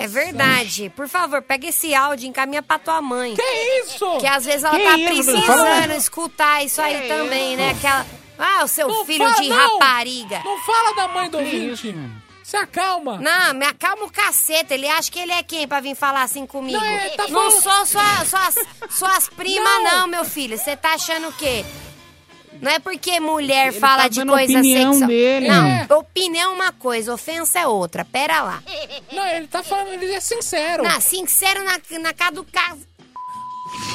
É 0.00 0.06
verdade. 0.06 0.90
Por 0.94 1.08
favor, 1.08 1.40
pega 1.42 1.68
esse 1.68 1.94
áudio 1.94 2.26
e 2.26 2.28
encaminha 2.28 2.62
pra 2.62 2.78
tua 2.78 3.00
mãe. 3.02 3.34
Que 3.34 3.42
isso? 3.84 4.18
Que 4.18 4.26
às 4.26 4.44
vezes 4.44 4.62
ela 4.64 4.76
Que 4.76 4.84
tá 4.84 4.96
isso? 4.98 5.32
precisando 5.32 5.92
escutar 5.96 6.64
isso 6.64 6.80
aí 6.80 7.08
também, 7.08 7.56
né? 7.56 7.70
Aquela. 7.70 8.06
Ah, 8.38 8.64
o 8.64 8.68
seu 8.68 8.86
Não 8.88 9.04
filho 9.04 9.24
fala, 9.24 9.40
de 9.42 9.48
não. 9.48 9.56
rapariga. 9.78 10.40
Não 10.44 10.58
fala 10.64 10.94
da 10.96 11.08
mãe 11.08 11.28
do 11.30 11.38
ouvinte. 11.38 11.96
Se 12.48 12.56
acalma. 12.56 13.18
Não, 13.18 13.52
me 13.52 13.66
acalma 13.66 14.06
o 14.06 14.10
caceta. 14.10 14.72
Ele 14.72 14.88
acha 14.88 15.12
que 15.12 15.18
ele 15.18 15.32
é 15.32 15.42
quem 15.42 15.68
pra 15.68 15.80
vir 15.80 15.94
falar 15.94 16.22
assim 16.22 16.46
comigo? 16.46 16.78
Não, 16.80 16.82
é, 16.82 17.10
tá 17.10 17.24
Não 17.28 17.50
falando- 17.52 17.62
sou 17.62 17.84
sua, 17.86 18.24
suas, 18.24 18.54
suas 18.88 19.28
primas, 19.28 19.62
Não. 19.62 19.82
não. 19.84 20.06
meu 20.06 20.24
filho. 20.24 20.56
Você 20.56 20.74
tá 20.74 20.94
achando 20.94 21.28
o 21.28 21.32
quê? 21.34 21.62
Não 22.62 22.70
é 22.70 22.78
porque 22.78 23.20
mulher 23.20 23.68
Ele 23.68 23.78
fala 23.78 24.04
tá 24.04 24.08
de 24.08 24.24
coisa 24.24 24.58
opinião 24.60 24.92
sexual. 24.94 25.08
dele. 25.10 25.46
Não, 25.48 25.66
É. 25.66 25.86
opinião 25.94 26.52
é 26.52 26.54
uma 26.54 26.72
coisa, 26.72 27.12
ofensa 27.12 27.58
é 27.58 27.66
outra. 27.66 28.02
Pera 28.02 28.40
lá. 28.42 28.62
Não, 29.12 29.26
ele 29.28 29.46
tá 29.46 29.62
falando, 29.62 29.92
ele 30.02 30.10
é 30.14 30.18
sincero. 30.20 30.84
Não, 30.84 31.00
sincero 31.02 31.62
na, 31.64 31.78
na 31.98 32.14
cara 32.14 32.32
do 32.32 32.44
caso. 32.44 32.80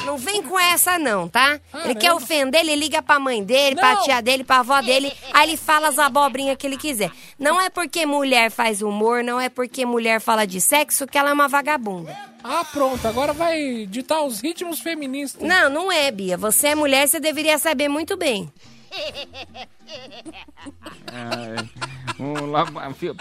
Não 0.05 0.17
vem 0.17 0.41
com 0.43 0.59
essa 0.59 0.99
não, 0.99 1.27
tá? 1.27 1.59
Ele 1.85 1.95
quer 1.95 2.13
ofender, 2.13 2.61
ele 2.61 2.75
liga 2.75 3.01
pra 3.01 3.19
mãe 3.19 3.43
dele, 3.43 3.75
pra 3.75 3.95
Não. 3.95 4.03
tia 4.03 4.21
dele, 4.21 4.43
pra 4.43 4.59
avó 4.59 4.81
dele, 4.81 5.11
aí 5.33 5.49
ele 5.49 5.57
fala 5.57 5.87
as 5.87 5.97
abobrinhas 5.97 6.57
que 6.57 6.67
ele 6.67 6.77
quiser. 6.77 7.11
Não 7.39 7.59
é 7.59 7.69
porque 7.69 8.05
mulher 8.05 8.51
faz 8.51 8.81
humor, 8.81 9.23
não 9.23 9.39
é 9.39 9.49
porque 9.49 9.85
mulher 9.85 10.19
fala 10.19 10.45
de 10.45 10.59
sexo 10.59 11.07
que 11.07 11.17
ela 11.17 11.29
é 11.29 11.33
uma 11.33 11.47
vagabunda. 11.47 12.15
Ah, 12.43 12.65
pronto. 12.65 13.07
Agora 13.07 13.31
vai 13.31 13.85
ditar 13.89 14.21
os 14.21 14.41
ritmos 14.41 14.81
feministas. 14.81 15.41
Não, 15.41 15.69
não 15.69 15.91
é, 15.91 16.11
Bia. 16.11 16.35
Você 16.37 16.67
é 16.69 16.75
mulher, 16.75 17.07
você 17.07 17.19
deveria 17.19 17.57
saber 17.57 17.87
muito 17.87 18.17
bem. 18.17 18.51
Vamos 22.17 22.49
lá, 22.49 22.65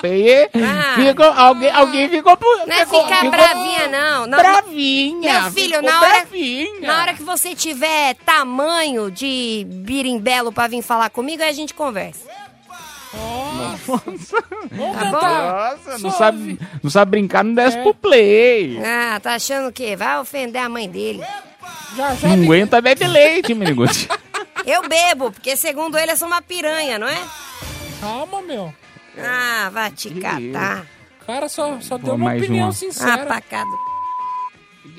Peie, 0.00 0.48
Ah. 0.54 0.94
ficou, 0.96 1.26
alguém, 1.26 1.70
alguém 1.70 2.08
ficou... 2.08 2.38
Não 2.66 2.74
é 2.74 2.80
ficou- 2.84 3.04
ficar 3.04 3.16
ficou 3.16 3.30
bravinha, 3.30 3.88
não. 3.88 4.26
não 4.26 4.38
Bravinha, 4.38 5.42
Meu 5.42 5.50
filho, 5.52 5.82
na 5.82 5.98
hora, 6.00 6.08
bravinha. 6.10 6.80
na 6.80 7.00
hora 7.02 7.14
que 7.14 7.22
você 7.22 7.54
tiver 7.54 8.14
tamanho 8.24 9.10
de 9.10 9.66
birimbelo 9.68 10.52
pra 10.52 10.68
vir 10.68 10.82
falar 10.82 11.10
comigo, 11.10 11.42
aí 11.42 11.48
a 11.48 11.52
gente 11.52 11.74
conversa. 11.74 12.26
Tá 13.12 15.04
bom? 15.04 15.20
Nossa, 15.20 15.98
não 15.98 16.10
sabe, 16.10 16.58
não 16.82 16.90
sabe 16.90 17.10
brincar, 17.10 17.44
não 17.44 17.54
desce 17.54 17.76
pro 17.78 17.92
play. 17.94 18.78
Ah, 18.82 19.20
tá 19.20 19.34
achando 19.34 19.68
o 19.68 19.72
quê? 19.72 19.94
Vai 19.96 20.18
ofender 20.18 20.62
a 20.62 20.68
mãe 20.68 20.88
dele. 20.88 21.22
Já, 21.96 22.14
já. 22.14 22.28
Não 22.28 22.42
aguenta, 22.44 22.80
bebe 22.80 23.06
leite, 23.06 23.54
meninote. 23.54 24.08
Eu 24.66 24.88
bebo, 24.88 25.32
porque 25.32 25.56
segundo 25.56 25.98
ele 25.98 26.12
eu 26.12 26.16
sou 26.16 26.28
uma 26.28 26.42
piranha, 26.42 26.98
não 26.98 27.08
é? 27.08 27.18
Calma, 28.00 28.42
meu. 28.42 28.74
Ah, 29.18 29.70
vai 29.72 29.90
te 29.90 30.10
catar. 30.10 30.86
O 31.20 31.24
cara 31.24 31.48
só, 31.48 31.80
só 31.80 31.98
deu 31.98 32.14
uma 32.14 32.26
mais 32.26 32.42
opinião 32.42 32.66
uma. 32.66 32.72
sincera. 32.72 33.22
Ah, 33.22 33.26
pacado. 33.26 33.70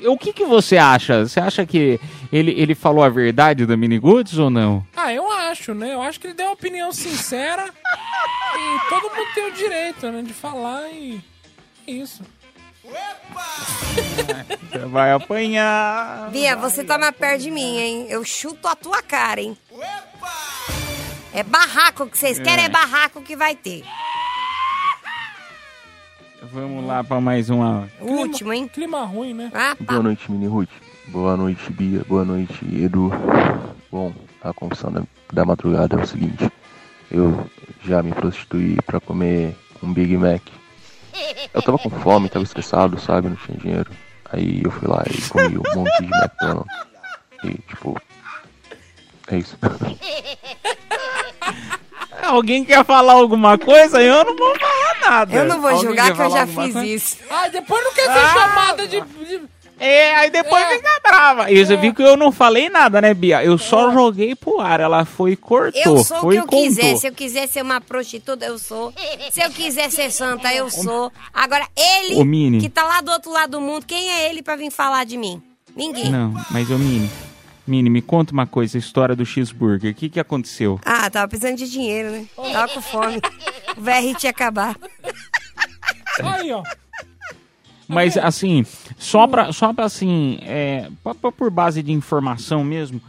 O 0.06 0.16
que, 0.18 0.32
que 0.32 0.44
você 0.44 0.76
acha? 0.76 1.26
Você 1.26 1.38
acha 1.38 1.66
que 1.66 2.00
ele, 2.32 2.52
ele 2.52 2.74
falou 2.74 3.04
a 3.04 3.08
verdade 3.08 3.66
da 3.66 3.76
Miniguts 3.76 4.38
ou 4.38 4.48
não? 4.50 4.84
Ah, 4.96 5.12
eu 5.12 5.30
acho, 5.30 5.74
né? 5.74 5.92
Eu 5.92 6.02
acho 6.02 6.18
que 6.18 6.26
ele 6.26 6.34
deu 6.34 6.46
uma 6.46 6.52
opinião 6.52 6.92
sincera 6.92 7.64
e 8.56 8.88
todo 8.88 9.14
mundo 9.14 9.34
tem 9.34 9.46
o 9.46 9.52
direito, 9.52 10.10
né? 10.10 10.22
De 10.22 10.32
falar 10.32 10.88
e... 10.90 11.20
Isso. 11.86 12.22
Você 14.70 14.78
vai 14.86 15.12
apanhar. 15.12 16.30
Bia, 16.30 16.56
você 16.56 16.84
tá 16.84 16.98
mais 16.98 17.14
perto 17.16 17.42
de 17.42 17.50
mim, 17.50 17.78
hein? 17.78 18.06
Eu 18.08 18.24
chuto 18.24 18.68
a 18.68 18.76
tua 18.76 19.02
cara, 19.02 19.40
hein? 19.40 19.56
É 21.32 21.42
barraco 21.42 22.06
que 22.06 22.18
vocês 22.18 22.38
querem, 22.38 22.64
é 22.64 22.68
barraco 22.68 23.22
que 23.22 23.34
vai 23.36 23.54
ter. 23.56 23.84
Vamos 26.52 26.86
lá 26.86 27.02
pra 27.02 27.20
mais 27.20 27.50
uma. 27.50 27.88
O 28.00 28.12
último, 28.12 28.52
hein? 28.52 28.68
Clima 28.68 29.04
ruim, 29.04 29.32
né? 29.34 29.50
Ah, 29.54 29.74
Boa 29.80 30.02
noite, 30.02 30.30
Mini 30.30 30.46
Ruth. 30.46 30.68
Boa 31.08 31.36
noite, 31.36 31.72
Bia. 31.72 32.04
Boa 32.06 32.24
noite, 32.24 32.64
Edu. 32.64 33.10
Bom, 33.90 34.12
a 34.42 34.52
confissão 34.52 34.92
da, 34.92 35.02
da 35.32 35.44
madrugada 35.44 35.96
é 35.96 36.02
o 36.02 36.06
seguinte: 36.06 36.50
eu 37.10 37.48
já 37.84 38.02
me 38.02 38.12
prostituí 38.12 38.76
pra 38.82 39.00
comer 39.00 39.56
um 39.82 39.92
Big 39.92 40.16
Mac. 40.16 40.42
Eu 41.52 41.62
tava 41.62 41.78
com 41.78 41.90
fome, 41.90 42.28
tava 42.28 42.44
estressado, 42.44 42.98
sabe? 43.00 43.28
Não 43.28 43.36
tinha 43.36 43.58
dinheiro. 43.58 43.90
Aí 44.32 44.62
eu 44.64 44.70
fui 44.70 44.88
lá 44.88 45.02
e 45.08 45.20
comi 45.28 45.58
um 45.58 45.62
monte 45.74 45.98
de 46.02 46.06
McDonald's. 46.12 46.76
E, 47.44 47.50
tipo. 47.68 48.00
É 49.28 49.36
isso. 49.38 49.56
Alguém 52.22 52.64
quer 52.64 52.84
falar 52.84 53.12
alguma 53.14 53.58
coisa? 53.58 54.00
Eu 54.00 54.24
não 54.24 54.36
vou 54.36 54.54
falar 54.58 55.10
nada. 55.10 55.34
Eu 55.34 55.44
não 55.44 55.60
vou 55.60 55.70
Alguém 55.70 55.86
julgar 55.86 56.14
que 56.14 56.22
eu 56.22 56.30
já 56.30 56.46
fiz 56.46 56.56
coisa? 56.56 56.86
isso. 56.86 57.18
Ah, 57.30 57.48
depois 57.48 57.84
não 57.84 57.92
quer 57.92 58.04
ser 58.04 58.10
Ah, 58.18 58.32
chamada 58.32 58.86
de... 58.88 59.00
de- 59.00 59.53
É, 59.78 60.14
aí 60.14 60.30
depois 60.30 60.64
fica 60.68 61.00
brava. 61.02 61.50
E 61.50 61.64
você 61.64 61.76
viu 61.76 61.92
que 61.92 62.02
eu 62.02 62.16
não 62.16 62.30
falei 62.30 62.68
nada, 62.68 63.00
né, 63.00 63.12
Bia? 63.12 63.44
Eu 63.44 63.58
só 63.58 63.92
joguei 63.92 64.34
pro 64.34 64.60
ar. 64.60 64.80
Ela 64.80 65.04
foi 65.04 65.32
e 65.32 65.36
cortou. 65.36 65.80
Eu 65.84 66.04
sou 66.04 66.18
o 66.18 66.20
foi 66.20 66.34
que 66.34 66.38
e 66.38 66.38
eu 66.40 66.46
contou. 66.46 66.62
quiser. 66.64 66.96
Se 66.96 67.08
eu 67.08 67.12
quiser 67.12 67.48
ser 67.48 67.62
uma 67.62 67.80
prostituta, 67.80 68.44
eu 68.44 68.58
sou. 68.58 68.92
Se 69.30 69.40
eu 69.42 69.50
quiser 69.50 69.90
ser 69.90 70.10
santa, 70.10 70.54
eu 70.54 70.70
sou. 70.70 71.12
Agora, 71.32 71.66
ele, 71.76 72.22
Mini. 72.24 72.60
que 72.60 72.68
tá 72.68 72.84
lá 72.84 73.00
do 73.00 73.10
outro 73.10 73.32
lado 73.32 73.50
do 73.52 73.60
mundo, 73.60 73.84
quem 73.84 74.10
é 74.10 74.30
ele 74.30 74.42
pra 74.42 74.56
vir 74.56 74.70
falar 74.70 75.04
de 75.04 75.16
mim? 75.16 75.42
Ninguém. 75.76 76.08
Não, 76.10 76.32
mas 76.50 76.70
ô 76.70 76.78
Mini. 76.78 77.10
Mini, 77.66 77.88
me 77.88 78.02
conta 78.02 78.32
uma 78.32 78.46
coisa, 78.46 78.76
a 78.76 78.80
história 78.80 79.16
do 79.16 79.24
cheeseburger. 79.24 79.90
O 79.90 79.94
que 79.94 80.08
que 80.08 80.20
aconteceu? 80.20 80.78
Ah, 80.84 81.08
tava 81.10 81.26
precisando 81.28 81.56
de 81.56 81.68
dinheiro, 81.70 82.10
né? 82.10 82.26
Tava 82.52 82.68
com 82.68 82.80
fome. 82.82 83.16
O 83.76 83.80
VR 83.80 84.16
tinha 84.18 84.30
acabado. 84.30 84.78
Aí, 86.22 86.52
ó. 86.52 86.62
Mas 87.88 88.16
assim, 88.16 88.64
só 88.98 89.26
pra, 89.26 89.52
só 89.52 89.72
pra 89.72 89.84
assim, 89.84 90.38
é, 90.42 90.88
pra- 91.02 91.14
pra- 91.14 91.32
por 91.32 91.50
base 91.50 91.82
de 91.82 91.92
informação 91.92 92.64
mesmo, 92.64 93.00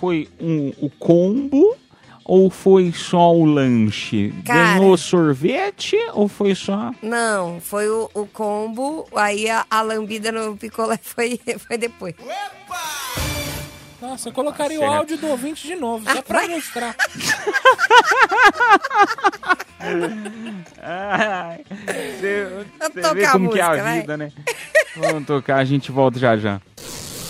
foi 0.00 0.28
um, 0.40 0.72
o 0.80 0.90
combo 0.90 1.76
ou 2.24 2.48
foi 2.50 2.90
só 2.92 3.34
o 3.34 3.44
lanche? 3.44 4.32
Cara. 4.44 4.78
Ganhou 4.78 4.96
sorvete 4.96 5.96
ou 6.14 6.26
foi 6.26 6.54
só... 6.54 6.90
Não, 7.02 7.60
foi 7.60 7.88
o, 7.88 8.10
o 8.14 8.26
combo, 8.26 9.06
aí 9.14 9.48
a, 9.48 9.64
a 9.70 9.82
lambida 9.82 10.32
no 10.32 10.56
picolé 10.56 10.98
foi, 11.02 11.38
foi 11.58 11.76
depois. 11.78 12.14
Nossa, 14.06 14.28
eu 14.28 14.32
colocaria 14.34 14.76
o 14.78 14.80
Certo. 14.82 14.94
áudio 14.94 15.16
do 15.16 15.28
ouvinte 15.28 15.66
de 15.66 15.74
novo, 15.76 16.04
só 16.12 16.20
pra 16.20 16.46
mostrar. 16.46 16.94
Você 22.20 22.46
Vamos 22.78 22.94
tocar 22.94 23.14
vê 23.14 23.26
como 23.28 23.50
que 23.50 23.60
é 23.60 23.64
música, 23.64 23.80
a 23.80 23.82
vai. 23.84 24.00
vida, 24.00 24.16
né? 24.16 24.32
Vamos 24.96 25.26
tocar, 25.26 25.56
a 25.56 25.64
gente 25.64 25.90
volta 25.90 26.18
já 26.18 26.36
já. 26.36 26.60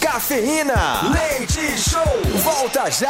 Cafeína. 0.01 0.75
Leite 1.12 1.79
Show. 1.79 2.03
Volta 2.43 2.91
já. 2.91 3.09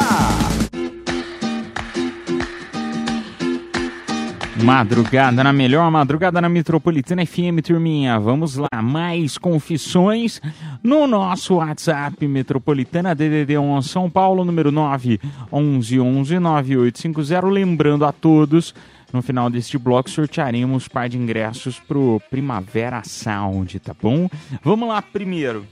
Madrugada 4.63 5.43
na 5.43 5.51
melhor, 5.51 5.91
madrugada 5.91 6.39
na 6.39 6.47
Metropolitana 6.47 7.25
FM, 7.25 7.61
turminha. 7.61 8.17
Vamos 8.19 8.55
lá, 8.55 8.81
mais 8.81 9.37
confissões 9.37 10.41
no 10.81 11.05
nosso 11.05 11.55
WhatsApp 11.55 12.25
Metropolitana 12.25 13.13
DDD 13.13 13.57
1 13.57 13.81
São 13.81 14.09
Paulo, 14.09 14.45
número 14.45 14.71
9 14.71 15.19
11 15.51 15.99
11 15.99 16.39
9850. 16.39 17.45
Lembrando 17.47 18.05
a 18.05 18.13
todos, 18.13 18.73
no 19.11 19.21
final 19.21 19.49
deste 19.49 19.77
bloco 19.77 20.09
sortearemos 20.09 20.87
par 20.87 21.09
de 21.09 21.17
ingressos 21.17 21.79
pro 21.79 22.21
Primavera 22.29 23.01
Sound, 23.03 23.77
tá 23.79 23.93
bom? 24.01 24.29
Vamos 24.63 24.87
lá 24.87 25.01
primeiro. 25.01 25.65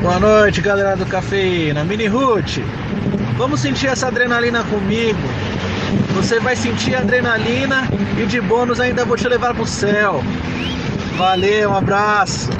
Boa 0.00 0.20
noite, 0.20 0.60
galera 0.60 0.96
do 0.96 1.04
Cafeína. 1.04 1.82
Mini 1.82 2.06
Ruth, 2.06 2.58
vamos 3.36 3.60
sentir 3.60 3.88
essa 3.88 4.06
adrenalina 4.06 4.62
comigo. 4.64 5.18
Você 6.20 6.38
vai 6.38 6.54
sentir 6.54 6.94
adrenalina 6.94 7.88
e 8.22 8.26
de 8.26 8.42
bônus 8.42 8.78
ainda 8.78 9.06
vou 9.06 9.16
te 9.16 9.26
levar 9.26 9.54
pro 9.54 9.66
céu. 9.66 10.20
Valeu, 11.16 11.70
um 11.70 11.76
abraço. 11.76 12.50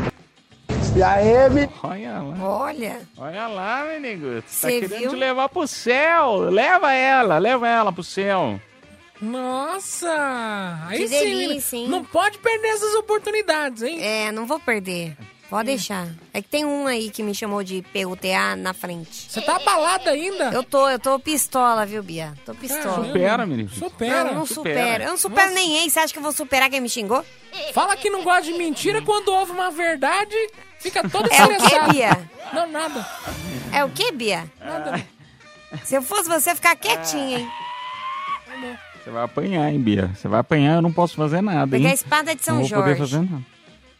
E 0.97 1.03
aí, 1.03 1.51
me... 1.51 1.69
Olha 1.83 2.23
lá. 2.23 2.37
Olha. 2.43 3.01
Olha 3.19 3.47
lá, 3.49 3.85
menino. 3.85 4.43
Tá 4.43 4.69
querendo 4.69 4.99
viu? 4.99 5.11
te 5.11 5.17
levar 5.17 5.51
pro 5.51 5.69
céu. 5.69 6.39
Leva 6.51 6.91
ela, 6.95 7.37
leva 7.37 7.69
ela 7.69 7.93
pro 7.93 8.03
céu. 8.03 8.59
Nossa! 9.21 10.79
Aí 10.89 10.97
Que 10.97 11.09
sim, 11.09 11.19
delícia, 11.19 11.77
hein? 11.77 11.87
Não 11.87 12.03
pode 12.03 12.39
perder 12.39 12.69
essas 12.69 12.95
oportunidades, 12.95 13.83
hein? 13.83 14.03
É, 14.03 14.33
não 14.33 14.47
vou 14.47 14.59
perder. 14.59 15.15
Pode 15.51 15.67
deixar. 15.67 16.07
É 16.33 16.41
que 16.41 16.49
tem 16.49 16.65
um 16.65 16.87
aí 16.87 17.11
que 17.11 17.25
me 17.25 17.35
chamou 17.35 17.65
de 17.65 17.83
PUTA 17.93 18.55
na 18.57 18.73
frente. 18.73 19.27
Você 19.29 19.41
tá 19.43 19.57
abalada 19.57 20.11
ainda? 20.13 20.45
Eu 20.53 20.63
tô, 20.63 20.89
eu 20.89 20.97
tô 20.99 21.19
pistola, 21.19 21.85
viu, 21.85 22.05
Bia? 22.05 22.35
Tô 22.47 22.55
pistola. 22.55 23.05
Supera, 23.05 23.45
menino. 23.45 23.69
Supera. 23.69 24.25
Não, 24.27 24.35
não 24.35 24.47
supera. 24.47 24.81
supero. 24.81 25.05
Eu 25.05 25.11
não 25.11 25.17
supero 25.19 25.49
Nossa. 25.51 25.55
nem. 25.61 25.91
Você 25.91 25.99
acha 25.99 26.13
que 26.13 26.19
eu 26.21 26.23
vou 26.23 26.31
superar 26.31 26.71
quem 26.71 26.81
me 26.81 26.89
xingou? 26.89 27.25
Fala 27.75 27.97
que 27.97 28.09
não 28.09 28.23
gosta 28.23 28.45
de 28.45 28.53
mentira 28.57 29.03
quando 29.03 29.29
ouve 29.31 29.51
uma 29.51 29.73
verdade, 29.73 30.37
fica 30.79 31.07
todo 31.09 31.29
É 31.33 31.45
o 31.45 31.49
quê, 31.49 31.53
estressado. 31.57 31.93
Bia? 31.93 32.31
Não, 32.53 32.71
nada. 32.71 33.05
É 33.73 33.85
o 33.85 33.91
quê, 33.91 34.13
Bia? 34.13 34.45
Nada. 34.61 35.05
Se 35.85 35.97
eu 35.97 36.03
fosse 36.03 36.29
você, 36.29 36.55
ficar 36.55 36.77
quietinha, 36.77 37.41
hein? 37.41 37.49
Você 39.03 39.11
vai 39.11 39.25
apanhar, 39.25 39.69
hein, 39.69 39.81
Bia? 39.81 40.11
Você 40.15 40.29
vai 40.29 40.39
apanhar, 40.41 40.77
eu 40.77 40.83
não 40.83 40.93
posso 40.93 41.17
fazer 41.17 41.41
nada, 41.41 41.77
hein? 41.77 41.83
Pegar 41.83 41.91
a 41.91 41.95
espada 41.95 42.37
de 42.37 42.45
São 42.45 42.57
não 42.57 42.63
vou 42.63 42.71
poder 42.71 42.97
Jorge. 42.97 43.13
fazer 43.15 43.29
nada. 43.29 43.50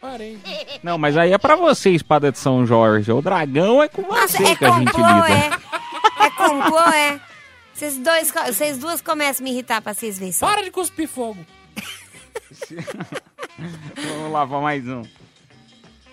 Parei. 0.01 0.39
Não, 0.81 0.97
mas 0.97 1.15
aí 1.15 1.31
é 1.31 1.37
pra 1.37 1.55
você, 1.55 1.91
espada 1.91 2.31
de 2.31 2.39
São 2.39 2.65
Jorge. 2.65 3.11
O 3.11 3.21
dragão 3.21 3.83
é 3.83 3.87
com 3.87 4.01
Nossa, 4.01 4.37
você 4.39 4.43
é 4.43 4.55
que 4.55 4.65
a 4.65 4.71
gente 4.71 4.91
complô, 4.91 5.07
lida. 5.07 5.29
é. 5.29 5.51
É 6.25 6.29
complô, 6.31 6.79
é. 6.79 7.19
Vocês, 7.73 7.97
dois, 7.97 8.31
vocês 8.47 8.77
duas 8.79 8.99
começam 9.01 9.43
a 9.43 9.45
me 9.45 9.51
irritar 9.51 9.81
pra 9.81 9.93
vocês 9.93 10.17
verem 10.17 10.31
só. 10.31 10.47
Para 10.47 10.63
de 10.63 10.71
cuspir 10.71 11.07
fogo. 11.07 11.45
Vamos 13.95 14.31
lá, 14.31 14.47
pra 14.47 14.59
mais 14.59 14.87
um. 14.87 15.03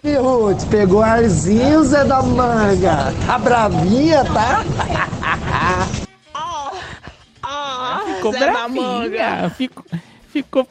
E 0.05 0.14
Ruth, 0.14 0.64
pegou 0.70 1.03
arzinho, 1.03 1.82
Zé 1.82 2.05
da 2.05 2.22
Manga. 2.22 3.12
Tá 3.26 3.39
bravinha, 3.39 4.22
tá? 4.26 4.62
Ficou 8.16 8.32
Zé 8.32 8.39
da 8.41 8.68
bravinha. 8.68 9.51
Ficou, 9.57 9.84
ficou, 10.28 10.68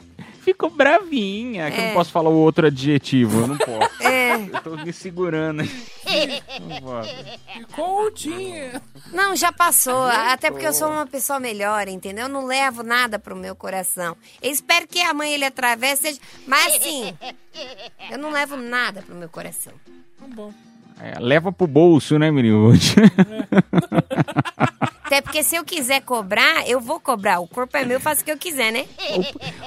ficou 0.47 0.69
bravinha. 0.69 1.69
Que 1.69 1.77
eu 1.77 1.83
É. 1.83 1.87
não 1.87 1.93
posso 1.93 2.11
falar 2.11 2.29
o 2.29 2.37
outro 2.37 2.67
adjetivo, 2.67 3.41
eu 3.41 3.47
não 3.47 3.57
posso. 3.57 4.03
É. 4.03 4.35
Eu 4.35 4.61
tô 4.63 4.77
me 4.77 4.93
segurando. 4.93 5.63
Não 5.63 6.81
posso. 6.81 7.15
Ficou 7.53 8.03
ultinha. 8.03 8.81
Não, 9.11 9.35
já 9.35 9.51
passou. 9.51 10.03
Até 10.03 10.49
porque 10.49 10.65
eu 10.65 10.73
sou 10.73 10.89
uma 10.89 11.05
pessoa 11.05 11.39
melhor, 11.39 11.87
entendeu? 11.89 12.23
Eu 12.25 12.29
não 12.29 12.45
levo 12.45 12.81
nada 12.83 13.19
pro 13.19 13.35
meu 13.35 13.55
coração. 13.55 14.15
Eu 14.41 14.51
espero 14.51 14.87
que 14.87 15.01
a 15.01 15.13
mãe 15.13 15.33
ele 15.33 15.45
atravesse. 15.45 16.03
Seja... 16.03 16.19
Mas 16.45 16.75
assim, 16.77 17.17
eu 18.09 18.17
não 18.17 18.29
levo 18.31 18.55
nada 18.55 19.01
pro 19.01 19.15
meu 19.15 19.27
coração. 19.29 19.73
Tá 20.19 20.25
bom. 20.27 20.53
É, 20.99 21.19
leva 21.19 21.51
pro 21.51 21.67
bolso, 21.67 22.17
né, 22.17 22.31
menino? 22.31 22.73
Até 25.03 25.21
porque 25.21 25.41
se 25.41 25.55
eu 25.55 25.63
quiser 25.63 26.01
cobrar, 26.01 26.67
eu 26.67 26.81
vou 26.81 26.99
cobrar. 26.99 27.39
O 27.39 27.47
corpo 27.47 27.77
é 27.77 27.85
meu, 27.85 27.95
eu 27.95 28.01
faço 28.01 28.21
o 28.21 28.25
que 28.25 28.31
eu 28.31 28.37
quiser, 28.37 28.71
né? 28.71 28.85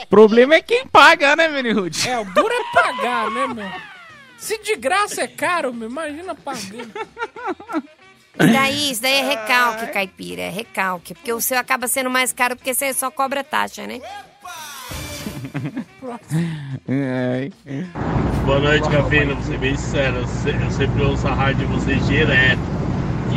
O 0.03 0.07
problema 0.07 0.55
é 0.55 0.61
quem 0.61 0.87
paga, 0.87 1.35
né, 1.35 1.49
menino? 1.49 1.89
É, 2.07 2.19
o 2.19 2.25
duro 2.27 2.53
é 2.53 2.75
pagar, 2.75 3.31
né, 3.31 3.47
meu? 3.47 3.71
Se 4.37 4.59
de 4.59 4.77
graça 4.77 5.23
é 5.23 5.27
caro, 5.27 5.73
meu, 5.73 5.89
imagina 5.89 6.35
pagando. 6.35 6.91
Isso 8.39 8.53
daí, 8.53 8.91
isso 8.91 9.03
daí 9.03 9.15
é 9.15 9.23
recalque, 9.23 9.87
caipira. 9.89 10.43
É 10.43 10.49
recalque. 10.49 11.15
Porque 11.15 11.33
o 11.33 11.41
seu 11.41 11.59
acaba 11.59 11.87
sendo 11.89 12.09
mais 12.09 12.33
caro 12.33 12.57
porque 12.57 12.73
você 12.73 12.93
só 12.95 13.11
cobra 13.11 13.45
taxa, 13.45 13.87
né? 13.87 14.01
É, 14.03 14.31
é. 16.89 17.49
Boa 18.47 18.59
noite, 18.61 18.89
Cafeína. 18.89 19.35
Vou 19.35 19.43
ser 19.45 19.59
bem 19.59 19.77
sincero, 19.77 20.17
eu 20.17 20.27
se- 20.27 20.49
eu 20.51 20.71
sempre 20.71 21.03
ouço 21.05 21.29
a 21.29 21.35
rádio 21.35 21.67
de 21.67 21.73
vocês 21.75 22.07
direto. 22.07 22.59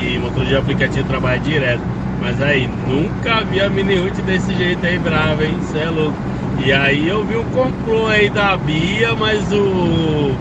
E 0.02 0.18
motor 0.18 0.46
de 0.46 0.56
aplicativo 0.56 1.08
trabalha 1.08 1.40
direto. 1.40 1.82
Mas 2.22 2.42
aí, 2.42 2.70
nunca 2.88 3.44
vi 3.44 3.60
a 3.62 3.70
mini 3.70 3.96
Ruth 3.98 4.20
desse 4.22 4.54
jeito 4.56 4.86
aí, 4.86 4.98
brava, 4.98 5.44
hein? 5.44 5.58
Cê 5.72 5.80
é 5.80 5.90
louco. 5.90 6.18
E 6.66 6.72
aí 6.72 7.08
eu 7.08 7.24
vi 7.26 7.36
um 7.36 7.44
complô 7.46 8.08
aí 8.08 8.30
da 8.30 8.56
Bia, 8.58 9.14
mas 9.16 9.52
o, 9.52 10.32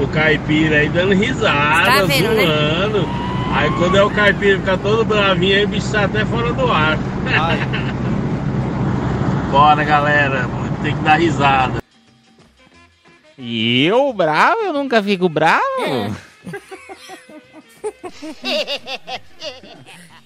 o 0.00 0.08
caipira 0.12 0.76
aí 0.78 0.88
dando 0.88 1.14
risada, 1.14 2.00
Tá 2.00 2.04
vendo, 2.06 2.30
né? 2.34 2.44
zoando. 2.46 3.08
Aí 3.54 3.70
quando 3.78 3.96
é 3.96 4.02
o 4.02 4.10
caipira 4.10 4.58
ficar 4.58 4.78
todo 4.78 5.04
bravinho, 5.04 5.56
aí 5.56 5.64
o 5.64 5.68
bicho 5.68 5.90
tá 5.92 6.04
até 6.04 6.24
fora 6.24 6.52
do 6.52 6.70
ar. 6.70 6.98
Bora, 9.50 9.82
galera. 9.84 10.48
Tem 10.82 10.96
que 10.96 11.02
dar 11.02 11.16
risada. 11.20 11.82
E 13.36 13.84
eu, 13.86 14.12
bravo? 14.12 14.60
Eu 14.62 14.72
nunca 14.72 15.02
fico 15.02 15.28
bravo? 15.28 15.62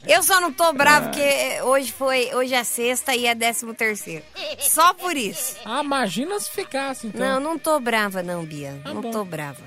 Eu 0.07 0.23
só 0.23 0.39
não 0.39 0.53
tô 0.53 0.71
bravo 0.75 1.09
porque 1.09 1.63
hoje 1.63 1.91
foi, 1.91 2.31
hoje 2.35 2.53
é 2.55 2.63
sexta 2.63 3.15
e 3.17 3.27
é 3.27 3.35
décimo 3.35 3.73
terceiro. 3.73 4.23
Só 4.59 4.93
por 4.93 5.17
isso. 5.17 5.57
Ah, 5.65 5.83
imagina 5.83 6.39
se 6.39 6.51
ficasse, 6.51 7.07
então. 7.07 7.21
Não, 7.27 7.41
não 7.41 7.59
tô 7.59 7.81
brava 7.81 8.23
não, 8.23 8.45
Bia. 8.45 8.79
Tá 8.85 8.93
não 8.93 9.01
bom. 9.01 9.11
tô 9.11 9.25
brava. 9.25 9.63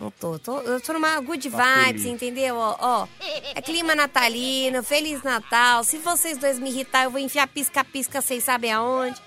Não 0.00 0.10
tô, 0.10 0.38
tô. 0.38 0.60
Eu 0.60 0.80
tô 0.80 0.94
numa 0.94 1.20
good 1.20 1.50
Tá 1.50 1.56
vibes, 1.58 2.02
feliz. 2.02 2.06
entendeu? 2.06 2.56
Ó, 2.56 2.74
ó, 2.80 3.06
é 3.54 3.60
clima 3.60 3.94
natalino, 3.94 4.82
Feliz 4.82 5.22
Natal. 5.22 5.84
Se 5.84 5.98
vocês 5.98 6.38
dois 6.38 6.58
me 6.58 6.70
irritar, 6.70 7.04
eu 7.04 7.10
vou 7.10 7.20
enfiar 7.20 7.46
pisca-pisca, 7.46 8.22
vocês 8.22 8.44
sabem 8.44 8.72
aonde. 8.72 9.20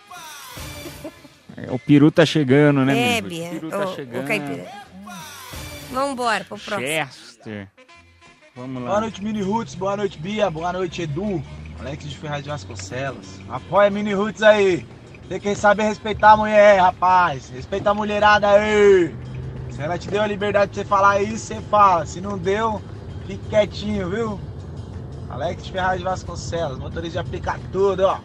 É, 1.57 1.71
O 1.71 1.79
peru 1.79 2.11
tá 2.11 2.25
chegando, 2.25 2.85
né, 2.85 3.17
é? 3.17 3.21
Bia. 3.21 3.47
O 3.47 3.51
peru 3.51 3.69
tá 3.69 3.87
chegando. 3.87 4.27
Caipira. 4.27 4.67
Vambora 5.91 6.43
pro 6.43 6.57
próximo. 6.57 6.87
Chester. 6.87 7.67
Vamos 8.55 8.83
lá. 8.83 8.89
Boa 8.89 9.01
noite, 9.01 9.23
Mini 9.23 9.41
Roots. 9.41 9.75
Boa 9.75 9.97
noite, 9.97 10.17
Bia. 10.19 10.49
Boa 10.49 10.71
noite, 10.73 11.01
Edu. 11.01 11.43
Alex 11.79 12.07
de 12.09 12.17
Ferraz 12.17 12.43
de 12.43 12.49
Vasconcelos. 12.49 13.39
Apoia 13.49 13.89
Mini 13.89 14.13
Roots 14.13 14.43
aí. 14.43 14.85
Tem 15.29 15.39
que 15.39 15.55
saber 15.55 15.83
respeitar 15.83 16.31
a 16.31 16.37
mulher, 16.37 16.79
rapaz. 16.79 17.49
Respeita 17.49 17.91
a 17.91 17.93
mulherada 17.93 18.49
aí. 18.49 19.13
Se 19.71 19.81
ela 19.81 19.97
te 19.97 20.09
deu 20.09 20.21
a 20.21 20.27
liberdade 20.27 20.71
de 20.71 20.77
você 20.77 20.85
falar 20.85 21.21
isso, 21.21 21.45
você 21.45 21.61
fala. 21.61 22.05
Se 22.05 22.19
não 22.19 22.37
deu, 22.37 22.81
fique 23.25 23.47
quietinho, 23.49 24.09
viu? 24.09 24.39
Alex 25.29 25.63
de 25.63 25.71
Ferraz 25.71 25.99
de 25.99 26.03
Vasconcelos. 26.03 26.79
Motorista 26.79 27.21
de 27.21 27.27
aplicar 27.27 27.59
tudo, 27.71 28.01
ó. 28.05 28.19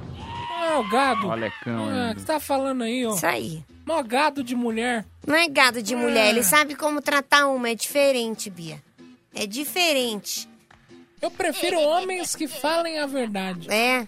Ah, 0.57 0.78
o 0.78 0.88
gado. 0.88 1.26
Molecão, 1.28 1.88
Ah, 1.90 2.11
o 2.12 2.14
que 2.14 2.20
você 2.20 2.26
tá 2.26 2.40
falando 2.40 2.84
aí, 2.84 3.05
ó? 3.07 3.14
Isso 3.14 3.26
aí. 3.26 3.64
Mó 3.86 4.02
gado 4.02 4.42
de 4.42 4.55
mulher. 4.55 5.05
Não 5.26 5.34
é 5.36 5.48
gado 5.48 5.82
de 5.82 5.94
mulher, 5.94 6.28
ele 6.30 6.42
sabe 6.42 6.74
como 6.74 7.02
tratar 7.02 7.46
uma. 7.48 7.68
É 7.70 7.74
diferente, 7.74 8.48
Bia. 8.48 8.80
É 9.34 9.46
diferente. 9.46 10.48
Eu 11.20 11.30
prefiro 11.30 11.78
homens 11.80 12.34
que 12.36 12.46
falem 12.48 12.98
a 12.98 13.07
verdade. 13.07 13.70
É. 13.70 14.07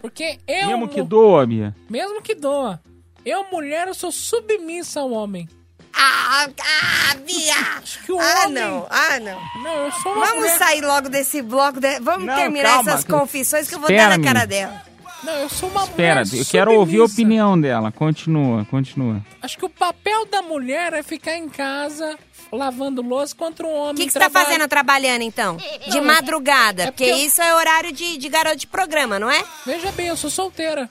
Porque 0.00 0.38
eu. 0.46 0.66
Mesmo 0.68 0.88
que 0.88 1.02
doa, 1.02 1.46
Bia. 1.46 1.74
Mesmo 1.88 2.22
que 2.22 2.34
doa. 2.34 2.80
Eu, 3.24 3.44
mulher, 3.50 3.88
eu 3.88 3.94
sou 3.94 4.10
submissa 4.12 5.00
ao 5.00 5.10
homem. 5.10 5.48
Ah, 5.92 6.46
ah, 6.48 7.14
Bia! 7.16 7.82
que 8.06 8.12
o 8.12 8.18
ah, 8.18 8.44
homem- 8.46 8.54
não, 8.54 8.86
ah, 8.88 9.20
não. 9.20 9.62
Não, 9.62 9.74
eu 9.86 9.92
sou 9.92 10.12
uma 10.12 10.24
Vamos 10.24 10.40
mulher- 10.44 10.58
sair 10.58 10.80
logo 10.82 11.08
desse 11.08 11.42
bloco. 11.42 11.80
de- 11.80 11.98
Vamos 12.00 12.26
Não, 12.26 12.36
terminar 12.36 12.74
calma. 12.76 12.90
essas 12.92 13.04
confissões 13.04 13.68
que 13.68 13.74
eu 13.74 13.80
vou 13.80 13.90
Espera, 13.90 14.10
dar 14.10 14.18
na 14.18 14.24
cara 14.24 14.46
dela. 14.46 14.82
Não, 15.22 15.32
eu 15.34 15.48
sou 15.48 15.68
uma 15.68 15.84
Espera, 15.84 16.24
mulher 16.24 16.40
eu 16.40 16.46
quero 16.46 16.72
ouvir 16.74 17.00
a 17.00 17.04
opinião 17.04 17.60
dela. 17.60 17.92
Continua, 17.92 18.64
continua. 18.66 19.20
Acho 19.42 19.58
que 19.58 19.64
o 19.64 19.68
papel 19.68 20.24
da 20.26 20.40
mulher 20.42 20.92
é 20.92 21.02
ficar 21.02 21.36
em 21.36 21.48
casa 21.48 22.18
lavando 22.52 23.00
louça 23.02 23.34
contra 23.36 23.66
um 23.66 23.72
homem 23.72 23.92
O 23.92 23.96
que, 23.96 24.06
que 24.06 24.12
você 24.12 24.18
tá 24.18 24.24
trabalha- 24.30 24.46
fazendo 24.46 24.68
trabalhando, 24.68 25.22
então? 25.22 25.56
De 25.88 25.98
Não, 26.00 26.04
madrugada. 26.06 26.84
é 26.84 26.86
porque 26.86 27.04
porque 27.04 27.20
eu- 27.22 27.26
isso 27.26 27.40
é 27.40 27.54
horário 27.54 27.92
de, 27.92 28.16
de 28.16 28.28
garoto 28.28 28.56
de 28.56 28.66
programa, 28.66 29.18
não 29.18 29.30
é? 29.30 29.42
Veja 29.66 29.92
bem, 29.92 30.08
eu 30.08 30.16
sou 30.16 30.30
solteira. 30.30 30.88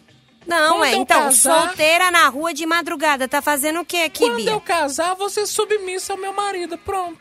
Não, 0.48 0.78
Quando 0.78 0.86
é. 0.86 0.96
Então, 0.96 1.24
casar- 1.26 1.68
solteira 1.68 2.10
na 2.12 2.28
rua 2.30 2.54
de 2.54 2.66
madrugada. 2.66 3.28
Tá 3.28 3.42
fazendo 3.42 3.82
o 3.82 3.86
que 3.86 3.98
aqui, 4.04 4.20
Quando 4.26 4.38
Bia? 4.38 4.52
eu 4.52 4.62
casar, 4.62 5.14
você 5.16 5.46
submissa 5.46 6.14
ao 6.14 6.20
meu 6.20 6.34
marido. 6.34 6.78
Pronto. 6.78 7.20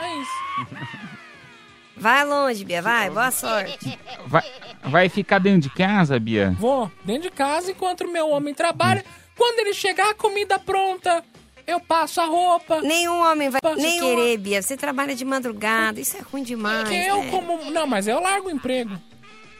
É 0.00 0.16
isso. 0.18 0.76
Vai 1.96 2.24
longe, 2.24 2.64
Bia, 2.64 2.82
vai, 2.82 3.08
boa 3.08 3.30
sorte. 3.30 3.98
Vai, 4.26 4.44
vai 4.84 5.08
ficar 5.08 5.38
dentro 5.38 5.62
de 5.62 5.70
casa, 5.70 6.18
Bia? 6.20 6.54
Vou 6.58 6.90
dentro 7.04 7.22
de 7.22 7.30
casa 7.30 7.70
enquanto 7.70 8.02
o 8.02 8.12
meu 8.12 8.28
homem 8.28 8.52
trabalha. 8.52 9.04
Quando 9.36 9.60
ele 9.60 9.72
chegar, 9.72 10.10
a 10.10 10.14
comida 10.14 10.58
pronta. 10.58 11.24
Eu 11.66 11.80
passo 11.80 12.20
a 12.20 12.26
roupa. 12.26 12.80
Nenhum 12.80 13.18
homem 13.20 13.50
vai 13.50 13.60
nem 13.76 13.98
querer, 13.98 14.38
Bia. 14.38 14.62
Você 14.62 14.76
trabalha 14.76 15.14
de 15.16 15.24
madrugada, 15.24 15.98
isso 16.00 16.16
é 16.16 16.20
ruim 16.20 16.42
demais. 16.42 16.88
Eu 16.90 17.22
né? 17.24 17.30
como. 17.30 17.70
Não, 17.70 17.86
mas 17.86 18.06
eu 18.06 18.20
largo 18.20 18.48
o 18.48 18.50
emprego. 18.50 18.96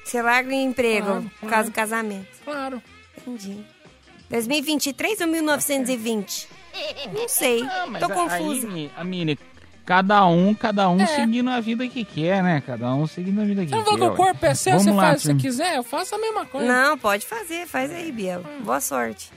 Você 0.04 0.22
larga 0.22 0.48
o 0.50 0.52
emprego 0.52 1.06
Claro, 1.06 1.30
por 1.40 1.50
causa 1.50 1.70
do 1.70 1.74
casamento. 1.74 2.28
Claro. 2.44 2.80
Entendi. 3.18 3.64
2023 4.30 5.20
ou 5.22 5.26
1920? 5.26 6.48
Não 7.12 7.28
sei, 7.28 7.62
Mas 7.88 8.00
tô 8.00 8.06
a- 8.06 8.14
confusa. 8.14 8.68
Aí, 8.68 8.90
a 8.96 9.02
Mini, 9.02 9.36
cada 9.86 10.26
um, 10.26 10.52
cada 10.52 10.90
um 10.90 11.00
É. 11.00 11.06
seguindo 11.06 11.48
a 11.48 11.60
vida 11.60 11.86
que 11.88 12.04
quer, 12.04 12.42
né? 12.42 12.60
Cada 12.66 12.92
um 12.94 13.06
seguindo 13.06 13.40
a 13.40 13.44
vida 13.44 13.64
que 13.64 13.72
quer. 13.72 13.84
que 13.84 14.04
o 14.04 14.14
corpo 14.14 14.44
é 14.44 14.54
seu, 14.54 14.72
Vamos 14.72 14.84
você 14.86 14.90
lá, 14.92 15.02
faz 15.02 15.24
o 15.24 15.28
que 15.28 15.34
você 15.34 15.40
quiser, 15.48 15.76
eu 15.76 15.82
faço 15.84 16.14
a 16.14 16.18
mesma 16.18 16.44
coisa. 16.44 16.66
Não, 16.66 16.98
pode 16.98 17.24
fazer, 17.24 17.66
faz 17.66 17.90
aí, 17.92 18.10
Bia. 18.12 18.40
Boa 18.64 18.80
sorte. 18.80 19.30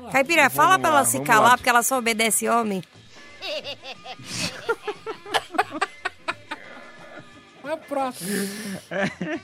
lá. 0.00 0.10
Caipira, 0.10 0.42
Vamos 0.48 0.54
fala 0.54 0.78
pra 0.78 0.90
lá, 0.90 0.96
ela 0.98 1.04
se 1.06 1.20
calar, 1.20 1.50
lá. 1.50 1.56
porque 1.58 1.68
ela 1.68 1.82
só 1.82 1.98
obedece 1.98 2.48
homem. 2.48 2.82
Vai 7.62 7.76
próximo. 7.76 8.48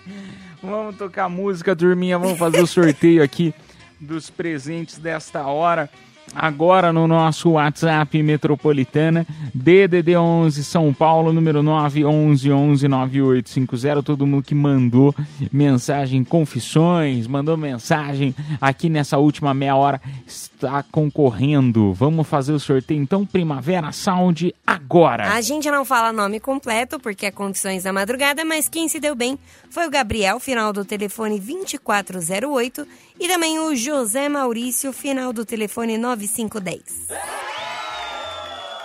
Vamos 0.62 0.96
tocar 0.96 1.28
música, 1.28 1.74
turminha. 1.76 2.18
Vamos 2.18 2.38
fazer 2.38 2.60
o 2.60 2.66
sorteio 2.66 3.22
aqui 3.22 3.54
dos 4.00 4.28
presentes 4.28 4.98
desta 4.98 5.46
hora. 5.46 5.88
Agora 6.34 6.92
no 6.92 7.06
nosso 7.06 7.52
WhatsApp 7.52 8.22
Metropolitana, 8.22 9.26
DDD 9.54 10.16
11 10.16 10.64
São 10.64 10.92
Paulo, 10.94 11.32
número 11.32 11.62
911119850. 11.62 14.02
Todo 14.02 14.26
mundo 14.26 14.42
que 14.42 14.54
mandou 14.54 15.14
mensagem, 15.52 16.24
confissões, 16.24 17.26
mandou 17.26 17.54
mensagem 17.56 18.34
aqui 18.60 18.88
nessa 18.88 19.18
última 19.18 19.52
meia 19.54 19.76
hora 19.76 20.00
está 20.26 20.82
concorrendo. 20.82 21.92
Vamos 21.92 22.26
fazer 22.26 22.52
o 22.52 22.60
sorteio 22.60 23.00
então, 23.00 23.24
Primavera 23.24 23.92
Sound, 23.92 24.52
agora. 24.66 25.32
A 25.32 25.40
gente 25.40 25.70
não 25.70 25.84
fala 25.84 26.12
nome 26.12 26.40
completo, 26.40 26.98
porque 26.98 27.26
é 27.26 27.30
Confissões 27.30 27.84
da 27.84 27.92
Madrugada, 27.92 28.44
mas 28.44 28.68
quem 28.68 28.88
se 28.88 28.98
deu 29.00 29.14
bem 29.14 29.38
foi 29.70 29.86
o 29.86 29.90
Gabriel, 29.90 30.40
final 30.40 30.72
do 30.72 30.84
telefone 30.84 31.38
2408, 31.38 32.86
e 33.20 33.28
também 33.28 33.58
o 33.58 33.74
José 33.74 34.28
Maurício, 34.28 34.92
final 34.92 35.32
do 35.32 35.44
telefone 35.44 35.98
9510. 35.98 37.08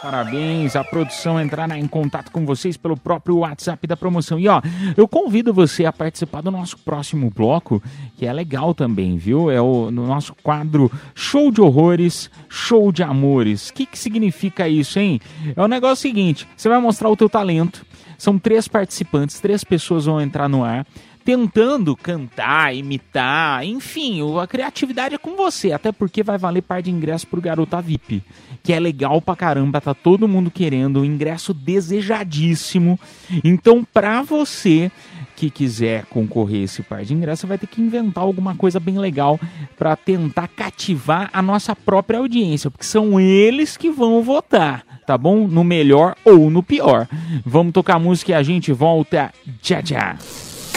Parabéns, 0.03 0.75
a 0.75 0.83
produção 0.83 1.39
entrará 1.39 1.79
em 1.79 1.87
contato 1.87 2.29
com 2.29 2.45
vocês 2.45 2.75
pelo 2.75 2.97
próprio 2.97 3.37
WhatsApp 3.37 3.87
da 3.87 3.95
promoção. 3.95 4.37
E 4.37 4.49
ó, 4.49 4.61
eu 4.97 5.07
convido 5.07 5.53
você 5.53 5.85
a 5.85 5.93
participar 5.93 6.41
do 6.41 6.51
nosso 6.51 6.77
próximo 6.79 7.31
bloco, 7.33 7.81
que 8.17 8.25
é 8.25 8.33
legal 8.33 8.73
também, 8.73 9.15
viu? 9.15 9.49
É 9.49 9.61
o 9.61 9.89
no 9.89 10.05
nosso 10.05 10.35
quadro 10.43 10.91
Show 11.15 11.49
de 11.53 11.61
Horrores, 11.61 12.29
Show 12.49 12.91
de 12.91 13.01
Amores. 13.01 13.69
O 13.69 13.73
que, 13.73 13.85
que 13.85 13.97
significa 13.97 14.67
isso, 14.67 14.99
hein? 14.99 15.21
É 15.55 15.61
o 15.61 15.69
negócio 15.69 16.01
seguinte: 16.01 16.45
você 16.53 16.67
vai 16.67 16.81
mostrar 16.81 17.07
o 17.09 17.15
teu 17.15 17.29
talento. 17.29 17.85
São 18.17 18.37
três 18.37 18.67
participantes, 18.67 19.39
três 19.39 19.63
pessoas 19.63 20.05
vão 20.05 20.19
entrar 20.19 20.49
no 20.49 20.65
ar 20.65 20.85
tentando 21.23 21.95
cantar, 21.95 22.75
imitar, 22.75 23.65
enfim, 23.65 24.19
a 24.39 24.45
criatividade 24.45 25.15
é 25.15 25.17
com 25.17 25.35
você, 25.35 25.71
até 25.71 25.91
porque 25.91 26.23
vai 26.23 26.37
valer 26.37 26.61
par 26.61 26.81
de 26.81 26.91
ingresso 26.91 27.27
pro 27.27 27.41
Garota 27.41 27.81
VIP, 27.81 28.23
que 28.61 28.73
é 28.73 28.79
legal 28.79 29.21
pra 29.21 29.35
caramba, 29.35 29.79
tá 29.79 29.93
todo 29.93 30.27
mundo 30.27 30.51
querendo, 30.51 31.01
um 31.01 31.05
ingresso 31.05 31.53
desejadíssimo. 31.53 32.99
Então, 33.43 33.83
pra 33.83 34.21
você 34.21 34.91
que 35.35 35.49
quiser 35.49 36.05
concorrer 36.05 36.61
a 36.61 36.63
esse 36.65 36.83
par 36.83 37.03
de 37.03 37.13
ingressos, 37.13 37.41
você 37.41 37.47
vai 37.47 37.57
ter 37.57 37.67
que 37.67 37.81
inventar 37.81 38.23
alguma 38.23 38.55
coisa 38.55 38.79
bem 38.79 38.97
legal 38.97 39.39
pra 39.77 39.95
tentar 39.95 40.47
cativar 40.47 41.29
a 41.33 41.41
nossa 41.41 41.75
própria 41.75 42.19
audiência, 42.19 42.69
porque 42.69 42.85
são 42.85 43.19
eles 43.19 43.75
que 43.77 43.89
vão 43.89 44.21
votar, 44.21 44.85
tá 45.07 45.17
bom? 45.17 45.47
No 45.47 45.63
melhor 45.63 46.15
ou 46.23 46.49
no 46.49 46.61
pior. 46.61 47.07
Vamos 47.45 47.73
tocar 47.73 47.99
música 47.99 48.31
e 48.31 48.35
a 48.35 48.43
gente 48.43 48.71
volta 48.71 49.33
já 49.61 49.81
já. 49.83 50.17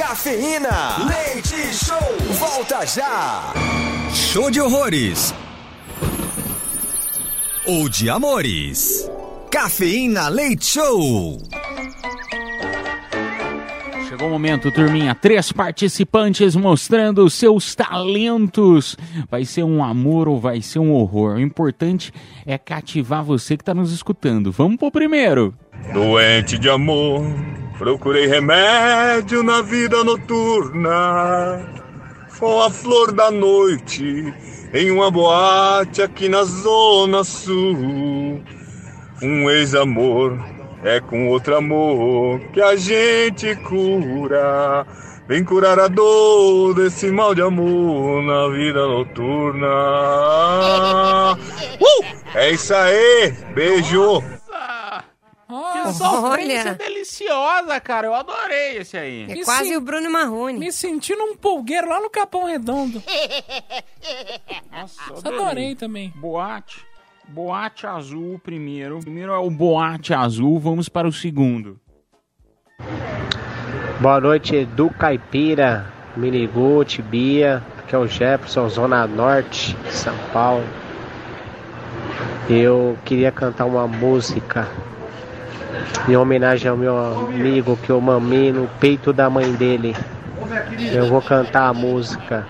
Cafeína, 0.09 1.05
leite 1.05 1.75
show, 1.75 1.99
volta 2.39 2.87
já. 2.87 3.53
Show 4.15 4.53
de 4.53 4.61
horrores. 4.61 5.35
Ou 7.67 7.89
de 7.89 8.09
amores. 8.09 9.11
Cafeína 9.51 10.29
Leite 10.29 10.65
Show. 10.65 11.39
Chegou 14.09 14.29
o 14.29 14.31
momento, 14.31 14.71
turminha. 14.71 15.13
Três 15.13 15.51
participantes 15.51 16.55
mostrando 16.55 17.29
seus 17.29 17.75
talentos. 17.75 18.97
Vai 19.29 19.45
ser 19.45 19.65
um 19.65 19.83
amor 19.83 20.29
ou 20.29 20.39
vai 20.39 20.63
ser 20.63 20.79
um 20.79 20.93
horror? 20.93 21.35
O 21.35 21.41
importante 21.41 22.13
é 22.47 22.57
cativar 22.57 23.25
você 23.25 23.57
que 23.57 23.63
está 23.63 23.75
nos 23.75 23.93
escutando. 23.93 24.53
Vamos 24.53 24.77
pro 24.77 24.89
primeiro. 24.89 25.53
Doente 25.93 26.57
de 26.59 26.71
amor, 26.71 27.23
procurei 27.79 28.27
remédio 28.27 29.43
na 29.43 29.63
vida 29.63 30.03
noturna. 30.05 31.61
Foi 32.29 32.67
a 32.67 32.71
flor 32.71 33.13
da 33.13 33.31
noite 33.31 34.33
em 34.73 34.91
uma 34.91 35.11
boate 35.11 36.03
aqui 36.03 36.29
na 36.29 36.45
Zona 36.45 37.25
Sul. 37.25 38.43
Um 39.23 39.51
ex-amor 39.51 40.39
é 40.85 41.01
com 41.01 41.29
outro 41.29 41.57
amor 41.57 42.41
que 42.53 42.61
a 42.61 42.77
gente 42.77 43.57
cura. 43.57 44.87
Vem 45.29 45.43
curar 45.43 45.81
a 45.81 45.89
dor 45.89 46.75
desse 46.75 47.11
mal 47.11 47.35
de 47.35 47.43
amor 47.43 48.23
na 48.23 48.49
vida 48.49 48.87
noturna. 48.87 49.67
Uh! 51.79 52.05
É 52.35 52.51
isso 52.51 52.75
aí, 52.75 53.33
beijo! 53.55 54.36
Que 55.49 55.93
sofrência 55.93 56.75
deliciosa, 56.75 57.81
cara. 57.81 58.09
Eu 58.09 58.15
adorei 58.15 58.79
esse 58.79 58.97
aí. 58.97 59.27
É 59.31 59.45
quase 59.45 59.77
o 59.77 59.81
Bruno 59.81 60.11
Marrone. 60.11 60.59
Me 60.59 60.73
sentindo 60.73 61.23
um 61.23 61.37
polgueiro 61.37 61.89
lá 61.89 62.01
no 62.01 62.11
Capão 62.11 62.45
Redondo. 62.47 63.01
Nossa, 64.73 65.01
eu 65.09 65.17
Isso 65.17 65.29
adorei 65.29 65.77
também. 65.77 66.13
Boate. 66.17 66.85
Boate 67.29 67.87
azul 67.87 68.41
primeiro. 68.41 68.99
Primeiro 68.99 69.33
é 69.33 69.39
o 69.39 69.49
boate 69.49 70.13
azul. 70.13 70.59
Vamos 70.59 70.89
para 70.89 71.07
o 71.07 71.13
segundo. 71.13 71.79
Boa 74.01 74.21
noite, 74.21 74.55
Edu 74.55 74.91
Caipira, 74.91 75.93
Miniguti, 76.17 77.03
Bia. 77.03 77.63
Aqui 77.79 77.95
é 77.95 77.99
o 77.99 78.07
Jefferson, 78.07 78.69
Zona 78.69 79.07
Norte, 79.07 79.77
São 79.91 80.17
Paulo. 80.33 80.65
Eu 82.51 82.99
queria 83.05 83.33
cantar 83.33 83.65
uma 83.65 83.87
música 83.89 84.69
em 86.09 86.17
homenagem 86.17 86.71
ao 86.71 86.77
meu 86.77 86.97
amigo 86.97 87.77
que 87.77 87.91
eu 87.91 88.01
mamei 88.01 88.53
no 88.53 88.69
peito 88.81 89.13
da 89.13 89.29
mãe 89.29 89.53
dele. 89.53 89.97
Eu 90.93 91.07
vou 91.07 91.21
cantar 91.23 91.69
a 91.69 91.75
música. 91.75 92.47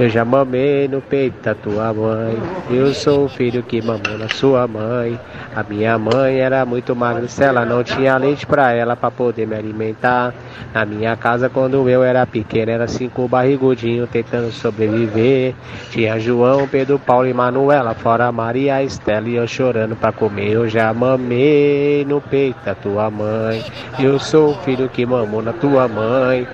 Eu 0.00 0.08
já 0.08 0.24
mamei 0.24 0.88
no 0.88 1.02
peito 1.02 1.42
da 1.42 1.54
tua 1.54 1.92
mãe. 1.92 2.34
Eu 2.70 2.94
sou 2.94 3.26
o 3.26 3.28
filho 3.28 3.62
que 3.62 3.82
mamou 3.82 4.16
na 4.18 4.30
sua 4.30 4.66
mãe. 4.66 5.20
A 5.54 5.62
minha 5.62 5.98
mãe 5.98 6.40
era 6.40 6.64
muito 6.64 6.96
magra, 6.96 7.28
se 7.28 7.44
ela 7.44 7.66
não 7.66 7.84
tinha 7.84 8.16
leite 8.16 8.46
pra 8.46 8.72
ela 8.72 8.96
pra 8.96 9.10
poder 9.10 9.46
me 9.46 9.54
alimentar. 9.54 10.32
Na 10.72 10.86
minha 10.86 11.14
casa, 11.18 11.50
quando 11.50 11.86
eu 11.86 12.02
era 12.02 12.26
pequeno, 12.26 12.72
era 12.72 12.88
cinco 12.88 13.28
barrigudinhos 13.28 14.08
tentando 14.08 14.50
sobreviver. 14.50 15.54
Tinha 15.90 16.18
João, 16.18 16.66
Pedro, 16.66 16.98
Paulo 16.98 17.26
e 17.26 17.34
Manuela, 17.34 17.94
fora 17.94 18.32
Maria, 18.32 18.82
Estela 18.82 19.28
e 19.28 19.34
eu 19.34 19.46
chorando 19.46 19.94
pra 19.96 20.12
comer. 20.12 20.52
Eu 20.52 20.66
já 20.66 20.94
mamei 20.94 22.06
no 22.06 22.22
peito 22.22 22.64
da 22.64 22.74
tua 22.74 23.10
mãe. 23.10 23.62
Eu 23.98 24.18
sou 24.18 24.52
o 24.52 24.58
filho 24.62 24.88
que 24.88 25.04
mamou 25.04 25.42
na 25.42 25.52
tua 25.52 25.86
mãe. 25.86 26.48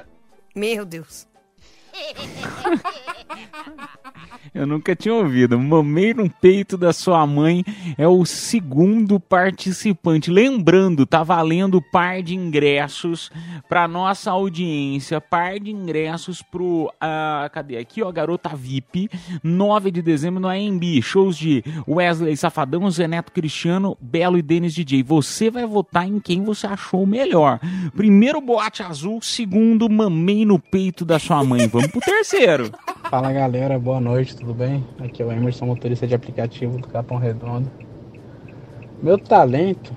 Meu 0.52 0.84
Deus. 0.84 1.28
Eu 4.56 4.66
nunca 4.66 4.96
tinha 4.96 5.14
ouvido. 5.14 5.58
Mamei 5.58 6.14
no 6.14 6.30
peito 6.30 6.78
da 6.78 6.90
sua 6.90 7.26
mãe 7.26 7.62
é 7.98 8.08
o 8.08 8.24
segundo 8.24 9.20
participante. 9.20 10.30
Lembrando, 10.30 11.04
tá 11.04 11.22
valendo 11.22 11.82
par 11.82 12.22
de 12.22 12.34
ingressos 12.34 13.30
para 13.68 13.86
nossa 13.86 14.30
audiência, 14.30 15.20
par 15.20 15.60
de 15.60 15.70
ingressos 15.70 16.40
pro 16.40 16.90
ah, 16.98 17.50
cadê 17.52 17.76
aqui, 17.76 18.02
ó, 18.02 18.10
Garota 18.10 18.48
VIP, 18.56 19.10
9 19.42 19.90
de 19.90 20.00
dezembro 20.00 20.40
no 20.40 20.48
AMB, 20.48 21.02
shows 21.02 21.36
de 21.36 21.62
Wesley 21.86 22.34
Safadão, 22.34 22.90
Zeneto 22.90 23.32
Cristiano, 23.32 23.96
Belo 24.00 24.38
e 24.38 24.42
Denis 24.42 24.74
DJ. 24.74 25.02
Você 25.02 25.50
vai 25.50 25.66
votar 25.66 26.08
em 26.08 26.18
quem 26.18 26.42
você 26.42 26.66
achou 26.66 27.06
melhor. 27.06 27.60
Primeiro 27.94 28.40
boate 28.40 28.82
azul, 28.82 29.20
segundo 29.20 29.86
mamei 29.90 30.46
no 30.46 30.58
peito 30.58 31.04
da 31.04 31.18
sua 31.18 31.44
mãe. 31.44 31.66
Vamos 31.68 31.88
pro 31.88 32.00
terceiro. 32.00 32.72
Fala 33.08 33.32
galera, 33.32 33.78
boa 33.78 34.00
noite, 34.00 34.34
tudo 34.34 34.52
bem? 34.52 34.84
Aqui 34.98 35.22
é 35.22 35.24
o 35.24 35.30
Emerson, 35.30 35.66
motorista 35.66 36.08
de 36.08 36.14
aplicativo 36.16 36.76
do 36.76 36.88
Capão 36.88 37.18
Redondo. 37.18 37.70
Meu 39.00 39.16
talento, 39.16 39.92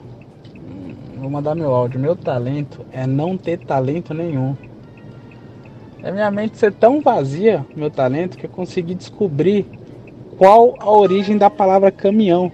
vou 1.18 1.28
mandar 1.28 1.56
meu 1.56 1.74
áudio. 1.74 2.00
Meu 2.00 2.16
talento 2.16 2.86
é 2.92 3.08
não 3.08 3.36
ter 3.36 3.58
talento 3.66 4.14
nenhum. 4.14 4.56
É 6.04 6.12
minha 6.12 6.30
mente 6.30 6.60
ser 6.60 6.72
tão 6.72 7.02
vazia, 7.02 7.66
meu 7.76 7.90
talento, 7.90 8.38
que 8.38 8.46
eu 8.46 8.50
consegui 8.50 8.94
descobrir 8.94 9.66
qual 10.38 10.76
a 10.80 10.92
origem 10.92 11.36
da 11.36 11.50
palavra 11.50 11.92
caminhão. 11.92 12.52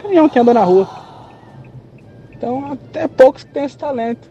Caminhão 0.00 0.28
que 0.28 0.38
anda 0.38 0.54
na 0.54 0.62
rua. 0.62 0.88
Então, 2.30 2.72
até 2.72 3.08
poucos 3.08 3.42
têm 3.42 3.64
esse 3.64 3.76
talento. 3.76 4.30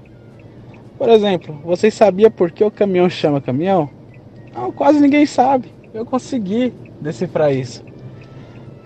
Por 0.98 1.10
exemplo, 1.10 1.54
vocês 1.66 1.94
sabiam 1.94 2.32
por 2.32 2.50
que 2.50 2.64
o 2.64 2.72
caminhão 2.72 3.10
chama 3.10 3.42
caminhão? 3.42 3.99
Não, 4.54 4.72
quase 4.72 5.00
ninguém 5.00 5.26
sabe. 5.26 5.72
Eu 5.94 6.06
consegui 6.06 6.74
decifrar 7.02 7.54
isso. 7.54 7.84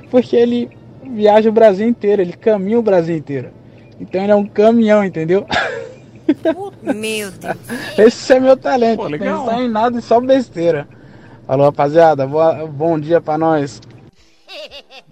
Porque 0.10 0.36
ele 0.36 0.70
viaja 1.04 1.50
o 1.50 1.54
Brasil 1.54 1.88
inteiro, 1.88 2.22
ele 2.22 2.34
caminha 2.34 2.80
o 2.80 2.84
Brasil 2.84 3.16
inteiro. 3.16 3.50
Então 4.00 4.22
ele 4.22 4.32
é 4.32 4.36
um 4.36 4.46
caminhão, 4.46 5.04
entendeu? 5.04 5.46
Meu 6.82 7.32
Deus. 7.32 7.58
Esse 7.98 8.34
é 8.34 8.40
meu 8.40 8.56
talento. 8.56 8.98
Pô, 8.98 9.08
legal. 9.08 9.46
Pensar 9.46 9.62
em 9.62 9.70
nada 9.70 10.00
e 10.00 10.02
só 10.02 10.20
besteira. 10.20 10.88
Falou, 11.46 11.66
rapaziada. 11.66 12.26
Boa, 12.26 12.66
bom 12.68 13.00
dia 13.00 13.20
pra 13.20 13.38
nós. 13.38 13.82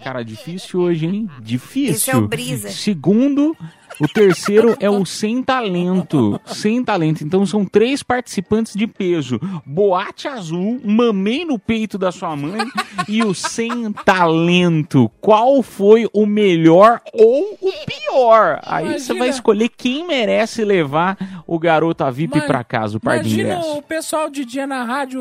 Cara, 0.02 0.24
difícil 0.24 0.80
hoje, 0.80 1.06
hein? 1.06 1.30
Difícil. 1.40 1.94
Esse 1.94 2.10
é 2.10 2.16
o 2.16 2.26
Brisa. 2.26 2.70
Segundo, 2.70 3.56
o 4.00 4.08
terceiro 4.08 4.76
é 4.80 4.90
o 4.90 5.04
sem 5.04 5.42
talento. 5.42 6.40
Sem 6.44 6.82
talento. 6.82 7.22
Então 7.22 7.46
são 7.46 7.64
três 7.64 8.02
participantes 8.02 8.74
de 8.74 8.86
peso: 8.86 9.38
Boate 9.64 10.26
Azul, 10.28 10.80
Mamei 10.84 11.44
no 11.44 11.58
peito 11.58 11.96
da 11.98 12.10
sua 12.10 12.34
mãe 12.36 12.66
e 13.08 13.22
o 13.22 13.32
sem 13.34 13.92
talento. 14.04 15.10
Qual 15.20 15.62
foi 15.62 16.08
o 16.12 16.26
melhor 16.26 17.00
ou 17.12 17.58
o 17.60 17.72
pior? 17.86 18.60
Aí 18.64 18.84
você 18.84 18.90
Imagina. 19.12 19.18
vai 19.18 19.28
escolher 19.28 19.68
quem 19.68 20.06
merece 20.06 20.64
levar 20.64 21.16
o 21.46 21.58
garota 21.58 22.10
VIP 22.10 22.38
Mas- 22.38 22.46
pra 22.46 22.64
casa, 22.64 22.96
o 22.96 23.00
par 23.00 23.20
de 23.20 23.28
Imagina 23.28 23.54
ingressos. 23.54 23.78
o 23.78 23.82
pessoal 23.82 24.28
de 24.30 24.44
dia 24.44 24.66
na 24.66 24.84
rádio, 24.84 25.20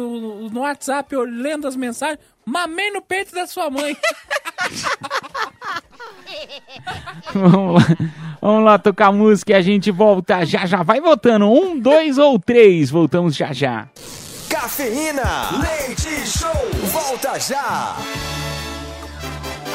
no 0.52 0.62
WhatsApp, 0.62 1.16
olhando 1.16 1.68
as 1.68 1.76
mensagens. 1.76 2.20
Mamei 2.46 2.92
no 2.92 3.02
peito 3.02 3.34
da 3.34 3.48
sua 3.48 3.70
mãe. 3.70 3.96
Vamos 7.34 7.76
lá, 7.76 7.98
vamos 8.42 8.64
lá 8.66 8.78
tocar 8.80 9.12
música 9.12 9.52
e 9.52 9.56
a 9.56 9.62
gente 9.62 9.92
volta 9.92 10.46
já 10.46 10.66
já. 10.66 10.84
Vai 10.84 11.00
votando, 11.00 11.50
um, 11.50 11.80
dois 11.80 12.18
ou 12.18 12.40
três. 12.40 12.90
Voltamos 12.90 13.36
já 13.36 13.54
já. 13.54 13.88
Cafeína. 14.50 15.50
Leite 15.60 16.28
Show. 16.28 16.50
Volta 16.92 17.40
já. 17.40 17.96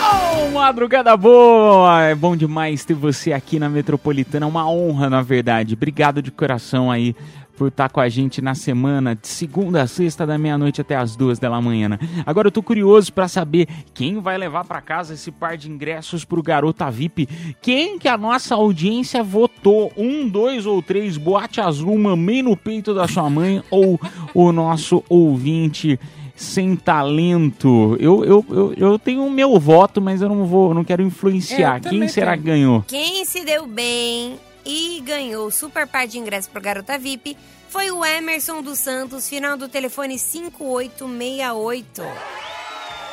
Oh, 0.08 0.50
madrugada 0.50 1.16
boa! 1.16 2.02
É 2.02 2.14
bom 2.14 2.36
demais 2.36 2.84
ter 2.84 2.94
você 2.94 3.32
aqui 3.32 3.58
na 3.58 3.68
Metropolitana. 3.68 4.46
Uma 4.46 4.70
honra, 4.70 5.10
na 5.10 5.20
verdade. 5.20 5.74
Obrigado 5.74 6.22
de 6.22 6.30
coração 6.30 6.90
aí 6.90 7.16
por 7.56 7.68
estar 7.68 7.88
com 7.88 8.00
a 8.00 8.08
gente 8.08 8.42
na 8.42 8.54
semana, 8.54 9.16
de 9.16 9.26
segunda 9.26 9.82
a 9.82 9.86
sexta, 9.86 10.26
da 10.26 10.36
meia-noite 10.36 10.80
até 10.80 10.94
as 10.94 11.16
duas 11.16 11.38
da 11.38 11.50
manhã. 11.60 11.98
Agora 12.24 12.48
eu 12.48 12.52
tô 12.52 12.62
curioso 12.62 13.12
pra 13.12 13.26
saber 13.26 13.66
quem 13.94 14.20
vai 14.20 14.36
levar 14.36 14.64
pra 14.64 14.80
casa 14.80 15.14
esse 15.14 15.32
par 15.32 15.56
de 15.56 15.70
ingressos 15.70 16.24
pro 16.24 16.42
Garota 16.42 16.90
VIP. 16.90 17.26
Quem 17.60 17.98
que 17.98 18.08
a 18.08 18.18
nossa 18.18 18.54
audiência 18.54 19.22
votou? 19.22 19.90
Um, 19.96 20.28
dois 20.28 20.66
ou 20.66 20.82
três? 20.82 21.16
Boate 21.16 21.60
Azul, 21.60 21.98
Mamei 21.98 22.42
no 22.42 22.56
peito 22.56 22.94
da 22.94 23.08
sua 23.08 23.28
mãe 23.30 23.62
ou 23.70 23.98
o 24.34 24.52
nosso 24.52 25.02
ouvinte 25.08 25.98
sem 26.36 26.76
talento. 26.76 27.96
Eu, 27.98 28.24
eu, 28.24 28.44
eu, 28.50 28.74
eu 28.76 28.98
tenho 28.98 29.24
o 29.26 29.30
meu 29.30 29.58
voto, 29.58 30.00
mas 30.00 30.20
eu 30.22 30.28
não 30.28 30.44
vou, 30.46 30.72
não 30.74 30.84
quero 30.84 31.02
influenciar. 31.02 31.80
Eu 31.82 31.90
Quem 31.90 32.06
será 32.08 32.32
tenho. 32.32 32.42
que 32.42 32.48
ganhou? 32.50 32.84
Quem 32.86 33.24
se 33.24 33.42
deu 33.44 33.66
bem 33.66 34.38
e 34.64 35.00
ganhou 35.04 35.46
o 35.46 35.50
super 35.50 35.86
par 35.86 36.06
de 36.06 36.18
ingressos 36.18 36.48
pro 36.48 36.60
Garota 36.60 36.98
VIP 36.98 37.36
foi 37.68 37.90
o 37.90 38.04
Emerson 38.04 38.62
dos 38.62 38.78
Santos, 38.78 39.28
final 39.28 39.56
do 39.56 39.68
telefone 39.68 40.18
5868. 40.18 42.02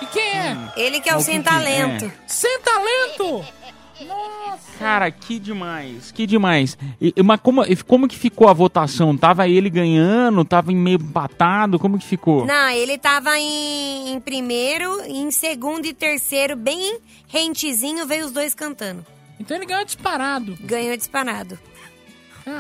E 0.02 0.06
quem 0.08 0.24
é? 0.24 0.58
Ele 0.76 1.00
que 1.00 1.10
é 1.10 1.14
o 1.14 1.18
Hum. 1.18 1.20
O 1.20 1.24
sem 1.24 1.42
que 1.42 1.44
que 1.44 1.50
é? 1.50 1.52
talento. 1.60 2.12
Sem 2.28 2.60
talento! 2.60 3.46
Cara, 4.80 5.10
que 5.12 5.40
demais, 5.40 6.12
que 6.12 6.26
demais. 6.26 6.78
E- 7.00 7.14
e- 7.16 7.24
mas 7.24 7.40
como, 7.40 7.62
como 7.86 8.08
que 8.08 8.18
ficou 8.18 8.48
a 8.50 8.54
votação? 8.54 9.16
Tava 9.16 9.48
ele 9.48 9.70
ganhando? 9.70 10.44
Tava 10.44 10.72
em 10.72 10.76
meio 10.76 10.98
empatado? 11.00 11.80
Como 11.80 11.98
que 11.98 12.06
ficou? 12.06 12.46
Não, 12.46 12.70
ele 12.70 12.98
tava 12.98 13.38
em, 13.40 14.12
em 14.14 14.20
primeiro, 14.20 15.02
em 15.06 15.32
segundo 15.32 15.86
e 15.86 15.94
terceiro, 15.94 16.56
bem 16.56 17.00
rentezinho, 17.28 18.06
veio 18.06 18.26
os 18.26 18.32
dois 18.32 18.54
cantando. 18.54 19.06
Então 19.40 19.56
ele 19.58 19.66
ganhou 19.66 19.86
disparado. 19.86 20.58
Ganhou 20.62 20.96
disparado. 20.98 21.58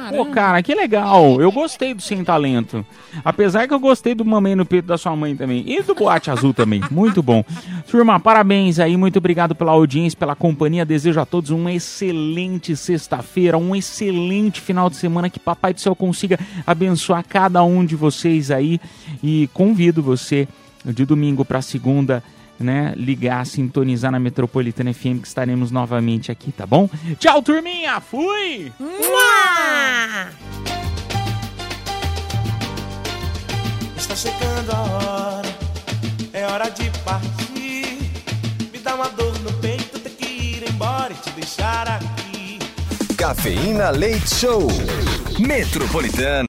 Pô, 0.09 0.25
cara, 0.27 0.61
que 0.63 0.73
legal. 0.73 1.41
Eu 1.41 1.51
gostei 1.51 1.93
do 1.93 2.01
Sem 2.01 2.23
Talento. 2.23 2.86
Apesar 3.23 3.67
que 3.67 3.73
eu 3.73 3.79
gostei 3.79 4.15
do 4.15 4.23
Mamãe 4.23 4.55
no 4.55 4.65
Peito 4.65 4.88
da 4.88 4.97
Sua 4.97 5.15
Mãe 5.15 5.36
também. 5.36 5.63
E 5.67 5.81
do 5.81 5.93
Boate 5.93 6.31
Azul 6.31 6.53
também. 6.53 6.81
Muito 6.89 7.21
bom. 7.21 7.43
Turma, 7.89 8.19
parabéns 8.19 8.79
aí. 8.79 8.95
Muito 8.95 9.17
obrigado 9.17 9.53
pela 9.53 9.71
audiência, 9.71 10.17
pela 10.17 10.36
companhia. 10.36 10.86
Desejo 10.86 11.19
a 11.19 11.25
todos 11.25 11.49
uma 11.49 11.71
excelente 11.71 12.75
sexta-feira, 12.75 13.57
um 13.57 13.75
excelente 13.75 14.61
final 14.61 14.89
de 14.89 14.95
semana. 14.95 15.29
Que 15.29 15.39
Papai 15.39 15.73
do 15.73 15.81
Céu 15.81 15.95
consiga 15.95 16.39
abençoar 16.65 17.25
cada 17.27 17.63
um 17.63 17.86
de 17.86 17.95
vocês 17.95 18.51
aí. 18.51 18.79
E 19.21 19.49
convido 19.53 20.01
você 20.01 20.47
de 20.86 21.05
domingo 21.05 21.43
para 21.43 21.61
segunda. 21.61 22.23
Né, 22.60 22.93
ligar, 22.95 23.45
sintonizar 23.45 24.12
na 24.12 24.20
Metropolitana 24.20 24.93
FM 24.93 25.20
que 25.22 25.28
estaremos 25.28 25.72
novamente 25.72 26.32
aqui, 26.32 26.51
tá 26.51 26.66
bom? 26.66 26.88
Tchau, 27.20 27.41
turminha! 27.41 27.99
Fui! 27.99 28.72
Mua! 28.80 30.30
Está 33.97 34.16
chegando 34.16 34.72
a 34.72 34.82
hora, 34.82 35.56
é 36.32 36.45
hora 36.45 36.70
de 36.70 36.89
partir. 36.99 37.97
Me 38.72 38.80
dá 38.80 38.95
uma 38.95 39.10
dor 39.10 39.38
no 39.39 39.51
peito, 39.54 39.99
ter 39.99 40.12
que 40.12 40.26
ir 40.26 40.70
embora 40.70 41.12
e 41.12 41.16
te 41.16 41.32
deixar 41.32 41.88
aqui. 41.88 42.60
Cafeína 43.18 43.89
Leite 43.89 44.36
Show. 44.36 44.68
Metropolitana. 45.39 46.41